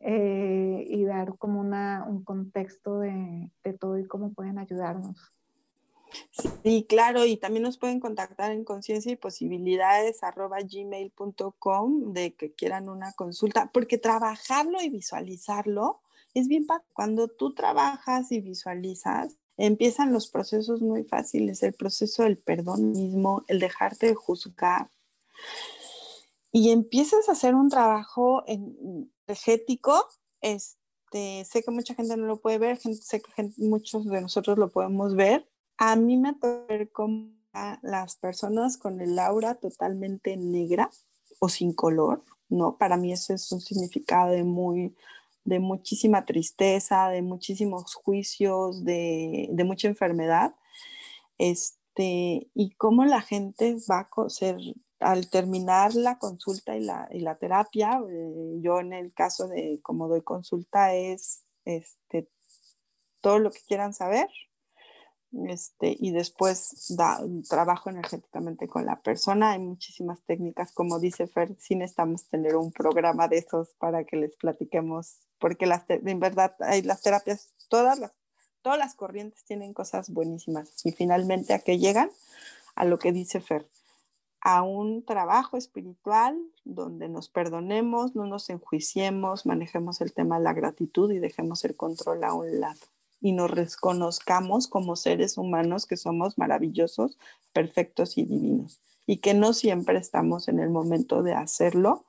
eh, 0.00 0.86
y 0.86 1.04
dar 1.04 1.38
como 1.38 1.60
una, 1.60 2.04
un 2.06 2.22
contexto 2.22 2.98
de, 2.98 3.50
de, 3.64 3.72
todo 3.72 3.98
y 3.98 4.06
cómo 4.06 4.34
pueden 4.34 4.58
ayudarnos. 4.58 5.32
Sí, 6.62 6.86
claro, 6.88 7.24
y 7.24 7.36
también 7.36 7.62
nos 7.62 7.78
pueden 7.78 8.00
contactar 8.00 8.52
en 8.52 8.64
conciencia 8.64 9.12
y 9.12 9.16
posibilidades 9.16 10.20
gmail.com 10.20 12.12
de 12.12 12.34
que 12.34 12.52
quieran 12.52 12.88
una 12.88 13.12
consulta, 13.12 13.70
porque 13.72 13.98
trabajarlo 13.98 14.80
y 14.82 14.88
visualizarlo 14.88 16.00
es 16.34 16.48
bien 16.48 16.66
Cuando 16.92 17.28
tú 17.28 17.54
trabajas 17.54 18.30
y 18.32 18.40
visualizas, 18.40 19.36
empiezan 19.56 20.12
los 20.12 20.28
procesos 20.28 20.82
muy 20.82 21.04
fáciles, 21.04 21.62
el 21.62 21.74
proceso 21.74 22.22
del 22.22 22.38
perdón 22.38 22.92
mismo, 22.92 23.44
el 23.48 23.58
dejarte 23.58 24.06
de 24.06 24.14
juzgar, 24.14 24.90
y 26.52 26.70
empiezas 26.70 27.28
a 27.28 27.32
hacer 27.32 27.54
un 27.54 27.68
trabajo 27.68 28.42
energético, 28.46 30.08
este, 30.40 31.44
sé 31.44 31.62
que 31.62 31.70
mucha 31.70 31.94
gente 31.94 32.16
no 32.16 32.26
lo 32.26 32.40
puede 32.40 32.58
ver, 32.58 32.78
sé 32.78 33.20
que 33.20 33.50
muchos 33.58 34.06
de 34.06 34.20
nosotros 34.20 34.58
lo 34.58 34.70
podemos 34.70 35.14
ver. 35.14 35.48
A 35.78 35.96
mí 35.96 36.16
me 36.16 36.34
ver 36.68 36.90
como 36.90 37.38
las 37.82 38.16
personas 38.16 38.76
con 38.76 39.00
el 39.00 39.18
aura 39.18 39.54
totalmente 39.54 40.36
negra 40.36 40.90
o 41.40 41.48
sin 41.48 41.72
color, 41.72 42.24
¿no? 42.48 42.76
Para 42.76 42.96
mí 42.96 43.12
eso 43.12 43.32
es 43.34 43.50
un 43.52 43.60
significado 43.60 44.30
de 44.32 44.44
muy 44.44 44.94
de 45.44 45.60
muchísima 45.60 46.26
tristeza, 46.26 47.08
de 47.08 47.22
muchísimos 47.22 47.94
juicios, 47.94 48.84
de, 48.84 49.48
de 49.50 49.64
mucha 49.64 49.88
enfermedad. 49.88 50.54
Este, 51.38 52.50
y 52.52 52.74
cómo 52.76 53.06
la 53.06 53.22
gente 53.22 53.76
va 53.90 54.00
a 54.00 54.28
ser 54.28 54.58
al 55.00 55.30
terminar 55.30 55.94
la 55.94 56.18
consulta 56.18 56.76
y 56.76 56.84
la, 56.84 57.08
y 57.10 57.20
la 57.20 57.36
terapia, 57.36 58.00
eh, 58.10 58.58
yo 58.60 58.80
en 58.80 58.92
el 58.92 59.14
caso 59.14 59.48
de 59.48 59.80
como 59.82 60.08
doy 60.08 60.22
consulta 60.22 60.92
es 60.94 61.44
este, 61.64 62.28
todo 63.22 63.38
lo 63.38 63.50
que 63.50 63.60
quieran 63.66 63.94
saber 63.94 64.28
este, 65.46 65.96
y 65.98 66.10
después 66.12 66.86
da, 66.96 67.20
trabajo 67.48 67.90
energéticamente 67.90 68.66
con 68.66 68.86
la 68.86 69.00
persona. 69.00 69.52
Hay 69.52 69.58
muchísimas 69.58 70.20
técnicas, 70.22 70.72
como 70.72 70.98
dice 70.98 71.26
Fer, 71.26 71.54
sí 71.58 71.76
necesitamos 71.76 72.28
tener 72.28 72.56
un 72.56 72.72
programa 72.72 73.28
de 73.28 73.38
esos 73.38 73.74
para 73.78 74.04
que 74.04 74.16
les 74.16 74.36
platiquemos, 74.36 75.18
porque 75.38 75.66
las 75.66 75.84
en 75.88 76.20
verdad 76.20 76.54
hay 76.60 76.82
las 76.82 77.02
terapias, 77.02 77.52
todas 77.68 77.98
las 77.98 78.12
todas 78.62 78.78
las 78.78 78.94
corrientes 78.94 79.44
tienen 79.44 79.72
cosas 79.72 80.10
buenísimas 80.10 80.84
y 80.84 80.92
finalmente 80.92 81.54
a 81.54 81.60
qué 81.60 81.78
llegan 81.78 82.10
a 82.74 82.84
lo 82.84 82.98
que 82.98 83.12
dice 83.12 83.40
Fer, 83.40 83.68
a 84.40 84.62
un 84.62 85.04
trabajo 85.04 85.56
espiritual 85.56 86.38
donde 86.64 87.08
nos 87.08 87.28
perdonemos, 87.28 88.14
no 88.14 88.26
nos 88.26 88.50
enjuiciemos, 88.50 89.46
manejemos 89.46 90.00
el 90.00 90.12
tema 90.12 90.38
de 90.38 90.44
la 90.44 90.52
gratitud 90.52 91.10
y 91.12 91.18
dejemos 91.18 91.64
el 91.64 91.76
control 91.76 92.24
a 92.24 92.34
un 92.34 92.60
lado 92.60 92.80
y 93.20 93.32
nos 93.32 93.50
reconozcamos 93.50 94.68
como 94.68 94.96
seres 94.96 95.38
humanos 95.38 95.86
que 95.86 95.96
somos 95.96 96.38
maravillosos, 96.38 97.18
perfectos 97.52 98.16
y 98.18 98.24
divinos 98.24 98.80
y 99.08 99.16
que 99.16 99.32
no 99.32 99.54
siempre 99.54 99.98
estamos 99.98 100.48
en 100.48 100.60
el 100.60 100.68
momento 100.68 101.22
de 101.22 101.32
hacerlo, 101.32 102.04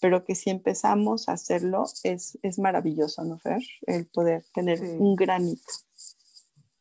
pero 0.00 0.24
que 0.24 0.34
si 0.34 0.50
empezamos 0.50 1.28
a 1.28 1.32
hacerlo 1.32 1.84
es, 2.02 2.38
es 2.42 2.58
maravilloso, 2.58 3.22
¿no, 3.22 3.38
Fer? 3.38 3.62
El 3.86 4.06
poder 4.06 4.44
tener 4.52 4.82
un 4.82 5.14
granito. 5.14 5.62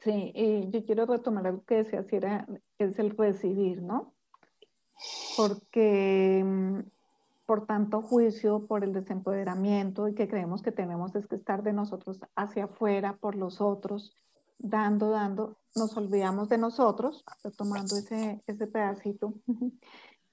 Sí, 0.02 0.32
y 0.34 0.72
yo 0.72 0.84
quiero 0.86 1.06
retomar 1.06 1.46
algo 1.46 1.64
que 1.66 1.84
decía, 1.84 2.04
si 2.04 2.16
era, 2.16 2.48
es 2.80 2.98
el 2.98 3.16
recibir, 3.16 3.84
¿no? 3.84 4.16
Porque 5.38 6.42
mm, 6.44 6.80
por 7.50 7.66
tanto 7.66 8.04
juicio, 8.04 8.68
por 8.68 8.84
el 8.84 8.94
desempoderamiento 8.94 10.08
y 10.08 10.14
que 10.14 10.28
creemos 10.28 10.62
que 10.62 10.72
tenemos 10.72 11.16
es 11.16 11.26
que 11.26 11.34
estar 11.34 11.64
de 11.64 11.74
nosotros 11.74 12.20
hacia 12.36 12.66
afuera, 12.66 13.18
por 13.18 13.34
los 13.34 13.60
otros, 13.60 14.16
dando, 14.60 15.10
dando, 15.10 15.58
nos 15.76 15.98
olvidamos 15.98 16.48
de 16.50 16.60
nosotros, 16.60 17.26
retomando 17.44 17.98
ese, 17.98 18.44
ese 18.46 18.68
pedacito, 18.68 19.34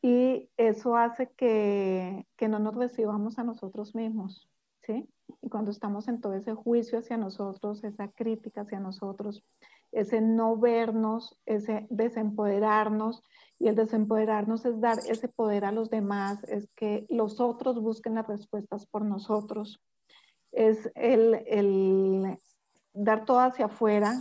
y 0.02 0.50
eso 0.58 0.94
hace 0.94 1.30
que, 1.30 2.26
que 2.36 2.48
no 2.48 2.58
nos 2.58 2.74
recibamos 2.74 3.38
a 3.38 3.44
nosotros 3.44 3.94
mismos, 3.94 4.50
¿sí? 4.82 5.08
Y 5.40 5.48
cuando 5.48 5.70
estamos 5.70 6.08
en 6.08 6.20
todo 6.20 6.34
ese 6.34 6.52
juicio 6.52 6.98
hacia 6.98 7.16
nosotros, 7.16 7.82
esa 7.82 8.08
crítica 8.08 8.60
hacia 8.60 8.78
nosotros, 8.78 9.42
ese 9.90 10.20
no 10.20 10.58
vernos, 10.58 11.38
ese 11.46 11.86
desempoderarnos, 11.88 13.22
y 13.58 13.68
el 13.68 13.74
desempoderarnos 13.74 14.64
es 14.64 14.80
dar 14.80 14.98
ese 15.08 15.28
poder 15.28 15.64
a 15.64 15.72
los 15.72 15.90
demás, 15.90 16.44
es 16.44 16.68
que 16.76 17.06
los 17.08 17.40
otros 17.40 17.80
busquen 17.80 18.14
las 18.14 18.26
respuestas 18.26 18.86
por 18.86 19.04
nosotros, 19.04 19.80
es 20.52 20.90
el, 20.94 22.38
dar 22.92 23.24
todo 23.24 23.40
hacia 23.40 23.66
afuera 23.66 24.18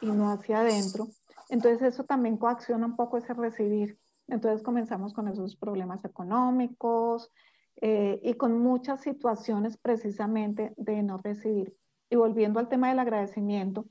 y 0.00 0.06
no 0.06 0.30
hacia 0.30 0.60
adentro. 0.60 1.08
Entonces 1.48 1.82
eso 1.82 2.04
también 2.04 2.36
coacciona 2.36 2.86
un 2.86 2.96
poco 2.96 3.18
ese 3.18 3.34
recibir. 3.34 3.98
Entonces 4.28 4.62
comenzamos 4.62 5.12
con 5.12 5.28
esos 5.28 5.56
problemas 5.56 6.04
económicos, 6.04 7.30
eh, 7.80 8.20
y 8.22 8.34
con 8.34 8.58
muchas 8.58 9.02
situaciones 9.02 9.76
precisamente 9.76 10.72
de 10.76 11.02
no 11.02 11.18
recibir. 11.18 11.76
Y 12.08 12.16
volviendo 12.16 12.60
al 12.60 12.68
tema 12.68 12.88
del 12.88 13.00
agradecimiento, 13.00 13.86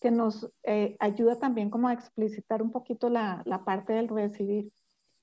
que 0.00 0.10
nos 0.10 0.50
eh, 0.62 0.96
ayuda 0.98 1.38
también 1.38 1.70
como 1.70 1.88
a 1.88 1.92
explicitar 1.92 2.62
un 2.62 2.70
poquito 2.70 3.10
la, 3.10 3.42
la 3.44 3.64
parte 3.64 3.92
del 3.92 4.08
recibir. 4.08 4.72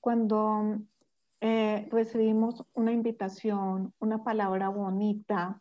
Cuando 0.00 0.78
eh, 1.40 1.88
recibimos 1.90 2.64
una 2.74 2.92
invitación, 2.92 3.92
una 3.98 4.22
palabra 4.24 4.68
bonita, 4.68 5.60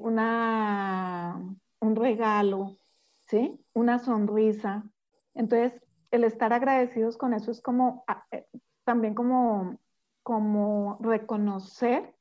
una, 0.00 1.40
un 1.78 1.96
regalo, 1.96 2.76
¿sí? 3.26 3.60
una 3.72 4.00
sonrisa. 4.00 4.84
Entonces, 5.34 5.80
el 6.10 6.24
estar 6.24 6.52
agradecidos 6.52 7.16
con 7.16 7.34
eso 7.34 7.52
es 7.52 7.60
como 7.60 8.02
ah, 8.08 8.26
también 8.84 9.14
como 9.14 9.78
como 10.22 10.96
reconocer 11.00 12.14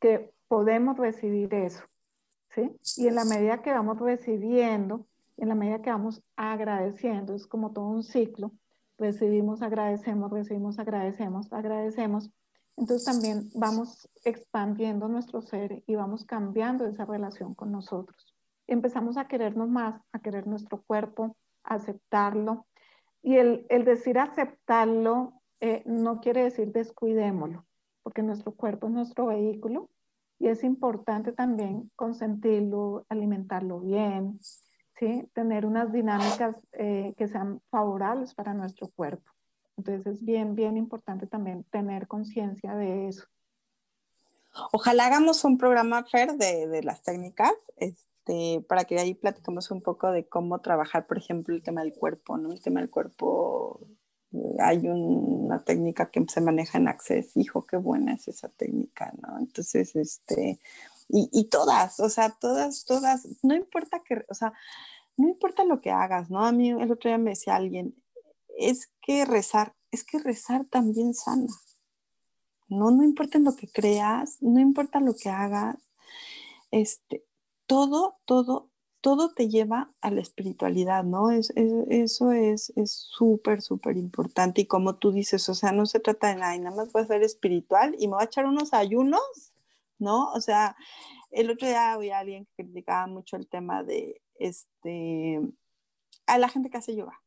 que 0.00 0.32
podemos 0.46 0.96
recibir 0.96 1.52
eso, 1.54 1.84
¿sí? 2.50 2.70
Y 2.96 3.08
en 3.08 3.16
la 3.16 3.24
medida 3.24 3.62
que 3.62 3.72
vamos 3.72 3.98
recibiendo, 3.98 5.06
en 5.38 5.48
la 5.48 5.54
medida 5.54 5.82
que 5.82 5.90
vamos 5.90 6.22
agradeciendo, 6.36 7.34
es 7.34 7.46
como 7.46 7.72
todo 7.72 7.86
un 7.86 8.02
ciclo, 8.02 8.52
recibimos, 8.98 9.62
agradecemos, 9.62 10.30
recibimos, 10.30 10.78
agradecemos, 10.78 11.52
agradecemos, 11.52 12.30
entonces 12.76 13.04
también 13.04 13.48
vamos 13.54 14.08
expandiendo 14.24 15.08
nuestro 15.08 15.40
ser 15.40 15.82
y 15.86 15.94
vamos 15.96 16.24
cambiando 16.24 16.86
esa 16.86 17.04
relación 17.04 17.54
con 17.54 17.72
nosotros. 17.72 18.36
Empezamos 18.66 19.16
a 19.16 19.26
querernos 19.26 19.68
más, 19.68 20.00
a 20.12 20.20
querer 20.20 20.46
nuestro 20.46 20.82
cuerpo, 20.82 21.36
a 21.64 21.74
aceptarlo. 21.74 22.66
Y 23.22 23.36
el, 23.36 23.66
el 23.68 23.84
decir 23.84 24.18
aceptarlo 24.18 25.40
eh, 25.60 25.82
no 25.86 26.20
quiere 26.20 26.44
decir 26.44 26.70
descuidémoslo, 26.70 27.66
porque 28.04 28.22
nuestro 28.22 28.52
cuerpo 28.52 28.86
es 28.86 28.92
nuestro 28.92 29.26
vehículo 29.26 29.90
y 30.38 30.46
es 30.46 30.62
importante 30.62 31.32
también 31.32 31.90
consentirlo, 31.96 33.04
alimentarlo 33.08 33.80
bien, 33.80 34.38
¿sí? 34.98 35.28
tener 35.32 35.66
unas 35.66 35.92
dinámicas 35.92 36.56
eh, 36.72 37.14
que 37.16 37.28
sean 37.28 37.60
favorables 37.70 38.34
para 38.34 38.54
nuestro 38.54 38.88
cuerpo. 38.88 39.30
Entonces 39.76 40.06
es 40.06 40.24
bien, 40.24 40.54
bien 40.54 40.76
importante 40.76 41.26
también 41.26 41.64
tener 41.64 42.08
conciencia 42.08 42.74
de 42.74 43.08
eso. 43.08 43.24
Ojalá 44.72 45.06
hagamos 45.06 45.44
un 45.44 45.56
programa, 45.56 46.04
Fer, 46.04 46.32
de, 46.32 46.66
de 46.66 46.82
las 46.82 47.02
técnicas, 47.02 47.52
este, 47.76 48.64
para 48.68 48.84
que 48.84 48.98
ahí 48.98 49.14
platicamos 49.14 49.70
un 49.70 49.82
poco 49.82 50.10
de 50.10 50.26
cómo 50.26 50.60
trabajar, 50.60 51.06
por 51.06 51.18
ejemplo, 51.18 51.54
el 51.54 51.62
tema 51.62 51.82
del 51.82 51.92
cuerpo, 51.92 52.36
¿no? 52.38 52.50
El 52.50 52.60
tema 52.60 52.80
del 52.80 52.90
cuerpo 52.90 53.80
hay 54.58 54.86
una 54.86 55.62
técnica 55.64 56.10
que 56.10 56.24
se 56.28 56.40
maneja 56.40 56.78
en 56.78 56.88
Access, 56.88 57.36
hijo, 57.36 57.64
qué 57.66 57.76
buena 57.76 58.14
es 58.14 58.28
esa 58.28 58.48
técnica, 58.48 59.12
¿no? 59.22 59.38
Entonces, 59.38 59.96
este, 59.96 60.60
y, 61.08 61.48
todas, 61.48 62.00
o 62.00 62.10
sea, 62.10 62.30
todas, 62.30 62.84
todas, 62.84 63.26
no 63.42 63.54
importa 63.54 64.02
que, 64.04 64.24
o 64.28 64.34
sea, 64.34 64.52
no 65.16 65.28
importa 65.28 65.64
lo 65.64 65.80
que 65.80 65.90
hagas, 65.90 66.30
¿no? 66.30 66.44
A 66.44 66.52
mí 66.52 66.70
el 66.70 66.92
otro 66.92 67.08
día 67.08 67.18
me 67.18 67.30
decía 67.30 67.56
alguien, 67.56 67.94
es 68.58 68.90
que 69.00 69.24
rezar, 69.24 69.74
es 69.90 70.04
que 70.04 70.18
rezar 70.18 70.66
también 70.66 71.14
sana, 71.14 71.48
¿no? 72.68 72.90
No 72.90 73.04
importa 73.04 73.38
lo 73.38 73.56
que 73.56 73.68
creas, 73.68 74.36
no 74.42 74.60
importa 74.60 75.00
lo 75.00 75.14
que 75.16 75.30
hagas, 75.30 75.76
este, 76.70 77.24
todo, 77.66 78.18
todo, 78.26 78.70
todo 79.00 79.32
te 79.32 79.48
lleva 79.48 79.92
a 80.02 80.10
la 80.10 80.20
espiritualidad, 80.20 81.04
¿no? 81.04 81.30
Es, 81.30 81.52
eso 81.56 82.32
es 82.32 82.72
súper, 82.84 83.62
súper 83.62 83.96
importante. 83.96 84.62
Y 84.62 84.66
como 84.66 84.96
tú 84.96 85.12
dices, 85.12 85.48
o 85.48 85.54
sea, 85.54 85.72
no 85.72 85.86
se 85.86 86.00
trata 86.00 86.28
de 86.28 86.36
nada, 86.36 86.58
nada 86.58 86.76
más 86.76 86.92
voy 86.92 87.02
a 87.02 87.06
ser 87.06 87.22
espiritual 87.22 87.96
y 87.98 88.08
me 88.08 88.14
voy 88.14 88.22
a 88.22 88.26
echar 88.26 88.46
unos 88.46 88.74
ayunos, 88.74 89.22
¿no? 89.98 90.32
O 90.32 90.40
sea, 90.40 90.76
el 91.30 91.50
otro 91.50 91.68
día 91.68 91.92
había 91.92 92.18
alguien 92.18 92.46
que 92.46 92.64
criticaba 92.64 93.06
mucho 93.06 93.36
el 93.36 93.48
tema 93.48 93.82
de, 93.82 94.22
este, 94.38 95.40
a 96.26 96.38
la 96.38 96.48
gente 96.48 96.70
que 96.70 96.78
hace 96.78 96.96
yoga. 96.96 97.20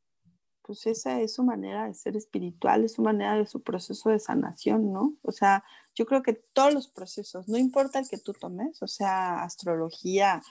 Pues 0.61 0.86
esa 0.86 1.19
es 1.19 1.34
su 1.34 1.43
manera 1.43 1.88
de 1.88 1.93
ser 1.93 2.15
espiritual, 2.15 2.84
es 2.84 2.93
su 2.93 3.01
manera 3.01 3.36
de 3.36 3.47
su 3.47 3.61
proceso 3.61 4.09
de 4.09 4.19
sanación, 4.19 4.93
¿no? 4.93 5.15
O 5.24 5.32
sea, 5.32 5.63
yo 5.95 6.05
creo 6.05 6.22
que 6.22 6.34
todos 6.34 6.74
los 6.74 6.88
procesos, 6.88 7.47
no 7.47 7.57
importa 7.57 7.99
el 7.99 8.07
que 8.07 8.17
tú 8.17 8.34
tomes, 8.34 8.82
o 8.82 8.88
sea, 8.88 9.43
astrología, 9.43 10.41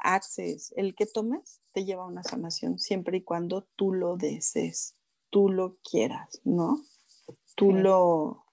access, 0.00 0.72
el 0.76 0.94
que 0.94 1.06
tomes 1.06 1.60
te 1.72 1.84
lleva 1.84 2.02
a 2.02 2.06
una 2.06 2.24
sanación 2.24 2.78
siempre 2.78 3.18
y 3.18 3.22
cuando 3.22 3.62
tú 3.76 3.92
lo 3.92 4.16
desees, 4.16 4.96
tú 5.30 5.48
lo 5.48 5.76
quieras, 5.88 6.40
¿no? 6.44 6.82
Tú 7.54 7.72
lo... 7.72 8.44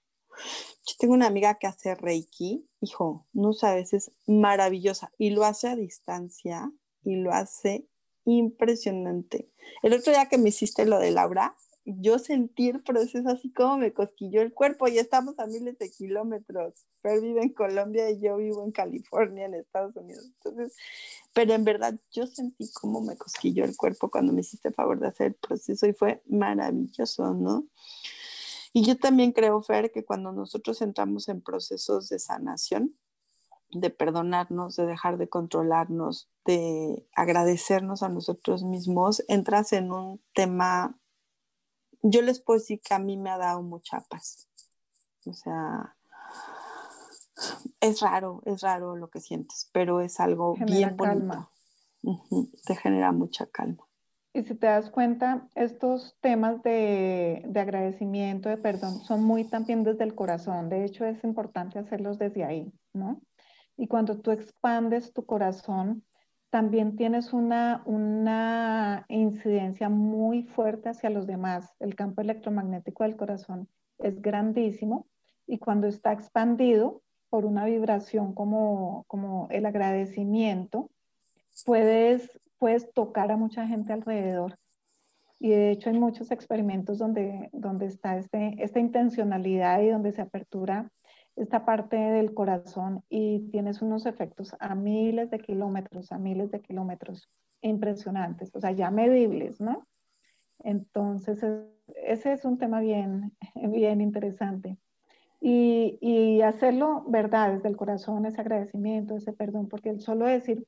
Yo 0.86 0.94
tengo 0.98 1.14
una 1.14 1.26
amiga 1.26 1.58
que 1.58 1.66
hace 1.66 1.94
Reiki, 1.94 2.66
hijo, 2.80 3.26
no 3.32 3.52
sabes, 3.52 3.92
es 3.92 4.10
maravillosa 4.26 5.12
y 5.18 5.30
lo 5.30 5.44
hace 5.44 5.68
a 5.68 5.76
distancia 5.76 6.72
y 7.04 7.16
lo 7.16 7.32
hace 7.32 7.86
impresionante. 8.24 9.50
El 9.82 9.94
otro 9.94 10.12
día 10.12 10.28
que 10.28 10.38
me 10.38 10.50
hiciste 10.50 10.86
lo 10.86 10.98
de 10.98 11.10
Laura, 11.10 11.56
yo 11.84 12.18
sentí 12.18 12.68
el 12.68 12.82
proceso 12.82 13.28
así 13.30 13.50
como 13.50 13.78
me 13.78 13.94
cosquilló 13.94 14.42
el 14.42 14.52
cuerpo 14.52 14.88
y 14.88 14.98
estamos 14.98 15.38
a 15.38 15.46
miles 15.46 15.78
de 15.78 15.90
kilómetros. 15.90 16.84
Fer 17.00 17.20
vive 17.22 17.42
en 17.42 17.54
Colombia 17.54 18.10
y 18.10 18.20
yo 18.20 18.36
vivo 18.36 18.62
en 18.62 18.72
California, 18.72 19.46
en 19.46 19.54
Estados 19.54 19.96
Unidos. 19.96 20.24
Entonces, 20.26 20.76
pero 21.32 21.54
en 21.54 21.64
verdad 21.64 21.94
yo 22.12 22.26
sentí 22.26 22.70
como 22.72 23.00
me 23.00 23.16
cosquilló 23.16 23.64
el 23.64 23.76
cuerpo 23.76 24.10
cuando 24.10 24.34
me 24.34 24.42
hiciste 24.42 24.68
el 24.68 24.74
favor 24.74 25.00
de 25.00 25.08
hacer 25.08 25.28
el 25.28 25.34
proceso 25.34 25.86
y 25.86 25.94
fue 25.94 26.22
maravilloso, 26.26 27.32
¿no? 27.32 27.66
Y 28.72 28.84
yo 28.84 28.98
también 28.98 29.32
creo, 29.32 29.60
Fer, 29.62 29.90
que 29.92 30.04
cuando 30.04 30.32
nosotros 30.32 30.82
entramos 30.82 31.28
en 31.28 31.40
procesos 31.42 32.08
de 32.08 32.18
sanación, 32.18 32.96
de 33.70 33.90
perdonarnos, 33.90 34.76
de 34.76 34.86
dejar 34.86 35.18
de 35.18 35.28
controlarnos, 35.28 36.30
de 36.44 37.06
agradecernos 37.14 38.02
a 38.02 38.08
nosotros 38.08 38.64
mismos, 38.64 39.22
entras 39.28 39.72
en 39.72 39.92
un 39.92 40.22
tema 40.34 40.98
yo 42.02 42.22
les 42.22 42.40
puedo 42.40 42.58
decir 42.58 42.80
que 42.80 42.94
a 42.94 42.98
mí 42.98 43.16
me 43.16 43.30
ha 43.30 43.38
dado 43.38 43.62
mucha 43.62 44.00
paz. 44.08 44.48
O 45.26 45.32
sea, 45.32 45.96
es 47.80 48.00
raro, 48.00 48.42
es 48.44 48.62
raro 48.62 48.96
lo 48.96 49.10
que 49.10 49.20
sientes, 49.20 49.68
pero 49.72 50.00
es 50.00 50.20
algo 50.20 50.54
bien 50.54 50.96
bonito. 50.96 51.50
Te 52.64 52.76
genera 52.76 53.12
mucha 53.12 53.46
calma. 53.46 53.87
Y 54.32 54.42
si 54.42 54.54
te 54.54 54.66
das 54.66 54.90
cuenta, 54.90 55.48
estos 55.54 56.16
temas 56.20 56.62
de, 56.62 57.42
de, 57.46 57.60
agradecimiento, 57.60 58.48
de 58.48 58.58
perdón, 58.58 59.00
son 59.00 59.24
muy 59.24 59.44
también 59.44 59.82
desde 59.84 60.04
el 60.04 60.14
corazón. 60.14 60.68
De 60.68 60.84
hecho, 60.84 61.04
es 61.04 61.24
importante 61.24 61.78
hacerlos 61.78 62.18
desde 62.18 62.44
ahí, 62.44 62.72
¿no? 62.92 63.20
Y 63.76 63.86
cuando 63.86 64.18
tú 64.18 64.30
expandes 64.30 65.12
tu 65.12 65.24
corazón, 65.24 66.04
también 66.50 66.96
tienes 66.96 67.32
una, 67.32 67.82
una 67.84 69.04
incidencia 69.08 69.88
muy 69.88 70.44
fuerte 70.44 70.88
hacia 70.88 71.10
los 71.10 71.26
demás. 71.26 71.74
El 71.78 71.94
campo 71.94 72.20
electromagnético 72.20 73.04
del 73.04 73.16
corazón 73.16 73.68
es 73.98 74.20
grandísimo 74.20 75.06
y 75.46 75.58
cuando 75.58 75.86
está 75.86 76.12
expandido 76.12 77.02
por 77.28 77.44
una 77.44 77.66
vibración 77.66 78.34
como, 78.34 79.04
como 79.08 79.48
el 79.50 79.66
agradecimiento, 79.66 80.90
puedes, 81.64 82.40
puedes 82.58 82.92
tocar 82.92 83.30
a 83.30 83.36
mucha 83.36 83.66
gente 83.66 83.92
alrededor. 83.92 84.58
Y 85.40 85.50
de 85.50 85.70
hecho 85.70 85.90
hay 85.90 85.98
muchos 85.98 86.30
experimentos 86.30 86.98
donde, 86.98 87.48
donde 87.52 87.86
está 87.86 88.16
este, 88.18 88.56
esta 88.58 88.80
intencionalidad 88.80 89.80
y 89.82 89.88
donde 89.88 90.12
se 90.12 90.22
apertura 90.22 90.90
esta 91.36 91.64
parte 91.64 91.96
del 91.96 92.34
corazón 92.34 93.04
y 93.08 93.48
tienes 93.50 93.80
unos 93.80 94.06
efectos 94.06 94.56
a 94.58 94.74
miles 94.74 95.30
de 95.30 95.38
kilómetros, 95.38 96.10
a 96.10 96.18
miles 96.18 96.50
de 96.50 96.60
kilómetros 96.60 97.30
impresionantes, 97.60 98.50
o 98.54 98.60
sea, 98.60 98.72
ya 98.72 98.90
medibles, 98.90 99.60
¿no? 99.60 99.86
Entonces, 100.60 101.44
ese 102.04 102.32
es 102.32 102.44
un 102.44 102.58
tema 102.58 102.80
bien, 102.80 103.32
bien 103.54 104.00
interesante. 104.00 104.78
Y, 105.40 105.98
y, 106.00 106.42
hacerlo, 106.42 107.04
¿verdad? 107.06 107.54
Desde 107.54 107.68
el 107.68 107.76
corazón, 107.76 108.26
ese 108.26 108.40
agradecimiento, 108.40 109.16
ese 109.16 109.32
perdón, 109.32 109.68
porque 109.68 109.90
el 109.90 110.00
solo 110.00 110.26
decir, 110.26 110.66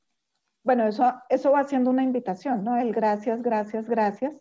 bueno, 0.63 0.87
eso, 0.87 1.13
eso 1.29 1.51
va 1.51 1.63
siendo 1.63 1.89
una 1.89 2.03
invitación, 2.03 2.63
¿no? 2.63 2.77
El 2.77 2.93
gracias, 2.93 3.41
gracias, 3.41 3.89
gracias, 3.89 4.39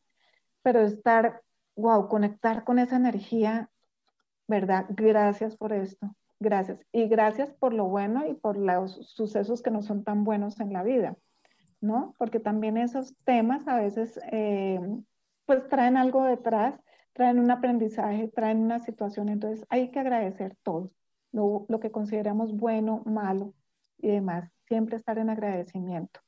pero 0.63 0.81
estar, 0.81 1.43
wow, 1.77 2.09
conectar 2.09 2.65
con 2.65 2.79
esa 2.79 2.97
energía, 2.97 3.71
¿verdad? 4.47 4.87
Gracias 4.91 5.57
por 5.57 5.73
esto, 5.73 6.15
gracias. 6.39 6.81
Y 6.93 7.09
gracias 7.09 7.53
por 7.53 7.73
lo 7.73 7.87
bueno 7.87 8.27
y 8.27 8.35
por 8.35 8.57
los 8.57 8.93
sucesos 9.09 9.63
que 9.63 9.71
no 9.71 9.83
son 9.83 10.05
tan 10.05 10.25
buenos 10.25 10.61
en 10.61 10.73
la 10.73 10.83
vida, 10.83 11.17
¿no? 11.81 12.15
Porque 12.19 12.41
también 12.41 12.77
esos 12.77 13.17
temas 13.25 13.67
a 13.69 13.77
veces, 13.77 14.21
eh, 14.31 14.81
pues 15.47 15.69
traen 15.69 15.97
algo 15.97 16.25
detrás 16.25 16.81
traen 17.13 17.39
un 17.39 17.51
aprendizaje, 17.51 18.29
traen 18.29 18.59
una 18.59 18.79
situación, 18.79 19.29
entonces 19.29 19.67
hay 19.69 19.91
que 19.91 20.01
agradecer 20.01 20.57
todo, 20.63 20.91
lo, 21.33 21.67
lo 21.69 21.81
que 21.81 21.91
consideramos 21.91 22.57
bueno, 22.57 23.03
malo 23.05 23.53
y 23.99 24.09
demás, 24.09 24.51
siempre 24.71 24.97
estar 24.97 25.19
en 25.19 25.29
agradecimiento. 25.29 26.21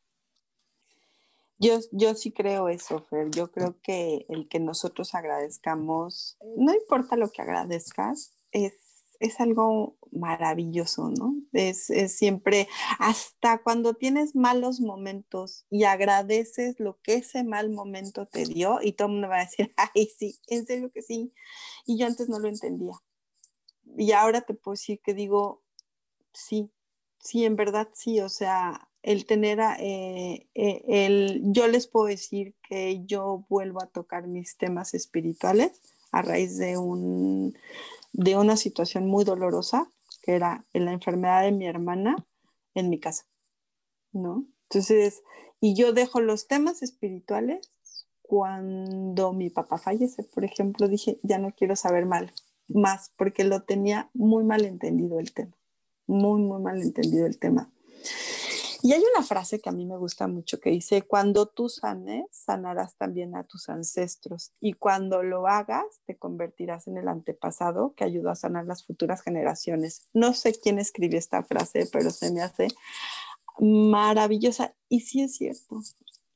Yo, 1.59 1.79
yo 1.93 2.15
sí 2.15 2.33
creo 2.33 2.69
eso, 2.69 3.01
Fer. 3.09 3.31
Yo 3.31 3.51
creo 3.51 3.81
que 3.81 4.27
el 4.29 4.49
que 4.49 4.59
nosotros 4.59 5.15
agradezcamos, 5.15 6.37
no 6.57 6.75
importa 6.75 7.17
lo 7.17 7.31
que 7.31 7.41
agradezcas, 7.41 8.35
es 8.51 8.93
es 9.23 9.41
algo 9.41 9.97
maravilloso, 10.11 11.11
¿no? 11.11 11.37
Es, 11.53 11.87
siempre, 12.09 12.69
hasta 12.99 13.63
cuando 13.63 13.95
tienes 13.95 14.35
malos 14.35 14.81
momentos 14.81 15.65
y 15.71 15.85
agradeces 15.85 16.81
lo 16.81 17.01
que 17.03 17.15
ese 17.15 17.45
mal 17.45 17.71
momento 17.71 18.27
te 18.27 18.45
dio 18.45 18.81
y 18.83 18.93
todo 18.93 19.07
el 19.07 19.13
mundo 19.15 19.29
va 19.29 19.39
a 19.39 19.45
decir, 19.45 19.73
ay, 19.95 20.07
sí, 20.07 20.41
en 20.49 20.67
serio 20.67 20.91
que 20.93 21.03
sí. 21.03 21.33
Y 21.87 21.99
yo 21.99 22.07
antes 22.07 22.29
no 22.29 22.41
lo 22.41 22.49
entendía. 22.49 22.95
Y 23.97 24.11
ahora 24.11 24.41
te 24.41 24.55
puedo 24.55 24.73
decir 24.73 25.01
que 25.01 25.15
digo, 25.15 25.63
sí, 26.33 26.73
sí, 27.23 27.45
en 27.45 27.57
verdad 27.57 27.89
sí, 27.95 28.21
o 28.21 28.29
sea, 28.29 28.89
el 29.03 29.27
tener, 29.27 29.59
eh, 29.81 30.47
eh, 30.55 30.85
el, 30.87 31.41
yo 31.45 31.67
les 31.69 31.87
puedo 31.87 32.07
decir 32.07 32.55
que 32.69 33.05
yo 33.07 33.45
vuelvo 33.49 33.83
a 33.83 33.87
tocar 33.87 34.29
mis 34.29 34.57
temas 34.57 34.95
espirituales 34.95 35.81
a 36.13 36.23
raíz 36.23 36.59
de 36.59 36.77
un 36.77 37.55
de 38.13 38.37
una 38.37 38.57
situación 38.57 39.07
muy 39.07 39.25
dolorosa, 39.25 39.91
que 40.23 40.33
era 40.33 40.65
la 40.73 40.93
enfermedad 40.93 41.43
de 41.43 41.53
mi 41.53 41.67
hermana 41.67 42.17
en 42.75 42.91
mi 42.91 43.01
casa, 43.01 43.25
¿no? 44.13 44.45
Entonces, 44.65 45.23
y 45.61 45.75
yo 45.75 45.93
dejo 45.93 46.21
los 46.21 46.47
temas 46.47 46.83
espirituales 46.83 47.73
cuando 48.23 49.33
mi 49.33 49.51
papá 49.51 49.79
fallece, 49.79 50.23
por 50.23 50.45
ejemplo, 50.45 50.89
dije, 50.89 51.19
ya 51.23 51.39
no 51.39 51.53
quiero 51.53 51.77
saber 51.77 52.07
mal, 52.07 52.33
más, 52.69 53.13
porque 53.17 53.45
lo 53.45 53.63
tenía 53.63 54.11
muy 54.15 54.45
mal 54.45 54.65
entendido 54.65 55.19
el 55.19 55.33
tema, 55.33 55.53
muy, 56.07 56.41
muy 56.41 56.61
mal 56.61 56.81
entendido 56.81 57.27
el 57.27 57.39
tema. 57.39 57.71
Y 58.85 58.93
hay 58.93 59.03
una 59.15 59.25
frase 59.25 59.61
que 59.61 59.69
a 59.69 59.73
mí 59.73 59.87
me 59.87 59.97
gusta 59.97 60.27
mucho 60.27 60.59
que 60.59 60.71
dice, 60.71 61.03
cuando 61.03 61.47
tú 61.47 61.69
sanes, 61.69 62.25
sanarás 62.33 62.97
también 62.97 63.37
a 63.37 63.45
tus 63.45 63.69
ancestros 63.69 64.51
y 64.61 64.73
cuando 64.73 65.23
lo 65.23 65.47
hagas, 65.47 65.85
te 66.05 66.19
convertirás 66.19 66.89
en 66.89 66.97
el 66.97 67.07
antepasado 67.07 67.95
que 67.95 68.03
ayudó 68.03 68.31
a 68.31 68.35
sanar 68.35 68.67
las 68.67 68.85
futuras 68.85 69.23
generaciones. 69.23 70.09
No 70.13 70.35
sé 70.35 70.59
quién 70.61 70.81
escribió 70.81 71.17
esta 71.17 71.45
frase, 71.45 71.89
pero 71.93 72.11
se 72.11 72.33
me 72.33 72.43
hace 72.43 72.69
maravillosa 73.61 74.75
y 74.89 75.01
sí 75.01 75.23
es 75.23 75.37
cierto. 75.37 75.81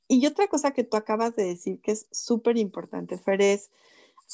Y 0.06 0.24
otra 0.26 0.46
cosa 0.46 0.70
que 0.70 0.84
tú 0.84 0.96
acabas 0.96 1.34
de 1.34 1.46
decir 1.46 1.80
que 1.80 1.90
es 1.90 2.06
súper 2.12 2.58
importante, 2.58 3.18
Fer, 3.18 3.42
es, 3.42 3.70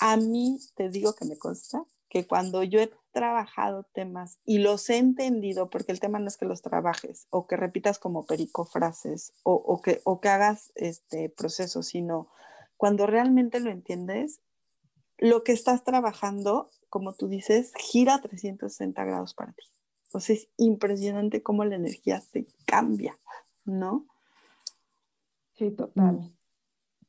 a 0.01 0.18
mí 0.18 0.59
te 0.74 0.91
digo 0.91 1.14
que 1.14 1.24
me 1.24 1.39
consta 1.39 1.87
que 2.11 2.26
cuando 2.26 2.62
yo 2.62 2.78
he 2.78 2.91
trabajado 3.12 3.84
temas 3.92 4.38
y 4.44 4.58
los 4.58 4.88
he 4.90 4.96
entendido, 4.96 5.70
porque 5.70 5.92
el 5.92 6.00
tema 6.00 6.18
no 6.18 6.28
es 6.28 6.36
que 6.36 6.46
los 6.46 6.62
trabajes 6.62 7.26
o 7.30 7.46
que 7.46 7.56
repitas 7.56 7.98
como 7.98 8.26
perico 8.26 8.64
frases 8.64 9.32
o, 9.44 9.80
que, 9.80 10.00
o 10.04 10.20
que 10.20 10.28
hagas 10.28 10.72
este 10.74 11.28
proceso, 11.28 11.82
sino 11.82 12.28
cuando 12.76 13.06
realmente 13.06 13.60
lo 13.60 13.70
entiendes, 13.70 14.40
lo 15.18 15.44
que 15.44 15.52
estás 15.52 15.84
trabajando, 15.84 16.70
como 16.88 17.14
tú 17.14 17.28
dices, 17.28 17.72
gira 17.76 18.20
360 18.20 19.04
grados 19.04 19.34
para 19.34 19.52
ti. 19.52 19.64
O 20.12 20.20
sea, 20.20 20.34
es 20.34 20.48
impresionante 20.56 21.42
cómo 21.42 21.64
la 21.64 21.76
energía 21.76 22.20
se 22.20 22.46
cambia, 22.66 23.18
¿no? 23.64 24.06
Sí, 25.54 25.70
total. 25.70 26.34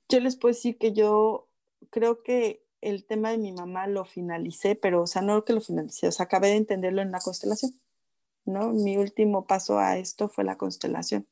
Yo 0.10 0.20
les 0.20 0.36
puedo 0.36 0.54
decir 0.54 0.78
que 0.78 0.94
yo 0.94 1.50
creo 1.90 2.22
que 2.24 2.63
el 2.84 3.06
tema 3.06 3.32
de 3.32 3.38
mi 3.38 3.52
mamá 3.52 3.88
lo 3.88 4.06
finalicé, 4.06 4.76
pero, 4.76 5.02
o 5.04 5.08
sea, 5.08 5.22
no 5.22 5.44
que 5.46 5.54
lo 5.54 5.62
finalicé, 5.62 6.08
o 6.08 6.12
sea, 6.12 6.26
acabé 6.26 6.50
de 6.50 6.58
entenderlo 6.58 7.02
en 7.02 7.12
la 7.12 7.20
constelación, 7.20 7.72
¿no? 8.46 8.74
Mi 8.74 8.98
último 8.98 9.46
paso 9.48 9.80
a 9.80 9.98
esto 9.98 10.30
fue 10.30 10.44
la 10.44 10.58
constelación. 10.58 11.28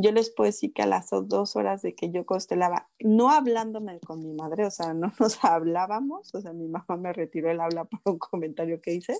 Yo 0.00 0.12
les 0.12 0.30
puedo 0.30 0.46
decir 0.46 0.72
que 0.72 0.82
a 0.82 0.86
las 0.86 1.10
dos 1.10 1.56
horas 1.56 1.82
de 1.82 1.96
que 1.96 2.10
yo 2.10 2.24
constelaba, 2.24 2.88
no 3.00 3.30
hablándome 3.30 3.98
con 3.98 4.22
mi 4.22 4.32
madre, 4.32 4.64
o 4.64 4.70
sea, 4.70 4.94
no 4.94 5.12
nos 5.18 5.44
hablábamos, 5.44 6.32
o 6.34 6.40
sea, 6.40 6.52
mi 6.52 6.68
mamá 6.68 6.96
me 6.96 7.12
retiró 7.12 7.50
el 7.50 7.60
habla 7.60 7.84
por 7.84 8.00
un 8.04 8.18
comentario 8.18 8.80
que 8.80 8.94
hice. 8.94 9.16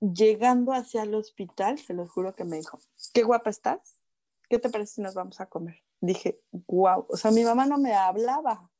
Llegando 0.00 0.72
hacia 0.72 1.02
el 1.02 1.14
hospital, 1.14 1.78
se 1.78 1.92
lo 1.92 2.08
juro 2.08 2.34
que 2.34 2.44
me 2.44 2.56
dijo, 2.56 2.78
qué 3.12 3.22
guapa 3.22 3.50
estás, 3.50 4.00
¿qué 4.48 4.58
te 4.58 4.70
parece 4.70 4.94
si 4.94 5.00
nos 5.02 5.14
vamos 5.14 5.40
a 5.40 5.46
comer? 5.46 5.82
Dije, 6.00 6.40
wow, 6.52 7.06
o 7.08 7.16
sea, 7.16 7.30
mi 7.30 7.44
mamá 7.44 7.66
no 7.66 7.76
me 7.76 7.92
hablaba, 7.92 8.70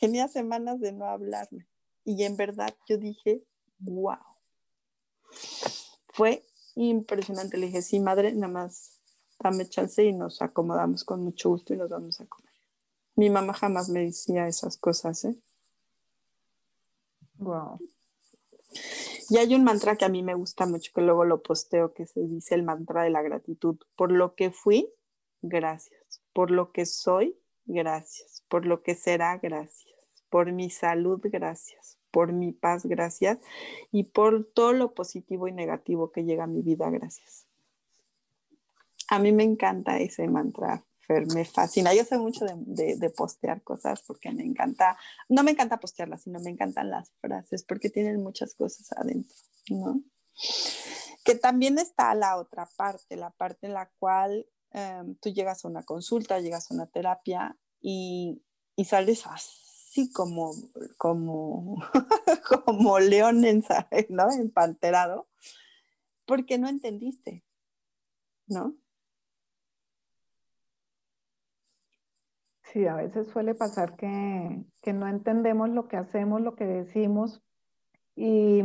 tenía 0.00 0.28
semanas 0.28 0.80
de 0.80 0.92
no 0.92 1.06
hablarme. 1.06 1.66
Y 2.04 2.24
en 2.24 2.36
verdad 2.36 2.74
yo 2.88 2.98
dije, 2.98 3.42
wow. 3.78 4.18
Fue 6.08 6.44
impresionante. 6.74 7.56
Le 7.56 7.66
dije, 7.66 7.82
sí, 7.82 8.00
madre, 8.00 8.32
nada 8.32 8.52
más 8.52 9.00
dame 9.38 9.68
chance 9.68 10.04
y 10.04 10.12
nos 10.12 10.40
acomodamos 10.42 11.04
con 11.04 11.22
mucho 11.22 11.50
gusto 11.50 11.74
y 11.74 11.76
nos 11.76 11.90
vamos 11.90 12.20
a 12.20 12.26
comer. 12.26 12.52
Mi 13.16 13.28
mamá 13.28 13.52
jamás 13.52 13.88
me 13.88 14.00
decía 14.00 14.46
esas 14.46 14.76
cosas, 14.76 15.24
¿eh? 15.24 15.36
Wow. 17.34 17.78
Y 19.28 19.38
hay 19.38 19.54
un 19.54 19.64
mantra 19.64 19.96
que 19.96 20.04
a 20.04 20.08
mí 20.08 20.22
me 20.22 20.34
gusta 20.34 20.66
mucho, 20.66 20.92
que 20.94 21.02
luego 21.02 21.24
lo 21.24 21.42
posteo, 21.42 21.92
que 21.92 22.06
se 22.06 22.20
dice 22.20 22.54
el 22.54 22.62
mantra 22.62 23.02
de 23.02 23.10
la 23.10 23.22
gratitud. 23.22 23.76
Por 23.96 24.12
lo 24.12 24.34
que 24.34 24.50
fui, 24.50 24.88
gracias. 25.42 26.22
Por 26.32 26.50
lo 26.50 26.72
que 26.72 26.86
soy, 26.86 27.38
gracias. 27.64 28.41
Por 28.52 28.66
lo 28.66 28.82
que 28.82 28.94
será, 28.94 29.38
gracias. 29.38 29.96
Por 30.28 30.52
mi 30.52 30.68
salud, 30.68 31.18
gracias. 31.22 31.96
Por 32.10 32.34
mi 32.34 32.52
paz, 32.52 32.84
gracias. 32.84 33.38
Y 33.90 34.02
por 34.02 34.44
todo 34.44 34.74
lo 34.74 34.92
positivo 34.92 35.48
y 35.48 35.52
negativo 35.52 36.12
que 36.12 36.24
llega 36.24 36.44
a 36.44 36.48
mi 36.48 36.60
vida, 36.60 36.90
gracias. 36.90 37.46
A 39.08 39.18
mí 39.18 39.32
me 39.32 39.42
encanta 39.42 39.96
ese 40.00 40.28
mantra, 40.28 40.84
Fer, 41.00 41.24
me 41.34 41.46
fascina. 41.46 41.94
Yo 41.94 42.04
sé 42.04 42.18
mucho 42.18 42.44
de, 42.44 43.10
postear 43.16 43.62
cosas 43.62 44.02
porque 44.06 44.30
me 44.30 44.44
encanta, 44.44 44.98
no 45.30 45.42
me 45.44 45.52
encanta 45.52 45.80
postearlas, 45.80 46.24
sino 46.24 46.38
me 46.38 46.50
encantan 46.50 46.90
las 46.90 47.10
frases 47.22 47.64
porque 47.64 47.88
tienen 47.88 48.22
muchas 48.22 48.54
cosas 48.54 48.92
adentro, 48.92 49.34
¿no? 49.70 50.02
Que 51.24 51.36
también 51.36 51.78
está 51.78 52.14
la 52.14 52.36
otra 52.36 52.68
parte, 52.76 53.16
la 53.16 53.30
parte 53.30 53.66
en 53.66 53.72
la 53.72 53.90
cual 53.98 54.46
em, 54.72 55.14
tú 55.14 55.30
llegas 55.30 55.64
a 55.64 55.68
una 55.68 55.84
consulta, 55.84 56.38
llegas 56.38 56.70
a 56.70 56.74
una 56.74 56.86
terapia 56.86 57.56
y, 57.82 58.42
y 58.76 58.84
sales 58.84 59.26
así 59.26 60.10
como, 60.12 60.52
como, 60.96 61.76
como 62.64 62.98
león 63.00 63.44
en, 63.44 63.64
¿no? 64.08 64.30
empanterado, 64.30 65.28
porque 66.24 66.56
no 66.58 66.68
entendiste, 66.68 67.44
¿no? 68.46 68.76
Sí, 72.62 72.86
a 72.86 72.94
veces 72.94 73.28
suele 73.28 73.54
pasar 73.54 73.96
que, 73.96 74.64
que 74.80 74.94
no 74.94 75.06
entendemos 75.06 75.68
lo 75.68 75.88
que 75.88 75.98
hacemos, 75.98 76.40
lo 76.40 76.54
que 76.54 76.64
decimos 76.64 77.42
y, 78.16 78.62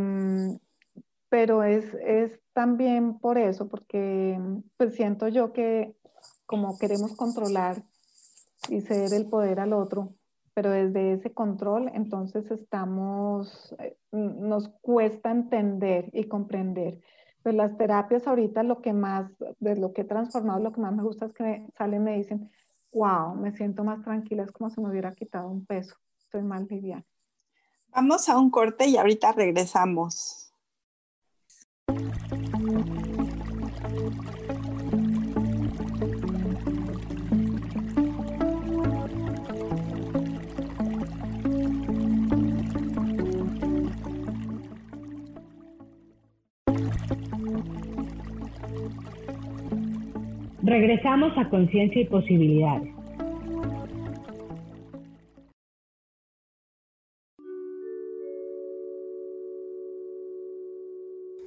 pero 1.30 1.64
es, 1.64 1.94
es 2.06 2.40
también 2.54 3.20
por 3.20 3.38
eso, 3.38 3.68
porque 3.68 4.40
pues 4.78 4.96
siento 4.96 5.28
yo 5.28 5.54
que 5.54 5.96
como 6.46 6.78
queremos 6.78 7.16
controlar 7.16 7.84
y 8.70 8.82
ceder 8.82 9.14
el 9.14 9.28
poder 9.28 9.60
al 9.60 9.74
otro, 9.74 10.14
pero 10.54 10.72
desde 10.72 11.14
ese 11.14 11.34
control 11.34 11.92
entonces 11.94 12.50
estamos, 12.52 13.76
eh, 13.80 13.98
nos 14.12 14.70
cuesta 14.82 15.32
entender 15.32 16.10
y 16.14 16.26
comprender. 16.26 17.00
Pues 17.44 17.56
las 17.56 17.78
terapias 17.78 18.28
ahorita 18.28 18.64
lo 18.64 18.82
que 18.82 18.94
más, 18.94 19.32
de 19.60 19.76
lo 19.76 19.94
que 19.94 20.02
he 20.02 20.06
transformado, 20.06 20.60
lo 20.60 20.74
que 20.74 20.82
más 20.82 20.94
me 20.94 21.04
gusta 21.04 21.28
es 21.28 21.34
que 21.34 21.66
salen 21.78 22.02
y 22.02 22.06
me 22.06 22.18
dicen, 22.18 22.50
wow, 22.92 23.36
me 23.36 23.52
siento 23.52 23.84
más 23.84 24.02
tranquila, 24.04 24.44
es 24.44 24.52
como 24.52 24.70
si 24.70 24.82
me 24.82 24.90
hubiera 24.90 25.14
quitado 25.14 25.50
un 25.50 25.66
peso, 25.66 25.96
estoy 26.20 26.42
más 26.44 26.70
liviana. 26.70 27.06
Vamos 27.90 28.28
a 28.30 28.38
un 28.38 28.50
corte 28.50 28.88
y 28.88 28.98
ahorita 28.98 29.32
regresamos. 29.32 30.52
Regresamos 50.68 51.32
a 51.38 51.50
Conciencia 51.50 52.02
y 52.02 52.06
Posibilidades. 52.08 52.94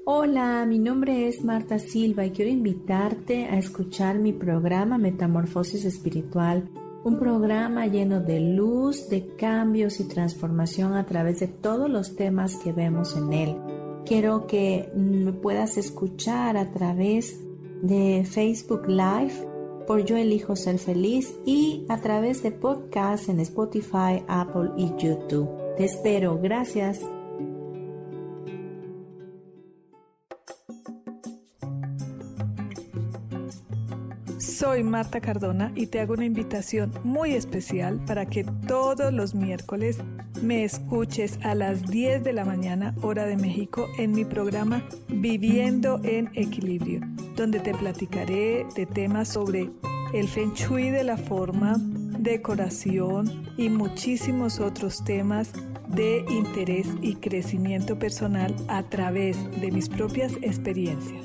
Hola, 0.07 0.65
mi 0.67 0.79
nombre 0.79 1.29
es 1.29 1.45
Marta 1.45 1.79
Silva 1.79 2.25
y 2.25 2.31
quiero 2.31 2.51
invitarte 2.51 3.45
a 3.45 3.59
escuchar 3.59 4.19
mi 4.19 4.33
programa 4.33 4.97
Metamorfosis 4.97 5.85
Espiritual, 5.85 6.71
un 7.05 7.19
programa 7.19 7.89
lleno 7.89 8.21
de 8.21 8.41
luz, 8.41 9.11
de 9.11 9.37
cambios 9.37 10.01
y 10.01 10.09
transformación 10.09 10.95
a 10.95 11.05
través 11.05 11.41
de 11.41 11.49
todos 11.49 11.91
los 11.91 12.17
temas 12.17 12.57
que 12.57 12.73
vemos 12.73 13.15
en 13.19 13.35
él. 13.35 13.57
Quiero 14.07 14.47
que 14.47 14.89
me 14.97 15.35
puedas 15.35 15.77
escuchar 15.77 16.57
a 16.57 16.73
través 16.73 17.50
de 17.83 18.25
Facebook 18.29 18.87
Live 18.89 19.47
por 19.87 20.05
Yo 20.05 20.17
Elijo 20.17 20.57
Ser 20.57 20.79
Feliz 20.79 21.35
y 21.45 21.85
a 21.89 22.01
través 22.01 22.43
de 22.43 22.53
podcasts 22.53 23.29
en 23.29 23.41
Spotify, 23.41 24.23
Apple 24.29 24.71
y 24.77 24.91
YouTube. 24.97 25.49
Te 25.77 25.85
espero, 25.85 26.39
gracias. 26.41 27.01
Soy 34.39 34.85
Marta 34.85 35.21
Cardona 35.21 35.73
y 35.75 35.87
te 35.87 36.01
hago 36.01 36.13
una 36.13 36.27
invitación 36.27 36.93
muy 37.03 37.33
especial 37.33 37.99
para 38.05 38.27
que 38.27 38.45
todos 38.45 39.13
los 39.13 39.35
miércoles 39.35 39.99
me 40.43 40.65
escuches 40.65 41.39
a 41.43 41.55
las 41.55 41.87
10 41.87 42.23
de 42.25 42.33
la 42.33 42.45
mañana 42.45 42.95
hora 43.03 43.25
de 43.25 43.37
México 43.37 43.89
en 43.99 44.13
mi 44.13 44.25
programa 44.25 44.87
Viviendo 45.09 46.01
en 46.05 46.31
Equilibrio, 46.35 47.01
donde 47.37 47.61
te 47.61 47.75
platicaré 47.75 48.67
de 48.75 48.87
temas 48.87 49.29
sobre 49.29 49.71
el 50.13 50.29
feng 50.29 50.53
de 50.55 51.05
la 51.05 51.17
forma, 51.17 51.77
decoración 51.79 53.47
y 53.57 53.69
muchísimos 53.69 54.61
otros 54.61 55.05
temas 55.05 55.53
de 55.89 56.25
interés 56.29 56.87
y 57.01 57.17
crecimiento 57.17 57.99
personal 57.99 58.55
a 58.69 58.83
través 58.83 59.37
de 59.61 59.71
mis 59.71 59.89
propias 59.89 60.33
experiencias. 60.43 61.25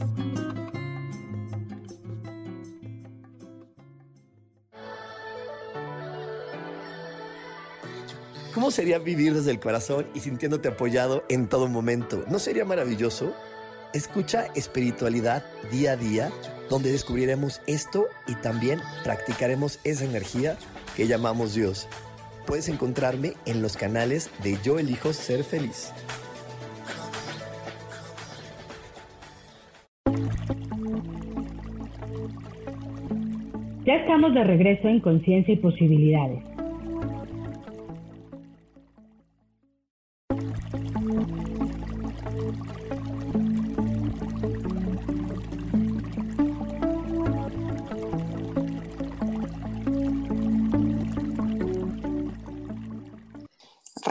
¿Cómo 8.53 8.71
sería 8.71 8.99
vivir 8.99 9.33
desde 9.33 9.51
el 9.51 9.59
corazón 9.59 10.07
y 10.13 10.21
sintiéndote 10.21 10.69
apoyado 10.69 11.25
en 11.27 11.49
todo 11.49 11.67
momento? 11.67 12.23
¿No 12.29 12.39
sería 12.39 12.63
maravilloso? 12.63 13.35
Escucha 13.95 14.47
espiritualidad 14.55 15.45
día 15.71 15.93
a 15.93 15.95
día, 15.95 16.29
donde 16.69 16.91
descubriremos 16.91 17.61
esto 17.65 18.07
y 18.27 18.35
también 18.35 18.81
practicaremos 19.05 19.79
esa 19.85 20.03
energía 20.03 20.57
que 20.97 21.07
llamamos 21.07 21.55
Dios. 21.55 21.87
Puedes 22.45 22.67
encontrarme 22.67 23.35
en 23.45 23.61
los 23.61 23.77
canales 23.77 24.29
de 24.43 24.57
Yo 24.61 24.79
Elijo 24.79 25.13
Ser 25.13 25.45
Feliz. 25.45 25.93
Ya 33.85 33.93
estamos 33.93 34.33
de 34.33 34.43
regreso 34.43 34.89
en 34.89 34.99
Conciencia 34.99 35.53
y 35.53 35.57
Posibilidades. 35.57 36.54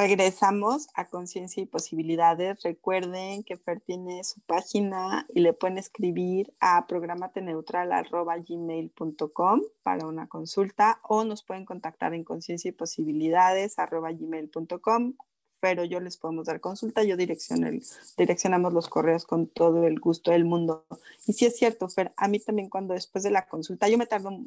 Regresamos 0.07 0.89
a 0.93 1.07
Conciencia 1.07 1.63
y 1.63 1.67
Posibilidades. 1.67 2.63
Recuerden 2.63 3.43
que 3.43 3.57
Fer 3.57 3.81
tiene 3.81 4.23
su 4.23 4.39
página 4.43 5.27
y 5.33 5.41
le 5.41 5.55
pueden 5.55 5.79
escribir 5.79 6.53
a 6.61 6.87
programateneutral.gmail.com 6.87 9.63
para 9.83 10.07
una 10.07 10.29
consulta 10.29 11.01
o 11.05 11.25
nos 11.25 11.43
pueden 11.43 11.65
contactar 11.65 12.13
en 12.13 12.23
conciencia 12.23 12.69
y 12.69 12.73
posibilidades 12.73 13.77
gmail.com 13.79 15.15
pero 15.61 15.85
yo 15.85 16.01
les 16.01 16.19
podemos 16.19 16.49
dar 16.49 16.61
consulta, 16.61 17.03
yo 17.03 17.17
direccionamos 17.17 18.75
los 18.75 18.91
correos 18.91 19.25
con 19.25 19.47
todo 19.47 19.87
el 19.87 20.01
gusto 20.01 20.33
del 20.33 20.45
mundo. 20.45 20.85
Y 21.27 21.33
sí 21.33 21.47
es 21.47 21.57
cierto, 21.57 21.89
Fer, 21.89 22.13
a 22.19 22.29
mí 22.29 22.41
también 22.41 22.69
cuando 22.69 22.93
después 22.93 23.25
de 23.25 23.31
la 23.31 23.47
consulta, 23.47 23.89
yo 23.89 23.97
me 23.97 24.05
tardo 24.05 24.39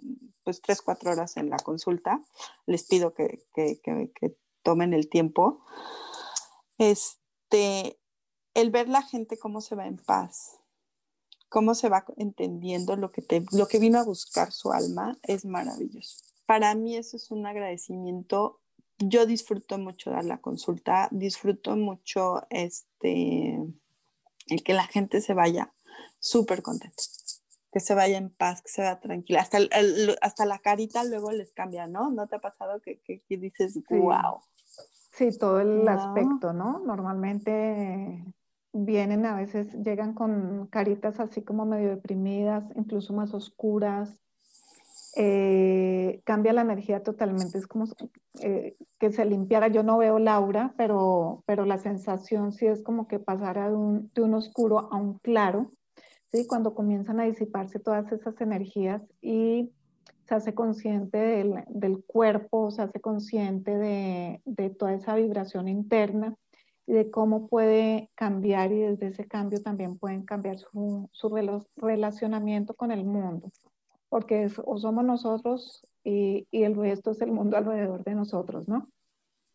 pues 0.43 0.61
tres, 0.61 0.83
cuatro 0.83 1.09
horas 1.09 1.35
en 1.37 1.49
la 1.49 1.57
consulta, 1.57 2.21
les 2.67 2.83
pido 2.83 3.15
que, 3.15 3.43
que 3.55 3.79
tomen 4.67 4.93
el 4.93 5.07
tiempo, 5.07 5.63
este, 6.77 7.97
el 8.53 8.69
ver 8.69 8.89
la 8.89 9.01
gente 9.01 9.39
cómo 9.39 9.61
se 9.61 9.75
va 9.75 9.87
en 9.87 9.95
paz, 9.95 10.59
cómo 11.47 11.73
se 11.73 11.87
va 11.87 12.03
entendiendo 12.17 12.97
lo 12.97 13.13
que, 13.13 13.21
te, 13.21 13.45
lo 13.53 13.69
que 13.69 13.79
vino 13.79 13.97
a 13.97 14.03
buscar 14.03 14.51
su 14.51 14.73
alma, 14.73 15.17
es 15.23 15.45
maravilloso. 15.45 16.17
Para 16.45 16.75
mí 16.75 16.97
eso 16.97 17.15
es 17.15 17.31
un 17.31 17.47
agradecimiento. 17.47 18.59
Yo 18.97 19.25
disfruto 19.25 19.77
mucho 19.77 20.09
dar 20.09 20.25
la 20.25 20.41
consulta, 20.41 21.07
disfruto 21.11 21.77
mucho 21.77 22.45
este, 22.49 23.57
el 24.47 24.63
que 24.65 24.73
la 24.73 24.85
gente 24.85 25.21
se 25.21 25.33
vaya 25.33 25.73
súper 26.19 26.61
contenta, 26.61 27.03
que 27.71 27.79
se 27.79 27.95
vaya 27.95 28.17
en 28.17 28.31
paz, 28.31 28.61
que 28.61 28.69
se 28.69 28.81
vaya 28.81 28.99
tranquila. 28.99 29.39
Hasta, 29.39 29.59
hasta 30.19 30.45
la 30.45 30.59
carita 30.59 31.05
luego 31.05 31.31
les 31.31 31.53
cambia, 31.53 31.87
¿no? 31.87 32.11
¿No 32.11 32.27
te 32.27 32.35
ha 32.35 32.39
pasado 32.39 32.81
que, 32.81 32.99
que, 32.99 33.37
dices, 33.37 33.79
wow? 33.89 34.41
Sí, 35.17 35.35
todo 35.35 35.59
el 35.59 35.87
aspecto, 35.87 36.53
¿no? 36.53 36.77
Normalmente 36.85 38.23
vienen 38.71 39.25
a 39.25 39.35
veces, 39.35 39.73
llegan 39.83 40.13
con 40.13 40.67
caritas 40.67 41.19
así 41.19 41.41
como 41.41 41.65
medio 41.65 41.89
deprimidas, 41.89 42.63
incluso 42.75 43.13
más 43.13 43.33
oscuras. 43.33 44.19
Eh, 45.15 46.21
cambia 46.23 46.53
la 46.53 46.61
energía 46.61 47.01
totalmente, 47.01 47.57
es 47.57 47.65
como 47.65 47.85
eh, 48.41 48.77
que 48.99 49.11
se 49.11 49.25
limpiara. 49.25 49.69
Yo 49.69 49.81
no 49.81 49.97
veo 49.97 50.19
Laura, 50.19 50.75
pero, 50.77 51.41
pero 51.47 51.65
la 51.65 51.79
sensación 51.79 52.51
sí 52.51 52.67
es 52.67 52.83
como 52.83 53.07
que 53.07 53.17
pasara 53.17 53.69
de 53.69 53.75
un, 53.75 54.11
de 54.13 54.21
un 54.21 54.35
oscuro 54.35 54.93
a 54.93 54.97
un 54.97 55.17
claro, 55.17 55.71
¿sí? 56.27 56.45
Cuando 56.45 56.75
comienzan 56.75 57.19
a 57.19 57.23
disiparse 57.23 57.79
todas 57.79 58.11
esas 58.11 58.39
energías 58.39 59.01
y 59.19 59.71
se 60.27 60.35
hace 60.35 60.53
consciente 60.53 61.17
del, 61.17 62.03
cuerpo, 62.05 62.69
se 62.71 62.81
hace 62.81 62.99
consciente 62.99 63.77
de, 63.77 64.69
toda 64.77 64.93
esa 64.93 65.15
vibración 65.15 65.69
interna 65.69 66.35
y 66.85 66.93
de 66.93 67.09
cómo 67.09 67.47
puede 67.47 68.09
cambiar 68.15 68.71
y 68.73 68.79
desde 68.79 69.07
ese 69.07 69.25
cambio 69.25 69.61
también 69.61 69.97
pueden 69.97 70.23
cambiar 70.23 70.57
su, 70.57 71.09
relacionamiento 71.77 72.73
con 72.73 72.91
el 72.91 73.05
mundo, 73.05 73.51
porque 74.09 74.49
o 74.65 74.77
somos 74.77 75.05
nosotros 75.05 75.87
y, 76.03 76.45
y, 76.51 76.63
el 76.63 76.75
resto 76.75 77.11
es 77.11 77.21
el 77.21 77.31
mundo 77.31 77.57
alrededor 77.57 78.03
de 78.03 78.15
nosotros, 78.15 78.67
¿no? 78.67 78.89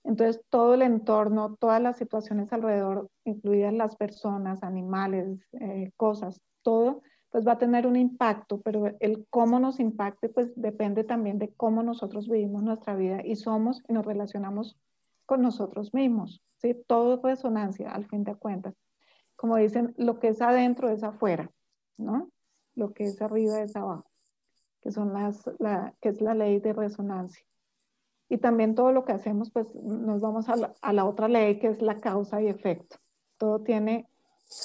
Entonces 0.05 0.43
todo 0.49 0.75
el 0.75 0.83
entorno, 0.83 1.57
todas 1.57 1.81
las 1.81 1.97
situaciones 1.97 2.53
alrededor, 2.53 3.09
incluidas 3.25 3.75
las 3.75 3.95
personas, 3.97 4.63
animales, 4.63 5.39
eh, 5.53 5.93
cosas, 5.97 6.41
todo 6.63 7.03
pues 7.33 7.49
va 7.49 7.53
a 7.53 7.59
tener 7.59 7.87
un 7.87 7.97
impacto, 7.97 8.61
pero 8.61 8.93
el 9.01 9.27
cómo 9.31 9.59
nos 9.59 9.81
impacte, 9.81 10.29
pues 10.29 10.53
depende 10.55 11.03
también 11.03 11.39
de 11.39 11.49
cómo 11.55 11.83
nosotros 11.83 12.29
vivimos 12.29 12.63
nuestra 12.63 12.95
vida 12.95 13.25
y 13.25 13.37
somos 13.37 13.83
y 13.89 13.95
nos 13.95 14.05
relacionamos 14.05 14.79
con 15.25 15.41
nosotros 15.41 15.95
mismos, 15.95 16.43
¿sí? 16.59 16.77
Todo 16.87 17.15
es 17.15 17.23
resonancia, 17.23 17.91
al 17.91 18.05
fin 18.05 18.23
de 18.23 18.35
cuentas. 18.37 18.75
como 19.35 19.57
dicen, 19.57 19.95
lo 19.97 20.21
que 20.21 20.29
es 20.29 20.43
adentro 20.43 20.91
es 20.91 21.03
afuera, 21.03 21.51
¿no? 21.97 22.31
Lo 22.75 22.93
que 22.93 23.05
es 23.05 23.21
arriba 23.23 23.61
es 23.63 23.75
abajo, 23.77 24.05
que, 24.83 24.93
son 24.93 25.15
las, 25.15 25.51
la, 25.59 25.95
que 26.01 26.11
es 26.11 26.21
la 26.21 26.35
ley 26.35 26.61
de 26.61 26.75
resonancia. 26.75 27.45
Y 28.29 28.39
también 28.39 28.75
todo 28.75 28.93
lo 28.93 29.05
que 29.05 29.13
hacemos, 29.13 29.51
pues 29.51 29.67
nos 29.75 30.21
vamos 30.21 30.49
a 30.51 30.57
la, 30.57 30.75
a 30.83 30.93
la 30.93 31.07
otra 31.07 31.29
ley 31.29 31.59
que 31.59 31.69
es 31.69 31.81
la 31.81 31.99
causa 32.01 32.43
y 32.43 32.49
efecto. 32.49 32.99
Todo 33.39 33.61
tiene 33.63 34.07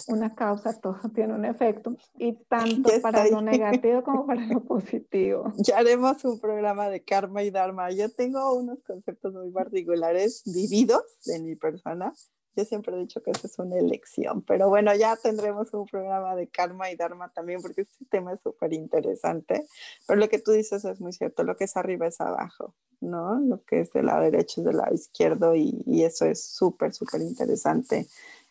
una 0.08 0.36
causa, 0.36 0.80
todo 0.80 0.98
tiene 1.16 1.34
un 1.34 1.46
efecto, 1.46 1.96
y 2.18 2.34
tanto 2.46 2.90
para 3.02 3.28
lo 3.28 3.42
negativo 3.42 4.04
como 4.04 4.26
para 4.26 4.46
lo 4.46 4.64
positivo. 4.66 5.54
Ya 5.58 5.78
haremos 5.78 6.24
un 6.26 6.40
programa 6.40 6.90
de 6.90 7.04
karma 7.04 7.44
y 7.44 7.52
dharma. 7.52 7.92
Yo 7.92 8.10
tengo 8.10 8.54
unos 8.54 8.84
conceptos 8.84 9.34
muy 9.34 9.52
particulares 9.52 10.44
vividos 10.46 11.04
en 11.28 11.46
mi 11.46 11.56
persona. 11.56 12.14
Yo 12.56 12.66
siempre 12.66 12.96
he 12.96 13.00
dicho 13.00 13.22
que 13.22 13.30
eso 13.30 13.46
es 13.46 13.60
una 13.60 13.78
elección, 13.78 14.42
pero 14.42 14.68
bueno, 14.68 14.92
ya 14.96 15.16
tendremos 15.16 15.72
un 15.76 15.86
programa 15.86 16.36
de 16.36 16.48
karma 16.48 16.90
y 16.90 16.96
dharma 16.96 17.30
también 17.30 17.62
porque 17.62 17.82
este 17.82 18.06
tema 18.10 18.34
es 18.34 18.42
súper 18.42 18.74
interesante. 18.74 19.68
Pero 20.08 20.20
lo 20.20 20.28
que 20.28 20.40
tú 20.40 20.52
dices 20.52 20.84
es 20.84 21.00
muy 21.00 21.14
cierto, 21.14 21.44
lo 21.44 21.56
que 21.56 21.66
es 21.66 21.78
arriba 21.78 22.08
es 22.08 22.20
abajo, 22.20 22.74
¿no? 23.00 23.40
Lo 23.42 23.64
que 23.64 23.82
es 23.82 23.94
de 23.94 24.02
la 24.02 24.20
derecha 24.20 24.62
es 24.62 24.66
de 24.66 24.74
lado 24.74 24.92
izquierdo 24.92 25.54
y, 25.54 25.84
y 25.86 26.04
eso 26.04 26.26
es 26.26 26.44
súper, 26.44 26.94
súper 26.94 27.22
interesante. 27.22 28.08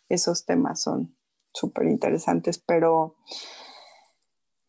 Esos 0.08 0.44
temas 0.44 0.82
son 0.82 1.16
súper 1.52 1.86
interesantes, 1.86 2.58
pero 2.58 3.16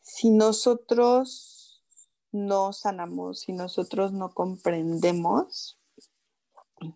si 0.01 0.31
nosotros 0.31 1.83
no 2.31 2.73
sanamos, 2.73 3.41
si 3.41 3.53
nosotros 3.53 4.13
no 4.13 4.33
comprendemos, 4.33 5.79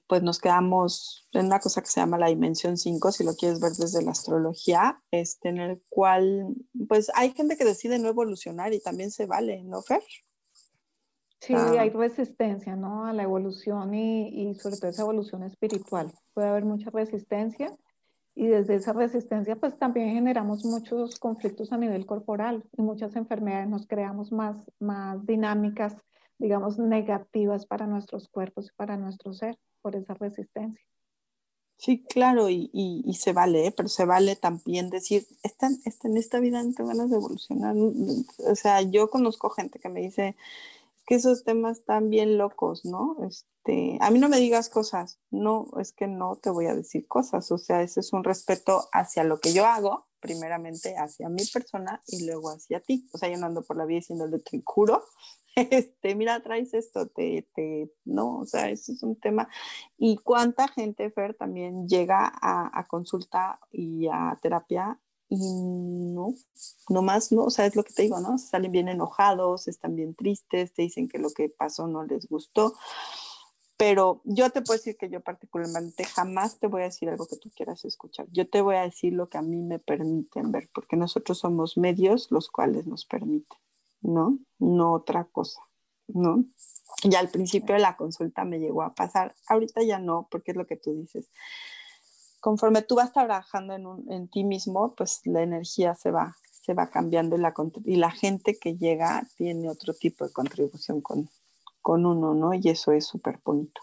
pues 0.08 0.22
nos 0.22 0.40
quedamos 0.40 1.28
en 1.34 1.48
una 1.48 1.60
cosa 1.60 1.82
que 1.82 1.88
se 1.88 2.00
llama 2.00 2.18
la 2.18 2.28
dimensión 2.28 2.78
5, 2.78 3.12
si 3.12 3.24
lo 3.24 3.34
quieres 3.36 3.60
ver 3.60 3.72
desde 3.72 4.04
la 4.04 4.12
astrología, 4.12 5.02
este, 5.12 5.50
en 5.50 5.58
el 5.58 5.82
cual, 5.90 6.56
pues 6.88 7.12
hay 7.16 7.32
gente 7.32 7.58
que 7.58 7.66
decide 7.66 8.00
no 8.00 8.08
evolucionar 8.08 8.74
y 8.74 8.80
también 8.80 9.12
se 9.12 9.26
vale, 9.26 9.64
¿no, 9.64 9.82
Fer? 9.82 10.04
Sí, 11.40 11.56
hay 11.56 11.90
resistencia, 11.90 12.76
¿no? 12.76 13.06
A 13.06 13.14
la 13.14 13.24
evolución 13.24 13.96
y, 13.96 14.28
y 14.28 14.56
sobre 14.56 14.78
todo 14.78 14.92
esa 14.92 15.02
evolución 15.02 15.44
espiritual. 15.44 16.14
Puede 16.36 16.50
haber 16.50 16.66
mucha 16.66 16.92
resistencia 16.92 17.76
y 18.36 18.48
desde 18.48 18.76
esa 18.76 18.94
resistencia 18.94 19.56
pues 19.56 19.78
también 19.78 20.14
generamos 20.14 20.64
muchos 20.66 21.20
conflictos 21.20 21.72
a 21.72 21.78
nivel 21.78 22.06
corporal 22.06 22.64
y 22.78 22.82
muchas 22.82 23.16
enfermedades, 23.16 23.70
nos 23.70 23.88
creamos 23.88 24.32
más, 24.32 24.72
más 24.80 25.26
dinámicas, 25.26 25.96
digamos, 26.38 26.80
negativas 26.80 27.66
para 27.66 27.88
nuestros 27.88 28.28
cuerpos 28.30 28.68
y 28.68 28.76
para 28.76 28.98
nuestro 28.98 29.34
ser 29.34 29.58
por 29.82 29.96
esa 29.96 30.14
resistencia. 30.14 30.86
Sí, 31.78 32.04
claro, 32.08 32.48
y, 32.48 32.70
y, 32.74 33.14
se 33.16 33.34
vale, 33.34 33.66
¿eh? 33.66 33.74
pero 33.76 33.90
se 33.90 34.06
vale 34.06 34.36
también 34.36 34.92
decir, 34.92 35.26
esta, 35.42 35.68
esta, 35.84 36.08
en 36.08 36.18
esta 36.18 36.40
vida 36.40 36.62
no 36.62 36.74
tengo 36.74 36.90
ganas 36.90 37.10
de 37.10 37.16
evolucionar. 37.16 37.76
O 37.76 38.56
sea, 38.56 38.84
yo 38.84 39.10
conozco 39.10 39.50
gente 39.50 39.80
que 39.80 39.90
me 39.90 40.02
dice, 40.02 40.36
que 41.12 41.16
esos 41.16 41.44
temas 41.44 41.80
están 41.80 42.10
bien 42.10 42.38
locos, 42.38 42.86
¿no? 42.86 43.18
Este, 43.28 43.98
a 44.00 44.10
mí 44.12 44.20
no 44.20 44.30
me 44.30 44.40
digas 44.40 44.70
cosas, 44.70 45.20
no, 45.30 45.68
es 45.78 45.92
que 45.92 46.08
no 46.08 46.38
te 46.38 46.50
voy 46.50 46.68
a 46.68 46.74
decir 46.74 47.06
cosas, 47.06 47.52
o 47.52 47.58
sea, 47.58 47.82
ese 47.82 48.00
es 48.00 48.14
un 48.14 48.24
respeto 48.24 48.88
hacia 48.94 49.26
lo 49.26 49.42
que 49.42 49.52
yo 49.52 49.66
hago, 49.66 50.08
primeramente 50.22 50.96
hacia 50.96 51.28
mi 51.28 51.44
persona 51.52 52.02
y 52.08 52.26
luego 52.26 52.52
hacia 52.52 52.80
ti. 52.80 53.10
O 53.12 53.18
sea, 53.18 53.28
yo 53.28 53.38
no 53.38 53.48
ando 53.48 53.62
por 53.62 53.76
la 53.76 53.84
vida 53.84 53.98
diciéndole, 53.98 54.40
te 54.40 54.62
juro, 54.64 55.04
este, 55.58 56.16
mira, 56.16 56.42
traes 56.44 56.74
esto, 56.74 57.08
te, 57.08 57.46
te, 57.56 57.92
no, 58.06 58.38
o 58.38 58.46
sea, 58.46 58.70
ese 58.70 58.94
es 58.94 59.04
un 59.04 59.18
tema. 59.18 59.50
Y 59.98 60.16
cuánta 60.16 60.70
gente, 60.70 61.12
Fer, 61.12 61.34
también 61.34 61.90
llega 61.90 62.32
a 62.42 62.88
consulta 62.88 63.60
y 63.70 64.08
a 64.08 64.40
terapia 64.42 64.98
y 65.34 65.38
no, 65.38 66.36
no 66.90 67.02
más, 67.02 67.32
no, 67.32 67.46
o 67.46 67.50
sea, 67.50 67.66
es 67.66 67.78
lo 67.78 67.86
que 67.86 67.94
te 67.94 68.02
digo, 68.02 68.20
¿no? 68.20 68.38
Salen 68.38 68.70
bien 68.70 68.90
enojados, 68.90 69.70
están 69.70 69.96
bien 69.96 70.14
tristes, 70.14 70.74
te 70.74 70.82
dicen 70.82 71.08
que 71.08 71.20
lo 71.20 71.30
que 71.30 71.48
pasó 71.48 71.88
no 71.88 72.04
les 72.04 72.28
gustó. 72.28 72.74
Pero 73.78 74.22
yo 74.26 74.50
te 74.50 74.62
puedo 74.62 74.78
decir 74.78 74.98
que 74.98 75.10
yo 75.10 75.22
particularmente 75.22 76.04
jamás 76.04 76.60
te 76.60 76.68
voy 76.68 76.82
a 76.82 76.86
decir 76.86 77.08
algo 77.08 77.28
que 77.28 77.38
tú 77.38 77.50
quieras 77.50 77.86
escuchar. 77.86 78.28
Yo 78.34 78.50
te 78.50 78.62
voy 78.62 78.76
a 78.76 78.82
decir 78.82 79.14
lo 79.14 79.30
que 79.30 79.38
a 79.38 79.42
mí 79.42 79.62
me 79.62 79.80
permiten 79.80 80.52
ver, 80.52 80.70
porque 80.74 80.98
nosotros 80.98 81.40
somos 81.40 81.78
medios 81.78 82.30
los 82.30 82.50
cuales 82.50 82.86
nos 82.86 83.06
permiten, 83.06 83.58
¿no? 84.02 84.38
No 84.60 84.92
otra 84.92 85.24
cosa, 85.32 85.62
¿no? 86.08 86.44
Ya 87.06 87.20
al 87.20 87.30
principio 87.30 87.76
de 87.76 87.82
la 87.82 87.96
consulta 87.96 88.44
me 88.44 88.60
llegó 88.60 88.84
a 88.84 88.94
pasar, 88.94 89.34
ahorita 89.48 89.82
ya 89.82 89.98
no, 89.98 90.28
porque 90.30 90.52
es 90.52 90.58
lo 90.58 90.68
que 90.68 90.76
tú 90.76 90.94
dices 90.94 91.32
conforme 92.42 92.82
tú 92.82 92.96
vas 92.96 93.14
trabajando 93.14 93.74
en, 93.74 94.12
en 94.12 94.28
ti 94.28 94.44
mismo, 94.44 94.94
pues 94.96 95.22
la 95.24 95.42
energía 95.44 95.96
se 95.96 96.12
va, 96.12 96.36
se 96.52 96.74
va 96.74 96.90
cambiando 96.90 97.38
y 97.38 97.40
la, 97.40 97.54
y 97.86 97.96
la 97.96 98.12
gente 98.12 98.58
que 98.60 98.76
llega 98.76 99.26
tiene 99.38 99.70
otro 99.70 99.94
tipo 99.94 100.26
de 100.26 100.34
contribución 100.34 101.02
con, 101.02 101.30
con 101.82 102.06
uno, 102.06 102.34
¿no? 102.34 102.54
Y 102.54 102.68
eso 102.68 102.92
es 102.92 103.06
súper 103.06 103.40
bonito, 103.46 103.82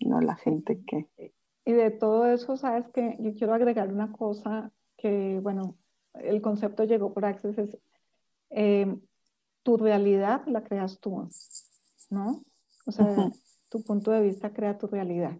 ¿no? 0.00 0.20
La 0.20 0.34
gente 0.36 0.82
que... 0.84 1.08
Y 1.64 1.72
de 1.72 1.90
todo 1.90 2.26
eso, 2.26 2.56
sabes 2.56 2.88
que 2.88 3.16
yo 3.20 3.34
quiero 3.34 3.54
agregar 3.54 3.92
una 3.92 4.10
cosa 4.10 4.72
que, 4.96 5.38
bueno, 5.42 5.76
el 6.14 6.42
concepto 6.42 6.84
llegó 6.84 7.12
por 7.12 7.26
Access, 7.26 7.58
es 7.58 7.78
eh, 8.50 8.98
tu 9.62 9.76
realidad 9.76 10.42
la 10.46 10.64
creas 10.64 10.98
tú, 10.98 11.28
¿no? 12.08 12.42
O 12.86 12.92
sea, 12.92 13.30
tu 13.68 13.82
punto 13.82 14.10
de 14.10 14.22
vista 14.22 14.52
crea 14.52 14.78
tu 14.78 14.86
realidad. 14.86 15.38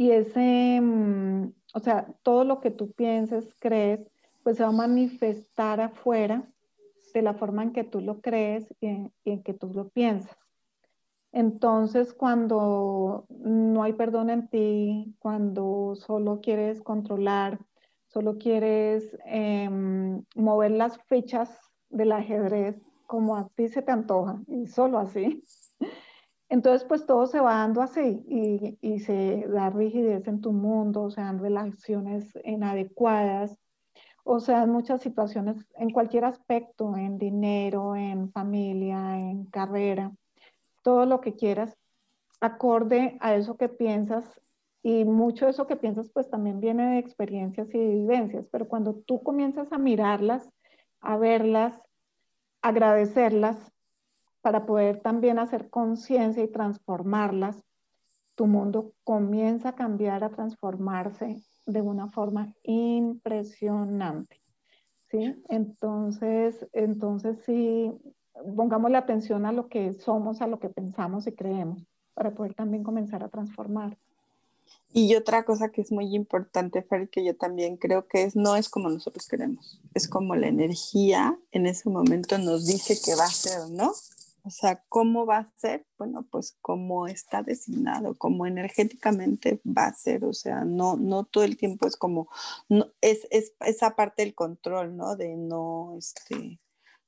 Y 0.00 0.12
ese, 0.12 0.80
mm, 0.80 1.52
o 1.74 1.80
sea, 1.80 2.06
todo 2.22 2.44
lo 2.44 2.60
que 2.60 2.70
tú 2.70 2.90
pienses, 2.92 3.54
crees, 3.58 4.00
pues 4.42 4.56
se 4.56 4.62
va 4.62 4.70
a 4.70 4.72
manifestar 4.72 5.78
afuera 5.78 6.50
de 7.12 7.20
la 7.20 7.34
forma 7.34 7.64
en 7.64 7.74
que 7.74 7.84
tú 7.84 8.00
lo 8.00 8.22
crees 8.22 8.66
y 8.80 8.86
en, 8.86 9.42
que 9.42 9.52
tú 9.52 9.70
lo 9.74 9.90
piensas. 9.90 10.34
Entonces, 11.32 12.14
cuando 12.14 13.26
no 13.28 13.82
hay 13.82 13.92
perdón 13.92 14.30
en 14.30 14.48
ti, 14.48 15.14
cuando 15.18 15.94
solo 15.96 16.40
quieres 16.40 16.80
controlar, 16.80 17.58
solo 18.06 18.38
quieres 18.38 19.18
em, 19.26 20.24
mover 20.34 20.70
las 20.70 20.96
fichas 21.08 21.50
del 21.90 22.12
ajedrez 22.12 22.80
como 23.06 23.36
a 23.36 23.50
ti 23.50 23.68
se 23.68 23.82
te 23.82 23.92
antoja 23.92 24.40
y 24.46 24.66
solo 24.66 24.98
así, 24.98 25.44
entonces, 26.50 26.86
pues 26.86 27.06
todo 27.06 27.26
se 27.28 27.40
va 27.40 27.54
dando 27.58 27.80
así 27.80 28.24
y, 28.28 28.76
y, 28.82 28.98
se 29.00 29.46
da 29.48 29.70
rigidez 29.70 30.26
en 30.26 30.40
tu 30.40 30.52
mundo, 30.52 31.02
o 31.02 31.10
sea, 31.10 31.32
relaciones 31.32 32.28
inadecuadas, 32.44 33.56
o 34.24 34.40
sea, 34.40 34.66
muchas 34.66 35.00
situaciones 35.00 35.64
en 35.76 35.90
cualquier 35.90 36.24
aspecto, 36.24 36.96
en 36.96 37.18
dinero, 37.18 37.94
en 37.94 38.32
familia, 38.32 39.16
en 39.16 39.46
carrera, 39.46 40.12
todo 40.82 41.06
lo 41.06 41.20
que 41.20 41.36
quieras, 41.36 41.76
acorde 42.40 43.16
a 43.20 43.36
eso 43.36 43.56
que 43.56 43.68
piensas. 43.68 44.40
Y 44.82 45.04
mucho 45.04 45.44
de 45.44 45.52
eso 45.52 45.66
que 45.66 45.76
piensas 45.76 46.10
pues 46.12 46.30
también 46.30 46.58
viene 46.58 46.94
de 46.94 46.98
experiencias 46.98 47.68
y 47.74 47.78
vivencias, 47.78 48.46
pero 48.50 48.66
cuando 48.66 48.94
tú 48.94 49.22
comienzas 49.22 49.72
a 49.72 49.78
mirarlas, 49.78 50.50
a 51.00 51.16
verlas, 51.16 51.80
agradecerlas, 52.62 53.69
para 54.40 54.66
poder 54.66 55.00
también 55.00 55.38
hacer 55.38 55.70
conciencia 55.70 56.42
y 56.42 56.48
transformarlas, 56.48 57.62
tu 58.34 58.46
mundo 58.46 58.94
comienza 59.04 59.70
a 59.70 59.74
cambiar, 59.74 60.24
a 60.24 60.30
transformarse 60.30 61.42
de 61.66 61.80
una 61.82 62.08
forma 62.08 62.54
impresionante. 62.62 64.40
¿sí? 65.10 65.34
Entonces, 65.48 66.66
entonces 66.72 67.38
sí, 67.44 67.92
pongamos 68.56 68.90
la 68.90 68.98
atención 68.98 69.44
a 69.46 69.52
lo 69.52 69.68
que 69.68 69.92
somos, 69.92 70.40
a 70.40 70.46
lo 70.46 70.58
que 70.58 70.68
pensamos 70.68 71.26
y 71.26 71.32
creemos, 71.32 71.86
para 72.14 72.34
poder 72.34 72.54
también 72.54 72.82
comenzar 72.82 73.22
a 73.22 73.28
transformar. 73.28 73.98
Y 74.92 75.14
otra 75.14 75.44
cosa 75.44 75.70
que 75.70 75.80
es 75.80 75.92
muy 75.92 76.14
importante, 76.14 76.82
Fer, 76.82 77.08
que 77.08 77.24
yo 77.24 77.36
también 77.36 77.76
creo 77.76 78.06
que 78.06 78.22
es, 78.22 78.36
no 78.36 78.56
es 78.56 78.68
como 78.68 78.88
nosotros 78.88 79.28
queremos, 79.28 79.80
es 79.94 80.08
como 80.08 80.34
la 80.34 80.48
energía 80.48 81.38
en 81.52 81.66
ese 81.66 81.88
momento 81.88 82.38
nos 82.38 82.66
dice 82.66 82.98
que 83.04 83.14
va 83.14 83.24
a 83.24 83.30
ser, 83.30 83.68
¿no? 83.70 83.92
O 84.42 84.50
sea, 84.50 84.84
¿cómo 84.88 85.26
va 85.26 85.38
a 85.38 85.52
ser? 85.56 85.86
Bueno, 85.98 86.26
pues 86.30 86.56
como 86.60 87.06
está 87.06 87.42
designado, 87.42 88.16
como 88.16 88.46
energéticamente 88.46 89.60
va 89.66 89.86
a 89.86 89.94
ser, 89.94 90.24
o 90.24 90.32
sea, 90.32 90.64
no, 90.64 90.96
no 90.96 91.24
todo 91.24 91.44
el 91.44 91.56
tiempo 91.56 91.86
es 91.86 91.96
como, 91.96 92.28
no, 92.68 92.86
es, 93.00 93.26
es 93.30 93.54
esa 93.60 93.96
parte 93.96 94.22
del 94.22 94.34
control, 94.34 94.96
¿no? 94.96 95.16
De 95.16 95.36
no, 95.36 95.94
este, 95.98 96.58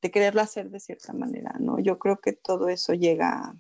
de 0.01 0.11
quererlo 0.11 0.41
hacer 0.43 0.71
de 0.71 0.81
cierta 0.81 1.13
manera, 1.13 1.55
¿no? 1.59 1.79
Yo 1.79 1.99
creo 1.99 2.21
que 2.21 2.33
todo 2.33 2.69
eso 2.69 2.93
llega, 2.95 3.55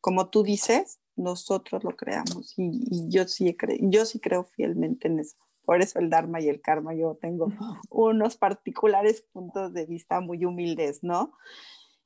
como 0.00 0.28
tú 0.28 0.42
dices, 0.42 1.00
nosotros 1.16 1.84
lo 1.84 1.96
creamos 1.96 2.54
y, 2.56 2.88
y 2.90 3.08
yo, 3.08 3.28
sí 3.28 3.56
yo 3.80 4.04
sí 4.04 4.18
creo 4.18 4.44
fielmente 4.44 5.08
en 5.08 5.20
eso. 5.20 5.36
Por 5.64 5.80
eso 5.80 5.98
el 5.98 6.10
Dharma 6.10 6.40
y 6.40 6.48
el 6.48 6.60
Karma, 6.60 6.94
yo 6.94 7.16
tengo 7.20 7.48
unos 7.88 8.36
particulares 8.36 9.22
puntos 9.32 9.72
de 9.72 9.86
vista 9.86 10.20
muy 10.20 10.44
humildes, 10.44 11.02
¿no? 11.02 11.32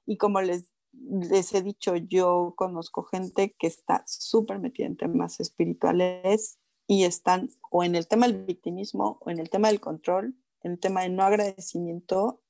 Y 0.08 0.16
como 0.16 0.40
les, 0.40 0.72
les 0.92 1.52
he 1.52 1.60
dicho, 1.60 1.94
yo 1.94 2.54
conozco 2.56 3.02
gente 3.02 3.54
que 3.58 3.66
está 3.66 4.02
súper 4.06 4.58
metida 4.58 4.86
en 4.86 4.96
temas 4.96 5.38
espirituales 5.38 6.58
y 6.86 7.04
están 7.04 7.50
o 7.70 7.84
en 7.84 7.94
el 7.94 8.08
tema 8.08 8.26
del 8.26 8.46
victimismo 8.46 9.18
o 9.20 9.28
en 9.28 9.38
el 9.38 9.50
tema 9.50 9.68
del 9.68 9.80
control, 9.80 10.34
en 10.62 10.72
el 10.72 10.80
tema 10.80 11.02
de 11.02 11.10
no 11.10 11.24
agradecimiento 11.24 12.40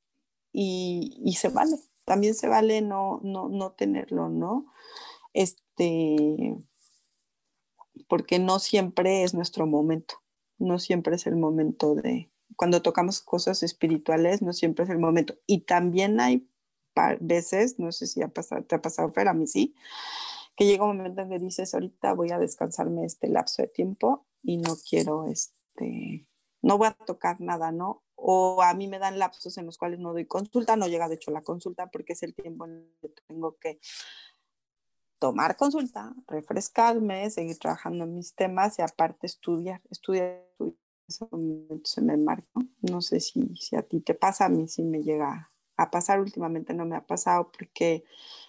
y, 0.52 1.20
y 1.24 1.32
se 1.34 1.48
vale, 1.48 1.76
también 2.04 2.36
se 2.36 2.46
vale 2.46 2.80
no, 2.80 3.18
no, 3.24 3.48
no 3.48 3.72
tenerlo, 3.72 4.28
¿no? 4.28 4.72
Este, 5.32 6.56
porque 8.06 8.38
no 8.38 8.60
siempre 8.60 9.24
es 9.24 9.34
nuestro 9.34 9.66
momento, 9.66 10.14
no 10.58 10.78
siempre 10.78 11.16
es 11.16 11.26
el 11.26 11.34
momento 11.34 11.96
de, 11.96 12.30
cuando 12.54 12.82
tocamos 12.82 13.20
cosas 13.20 13.64
espirituales, 13.64 14.42
no 14.42 14.52
siempre 14.52 14.84
es 14.84 14.90
el 14.90 15.00
momento. 15.00 15.34
Y 15.44 15.62
también 15.62 16.20
hay 16.20 16.48
veces, 17.20 17.78
no 17.78 17.92
sé 17.92 18.06
si 18.06 18.22
ha 18.22 18.28
pasado, 18.28 18.64
te 18.64 18.74
ha 18.74 18.82
pasado, 18.82 19.12
Fer, 19.12 19.28
a 19.28 19.34
mí 19.34 19.46
sí, 19.46 19.74
que 20.56 20.66
llega 20.66 20.84
un 20.84 20.96
momento 20.96 21.22
en 21.22 21.30
que 21.30 21.38
dices, 21.38 21.72
ahorita 21.74 22.14
voy 22.14 22.32
a 22.32 22.38
descansarme 22.38 23.04
este 23.04 23.28
lapso 23.28 23.62
de 23.62 23.68
tiempo 23.68 24.26
y 24.42 24.56
no 24.56 24.76
quiero, 24.88 25.26
este, 25.28 26.26
no 26.62 26.78
voy 26.78 26.88
a 26.88 26.92
tocar 26.92 27.40
nada, 27.40 27.70
¿no? 27.70 28.02
O 28.16 28.62
a 28.62 28.74
mí 28.74 28.88
me 28.88 28.98
dan 28.98 29.18
lapsos 29.18 29.56
en 29.58 29.66
los 29.66 29.78
cuales 29.78 30.00
no 30.00 30.12
doy 30.12 30.26
consulta, 30.26 30.76
no 30.76 30.88
llega 30.88 31.08
de 31.08 31.14
hecho 31.14 31.30
la 31.30 31.42
consulta 31.42 31.86
porque 31.86 32.14
es 32.14 32.22
el 32.24 32.34
tiempo 32.34 32.66
en 32.66 32.92
que 33.00 33.08
tengo 33.28 33.56
que 33.58 33.78
tomar 35.18 35.56
consulta, 35.56 36.14
refrescarme, 36.26 37.30
seguir 37.30 37.58
trabajando 37.58 38.04
en 38.04 38.14
mis 38.14 38.34
temas 38.34 38.78
y 38.78 38.82
aparte 38.82 39.26
estudiar, 39.26 39.80
estudiar, 39.90 40.44
se 41.84 42.00
me 42.02 42.16
marca. 42.16 42.48
No 42.82 43.00
sé 43.00 43.20
si, 43.20 43.54
si 43.56 43.76
a 43.76 43.82
ti 43.82 44.00
te 44.00 44.14
pasa, 44.14 44.46
a 44.46 44.48
mí 44.48 44.68
sí 44.68 44.82
me 44.82 45.02
llega 45.02 45.52
a 45.78 45.90
pasar, 45.90 46.20
últimamente 46.20 46.74
no 46.74 46.84
me 46.84 46.96
ha 46.96 47.06
pasado 47.06 47.50
porque 47.56 48.04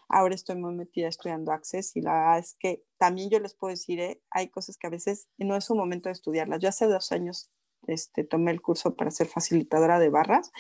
ahora 0.10 0.36
estoy 0.36 0.56
muy 0.56 0.74
metida 0.74 1.08
estudiando 1.08 1.52
Access 1.52 1.96
y 1.96 2.02
la 2.02 2.14
verdad 2.14 2.40
es 2.40 2.56
que 2.56 2.84
también 2.98 3.30
yo 3.30 3.40
les 3.40 3.54
puedo 3.54 3.72
decir, 3.72 4.00
¿eh? 4.00 4.22
hay 4.32 4.50
cosas 4.50 4.78
que 4.78 4.88
a 4.88 4.90
veces 4.90 5.30
no 5.38 5.56
es 5.56 5.70
un 5.70 5.78
momento 5.78 6.10
de 6.10 6.14
estudiarlas. 6.14 6.60
Yo 6.60 6.70
hace 6.70 6.88
dos 6.88 7.12
años 7.12 7.52
este, 7.88 8.24
tomé 8.24 8.52
el 8.52 8.62
curso 8.62 8.96
para 8.96 9.12
ser 9.12 9.28
facilitadora 9.28 10.00
de 10.00 10.10
barras. 10.10 10.52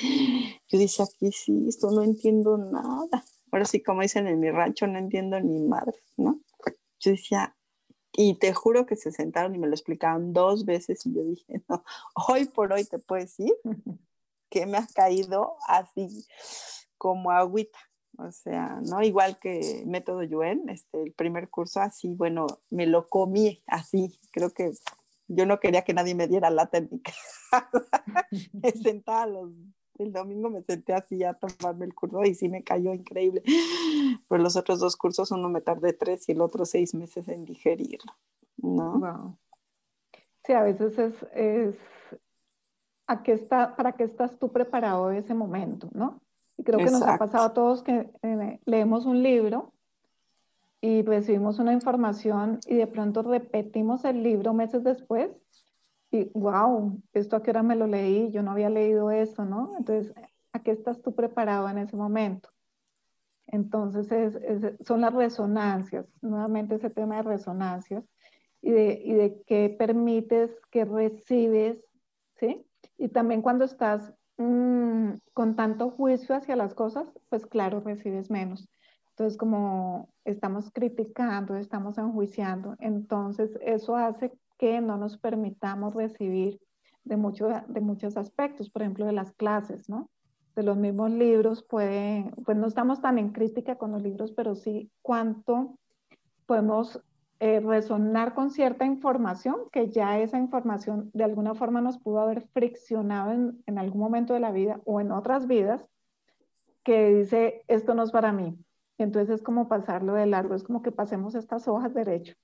Yo 0.70 0.78
dije, 0.78 1.03
aquí 1.03 1.32
sí, 1.32 1.65
esto 1.67 1.89
no 1.91 2.03
entiendo 2.03 2.57
nada. 2.57 3.26
Ahora 3.51 3.65
sí, 3.65 3.82
como 3.82 4.03
dicen 4.03 4.28
en 4.28 4.39
mi 4.39 4.51
rancho, 4.51 4.86
no 4.86 4.99
entiendo 4.99 5.39
ni 5.41 5.59
madre, 5.59 5.97
¿no? 6.17 6.39
Yo 6.99 7.11
decía, 7.11 7.55
y 8.13 8.36
te 8.36 8.53
juro 8.53 8.86
que 8.86 8.95
se 8.95 9.11
sentaron 9.11 9.55
y 9.55 9.57
me 9.57 9.67
lo 9.67 9.74
explicaron 9.74 10.34
dos 10.34 10.65
veces 10.65 11.03
y 11.07 11.15
yo 11.15 11.24
dije, 11.24 11.63
no, 11.67 11.84
hoy 12.28 12.45
por 12.45 12.72
hoy 12.72 12.86
te 12.86 12.99
puedo 12.99 13.22
decir 13.22 13.53
que 14.50 14.66
me 14.66 14.78
ha 14.78 14.88
caído 14.88 15.58
así 15.68 16.26
como 16.97 17.32
agüita. 17.32 17.80
O 18.18 18.32
sea, 18.32 18.82
¿no? 18.84 19.02
Igual 19.02 19.39
que 19.39 19.84
método 19.86 20.24
Yuen, 20.24 20.68
este, 20.68 21.02
el 21.02 21.14
primer 21.14 21.50
curso 21.50 21.80
así, 21.80 22.14
bueno, 22.16 22.47
me 22.70 22.86
lo 22.86 23.08
comí 23.08 23.64
así. 23.66 24.20
Creo 24.32 24.50
que 24.50 24.72
yo 25.28 25.45
no 25.45 25.60
quería 25.60 25.84
que 25.84 25.93
nadie 25.93 26.16
me 26.16 26.28
diera 26.28 26.50
la 26.50 26.66
técnica. 26.66 27.14
me 28.52 28.72
sentaba 28.72 29.26
los 29.26 29.52
el 30.00 30.14
domingo 30.14 30.50
me 30.50 30.64
senté 30.64 30.93
así 30.93 31.24
a 31.24 31.34
tomarme 31.34 31.86
el 31.86 31.93
curso 31.93 32.24
y 32.24 32.34
sí 32.34 32.47
me 32.50 32.64
cayó 32.64 32.93
increíble. 32.93 33.43
Pero 34.28 34.41
los 34.41 34.56
otros 34.56 34.80
dos 34.80 34.95
cursos, 34.95 35.32
uno 35.32 35.50
me 35.50 35.62
tardé 35.62 35.93
tres 35.93 36.28
y 36.30 36.32
el 36.32 36.41
otro 36.41 36.66
seis 36.66 36.93
meses 36.95 37.28
en 37.28 37.45
digerirlo, 37.45 38.14
¿no? 38.58 39.38
Sí, 40.45 40.54
a 40.54 40.64
veces 40.64 40.97
es, 40.97 41.14
es 41.34 41.76
¿a 43.10 43.24
qué 43.24 43.34
está, 43.34 43.76
¿para 43.76 43.93
qué 43.93 44.03
estás 44.03 44.38
tú 44.38 44.51
preparado 44.51 45.10
de 45.10 45.18
ese 45.18 45.34
momento, 45.34 45.89
no? 45.93 46.22
Y 46.57 46.64
creo 46.64 46.78
que 46.78 46.91
nos 46.91 47.01
ha 47.01 47.18
pasado 47.18 47.45
a 47.45 47.53
todos 47.53 47.82
que 47.82 48.07
eh, 48.22 48.60
leemos 48.66 49.07
un 49.07 49.24
libro 49.24 49.74
y 50.80 51.01
recibimos 51.01 51.57
una 51.57 51.74
información 51.74 52.60
y 52.68 52.76
de 52.76 52.86
pronto 52.86 53.24
repetimos 53.24 54.05
el 54.05 54.22
libro 54.22 54.53
meses 54.53 54.84
después 54.84 55.32
y 56.12 56.26
wow, 56.36 57.01
esto 57.14 57.36
a 57.36 57.41
qué 57.41 57.49
hora 57.49 57.64
me 57.64 57.76
lo 57.76 57.88
leí, 57.88 58.30
yo 58.30 58.43
no 58.43 58.51
había 58.51 58.70
leído 58.70 59.10
eso, 59.10 59.43
¿no? 59.43 59.74
Entonces, 59.80 60.14
¿a 60.53 60.62
qué 60.62 60.70
estás 60.70 61.01
tú 61.01 61.16
preparado 61.16 61.68
en 61.68 61.80
ese 61.80 61.95
momento? 61.95 62.49
Entonces, 63.47 64.12
es, 64.12 64.86
son 64.86 65.01
las 65.01 65.14
resonancias, 65.14 66.05
nuevamente 66.22 66.76
ese 66.76 66.91
tema 66.91 67.16
de 67.18 67.24
resonancias 67.24 68.03
y 68.62 68.70
de, 68.70 69.01
y 69.03 69.14
de 69.14 69.41
qué 69.47 69.76
permites, 69.80 70.51
qué 70.70 70.86
recibes, 70.86 71.84
¿sí? 72.36 72.68
Y 73.00 73.08
también 73.08 73.41
cuando 73.41 73.64
estás 73.66 74.14
mm, 74.38 75.14
con 75.34 75.56
tanto 75.56 75.89
juicio 75.89 76.36
hacia 76.36 76.56
las 76.56 76.76
cosas, 76.76 77.08
pues 77.30 77.47
claro, 77.47 77.80
recibes 77.80 78.30
menos. 78.30 78.70
Entonces, 79.12 79.38
como 79.38 80.10
estamos 80.26 80.70
criticando, 80.72 81.56
estamos 81.56 81.97
enjuiciando, 81.97 82.76
entonces 82.80 83.58
eso 83.62 83.95
hace 83.95 84.32
que 84.58 84.82
no 84.82 84.97
nos 84.97 85.18
permitamos 85.18 85.95
recibir 85.95 86.60
de, 87.06 87.18
mucho, 87.18 87.47
de 87.68 87.82
muchos 87.82 88.18
aspectos, 88.18 88.70
por 88.70 88.82
ejemplo, 88.82 89.06
de 89.06 89.14
las 89.14 89.32
clases, 89.32 89.89
¿no? 89.89 90.10
De 90.56 90.64
los 90.64 90.78
mismos 90.78 91.12
libros, 91.12 91.64
puede, 91.64 92.32
pues 92.45 92.58
no 92.58 92.68
estamos 92.68 93.02
tan 93.02 93.18
en 93.18 93.32
crítica 93.32 93.78
con 93.78 93.91
los 93.93 94.02
libros, 94.02 94.34
pero 94.34 94.56
sí 94.56 94.91
cuánto 95.02 95.78
podemos 96.45 97.02
eh, 97.40 97.60
resonar 97.60 98.34
con 98.34 98.52
cierta 98.52 98.86
información, 98.86 99.58
que 99.72 99.90
ya 99.90 100.20
esa 100.20 100.38
información 100.38 101.10
de 101.14 101.24
alguna 101.24 101.56
forma 101.56 101.82
nos 101.82 101.98
pudo 101.98 102.20
haber 102.20 102.42
friccionado 102.50 103.32
en, 103.32 103.64
en 103.66 103.78
algún 103.78 104.02
momento 104.02 104.34
de 104.34 104.40
la 104.40 104.52
vida 104.52 104.82
o 104.86 105.00
en 105.02 105.12
otras 105.12 105.48
vidas, 105.48 105.88
que 106.84 107.14
dice, 107.14 107.64
esto 107.68 107.94
no 107.94 108.04
es 108.04 108.12
para 108.12 108.32
mí. 108.32 108.58
Entonces 108.98 109.36
es 109.36 109.44
como 109.44 109.68
pasarlo 109.68 110.14
de 110.14 110.26
largo, 110.26 110.56
es 110.56 110.64
como 110.64 110.82
que 110.82 110.92
pasemos 110.92 111.36
estas 111.36 111.68
hojas 111.68 111.94
derecho, 111.94 112.36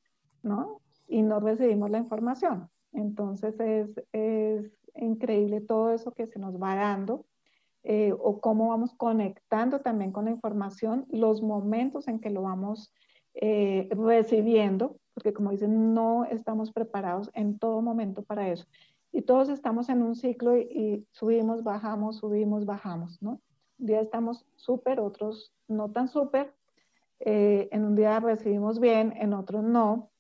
¿no? 0.44 0.82
y 1.08 1.22
no 1.22 1.40
recibimos 1.40 1.90
la 1.90 2.00
información. 2.00 2.70
Entonces 2.92 3.60
es, 3.60 3.90
es 4.12 4.72
increíble 4.96 5.62
todo 5.62 5.92
eso 5.92 6.12
que 6.12 6.28
se 6.28 6.40
nos 6.40 6.62
va 6.62 6.76
dando 6.76 7.26
eh, 7.84 8.14
o 8.18 8.40
cómo 8.40 8.70
vamos 8.70 8.94
conectando 8.96 9.82
también 9.82 10.12
con 10.12 10.26
la 10.26 10.32
información, 10.32 11.06
los 11.10 11.42
momentos 11.42 12.08
en 12.08 12.20
que 12.20 12.30
lo 12.30 12.44
vamos 12.44 12.94
eh, 13.36 13.88
recibiendo, 13.92 14.98
porque 15.14 15.34
como 15.34 15.52
dicen, 15.52 15.94
no 15.94 16.26
estamos 16.26 16.72
preparados 16.72 17.30
en 17.34 17.60
todo 17.60 17.82
momento 17.82 18.24
para 18.24 18.50
eso. 18.50 18.66
Y 19.12 19.22
todos 19.22 19.50
estamos 19.50 19.90
en 19.90 20.04
un 20.04 20.16
ciclo 20.16 20.58
y, 20.58 21.08
subimos, 21.12 21.64
bajamos, 21.64 22.18
subimos, 22.18 22.66
bajamos, 22.66 23.22
¿no? 23.22 23.42
Un 23.80 23.86
día 23.86 24.02
estamos 24.02 24.46
súper, 24.56 25.00
otros 25.00 25.54
no 25.68 25.92
tan 25.92 26.08
súper. 26.08 26.54
Eh, 27.20 27.70
en 27.72 27.86
un 27.86 27.96
día 27.96 28.20
recibimos 28.20 28.80
bien, 28.80 29.14
en 29.18 29.34
otros 29.34 29.64
no. 29.64 30.12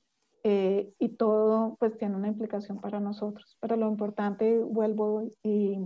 Eh, 0.43 0.93
y 0.99 1.09
todo 1.09 1.76
pues 1.80 1.97
tiene 1.97 2.16
una 2.16 2.28
implicación 2.28 2.80
para 2.80 2.99
nosotros. 2.99 3.57
Pero 3.59 3.76
lo 3.76 3.89
importante, 3.89 4.59
vuelvo 4.59 5.24
y 5.41 5.80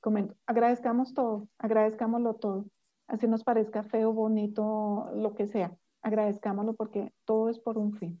comento, 0.00 0.34
agradezcamos 0.46 1.14
todo, 1.14 1.48
agradezcámoslo 1.58 2.34
todo, 2.34 2.66
así 3.06 3.28
nos 3.28 3.44
parezca 3.44 3.84
feo, 3.84 4.12
bonito, 4.12 5.10
lo 5.14 5.34
que 5.34 5.46
sea, 5.46 5.76
agradezcámoslo 6.02 6.74
porque 6.74 7.12
todo 7.24 7.50
es 7.50 7.58
por 7.58 7.78
un 7.78 7.96
fin. 7.96 8.20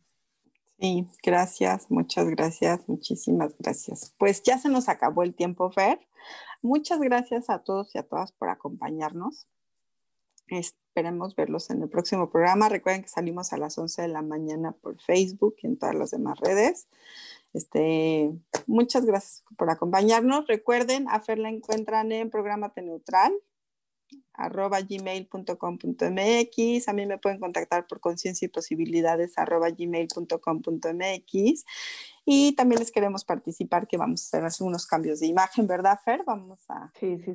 Sí, 0.80 1.06
gracias, 1.22 1.90
muchas 1.90 2.26
gracias, 2.28 2.88
muchísimas 2.88 3.54
gracias. 3.58 4.14
Pues 4.18 4.42
ya 4.42 4.56
se 4.56 4.70
nos 4.70 4.88
acabó 4.88 5.22
el 5.22 5.34
tiempo, 5.34 5.70
Fer. 5.70 6.00
Muchas 6.62 7.00
gracias 7.00 7.50
a 7.50 7.58
todos 7.58 7.94
y 7.94 7.98
a 7.98 8.02
todas 8.02 8.32
por 8.32 8.48
acompañarnos. 8.48 9.46
Esperemos 10.48 11.36
verlos 11.36 11.70
en 11.70 11.82
el 11.82 11.88
próximo 11.88 12.30
programa. 12.30 12.68
Recuerden 12.68 13.02
que 13.02 13.08
salimos 13.08 13.52
a 13.52 13.58
las 13.58 13.76
11 13.76 14.02
de 14.02 14.08
la 14.08 14.22
mañana 14.22 14.72
por 14.72 15.00
Facebook 15.00 15.56
y 15.62 15.66
en 15.66 15.78
todas 15.78 15.94
las 15.94 16.10
demás 16.10 16.40
redes. 16.40 16.88
Este, 17.52 18.32
muchas 18.66 19.04
gracias 19.04 19.44
por 19.56 19.70
acompañarnos. 19.70 20.46
Recuerden, 20.46 21.08
a 21.08 21.20
Fer 21.20 21.38
la 21.38 21.50
encuentran 21.50 22.10
en 22.10 22.30
Programate 22.30 22.82
Neutral 22.82 23.32
arroba 24.32 24.80
gmail.com.mx. 24.80 26.88
A 26.88 26.92
mí 26.92 27.06
me 27.06 27.18
pueden 27.18 27.40
contactar 27.40 27.86
por 27.86 28.00
conciencia 28.00 28.46
y 28.46 28.48
posibilidades 28.48 29.38
arroba 29.38 29.70
gmail.com.mx. 29.70 31.64
Y 32.24 32.54
también 32.54 32.78
les 32.78 32.90
queremos 32.90 33.24
participar 33.24 33.86
que 33.86 33.96
vamos 33.96 34.32
a 34.34 34.46
hacer 34.46 34.66
unos 34.66 34.86
cambios 34.86 35.20
de 35.20 35.26
imagen, 35.26 35.66
¿verdad, 35.66 35.98
Fer? 36.04 36.22
Vamos 36.26 36.64
a, 36.68 36.92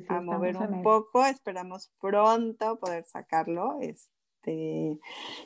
a 0.08 0.20
mover 0.20 0.56
un 0.56 0.82
poco. 0.82 1.24
Esperamos 1.24 1.90
pronto 2.00 2.78
poder 2.78 3.04
sacarlo. 3.04 3.78
Este, 3.80 4.98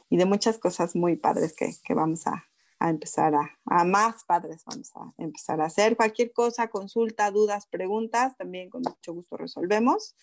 y 0.09 0.17
de 0.17 0.25
muchas 0.25 0.59
cosas 0.59 0.95
muy 0.95 1.17
padres 1.17 1.55
que, 1.55 1.71
que 1.85 1.95
vamos 1.95 2.27
a, 2.27 2.50
a 2.81 2.89
empezar 2.89 3.35
a, 3.35 3.59
a, 3.67 3.85
más 3.85 4.25
padres, 4.25 4.65
vamos 4.65 4.91
a 4.97 5.13
empezar 5.19 5.61
a 5.61 5.67
hacer. 5.67 5.97
Cualquier 5.97 6.33
cosa, 6.33 6.69
consulta, 6.69 7.31
dudas, 7.31 7.67
preguntas, 7.67 8.37
también 8.39 8.71
con 8.71 8.81
mucho 8.81 9.13
gusto 9.13 9.37
resolvemos. 9.37 10.17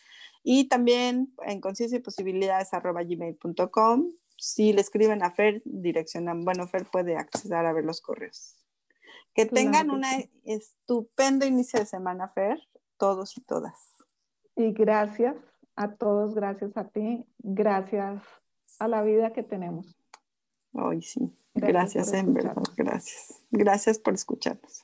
Y 0.43 0.67
también 0.67 1.33
en 1.45 1.61
conciencia 1.61 1.99
y 1.99 2.01
posibilidades 2.01 2.73
arroba 2.73 3.03
gmail.com. 3.03 4.11
Si 4.37 4.73
le 4.73 4.81
escriben 4.81 5.23
a 5.23 5.31
Fer, 5.31 5.61
direccionan, 5.65 6.43
bueno, 6.45 6.67
Fer 6.67 6.85
puede 6.85 7.15
acceder 7.15 7.65
a 7.65 7.73
ver 7.73 7.85
los 7.85 8.01
correos. 8.01 8.55
Que 9.33 9.45
tengan 9.45 9.91
un 9.91 10.03
estupendo 10.43 11.45
inicio 11.45 11.79
de 11.79 11.85
semana, 11.85 12.27
Fer, 12.27 12.59
todos 12.97 13.37
y 13.37 13.41
todas. 13.41 13.93
Y 14.55 14.71
gracias 14.71 15.35
a 15.75 15.93
todos, 15.93 16.33
gracias 16.33 16.75
a 16.75 16.87
ti, 16.87 17.23
gracias 17.37 18.23
a 18.79 18.87
la 18.87 19.03
vida 19.03 19.31
que 19.31 19.43
tenemos. 19.43 19.95
Hoy 20.73 21.03
sí. 21.03 21.31
Gracias, 21.59 22.13
en 22.13 22.33
verdad, 22.33 22.55
gracias. 22.75 23.41
Gracias 23.51 23.99
por 23.99 24.13
escucharnos. 24.13 24.83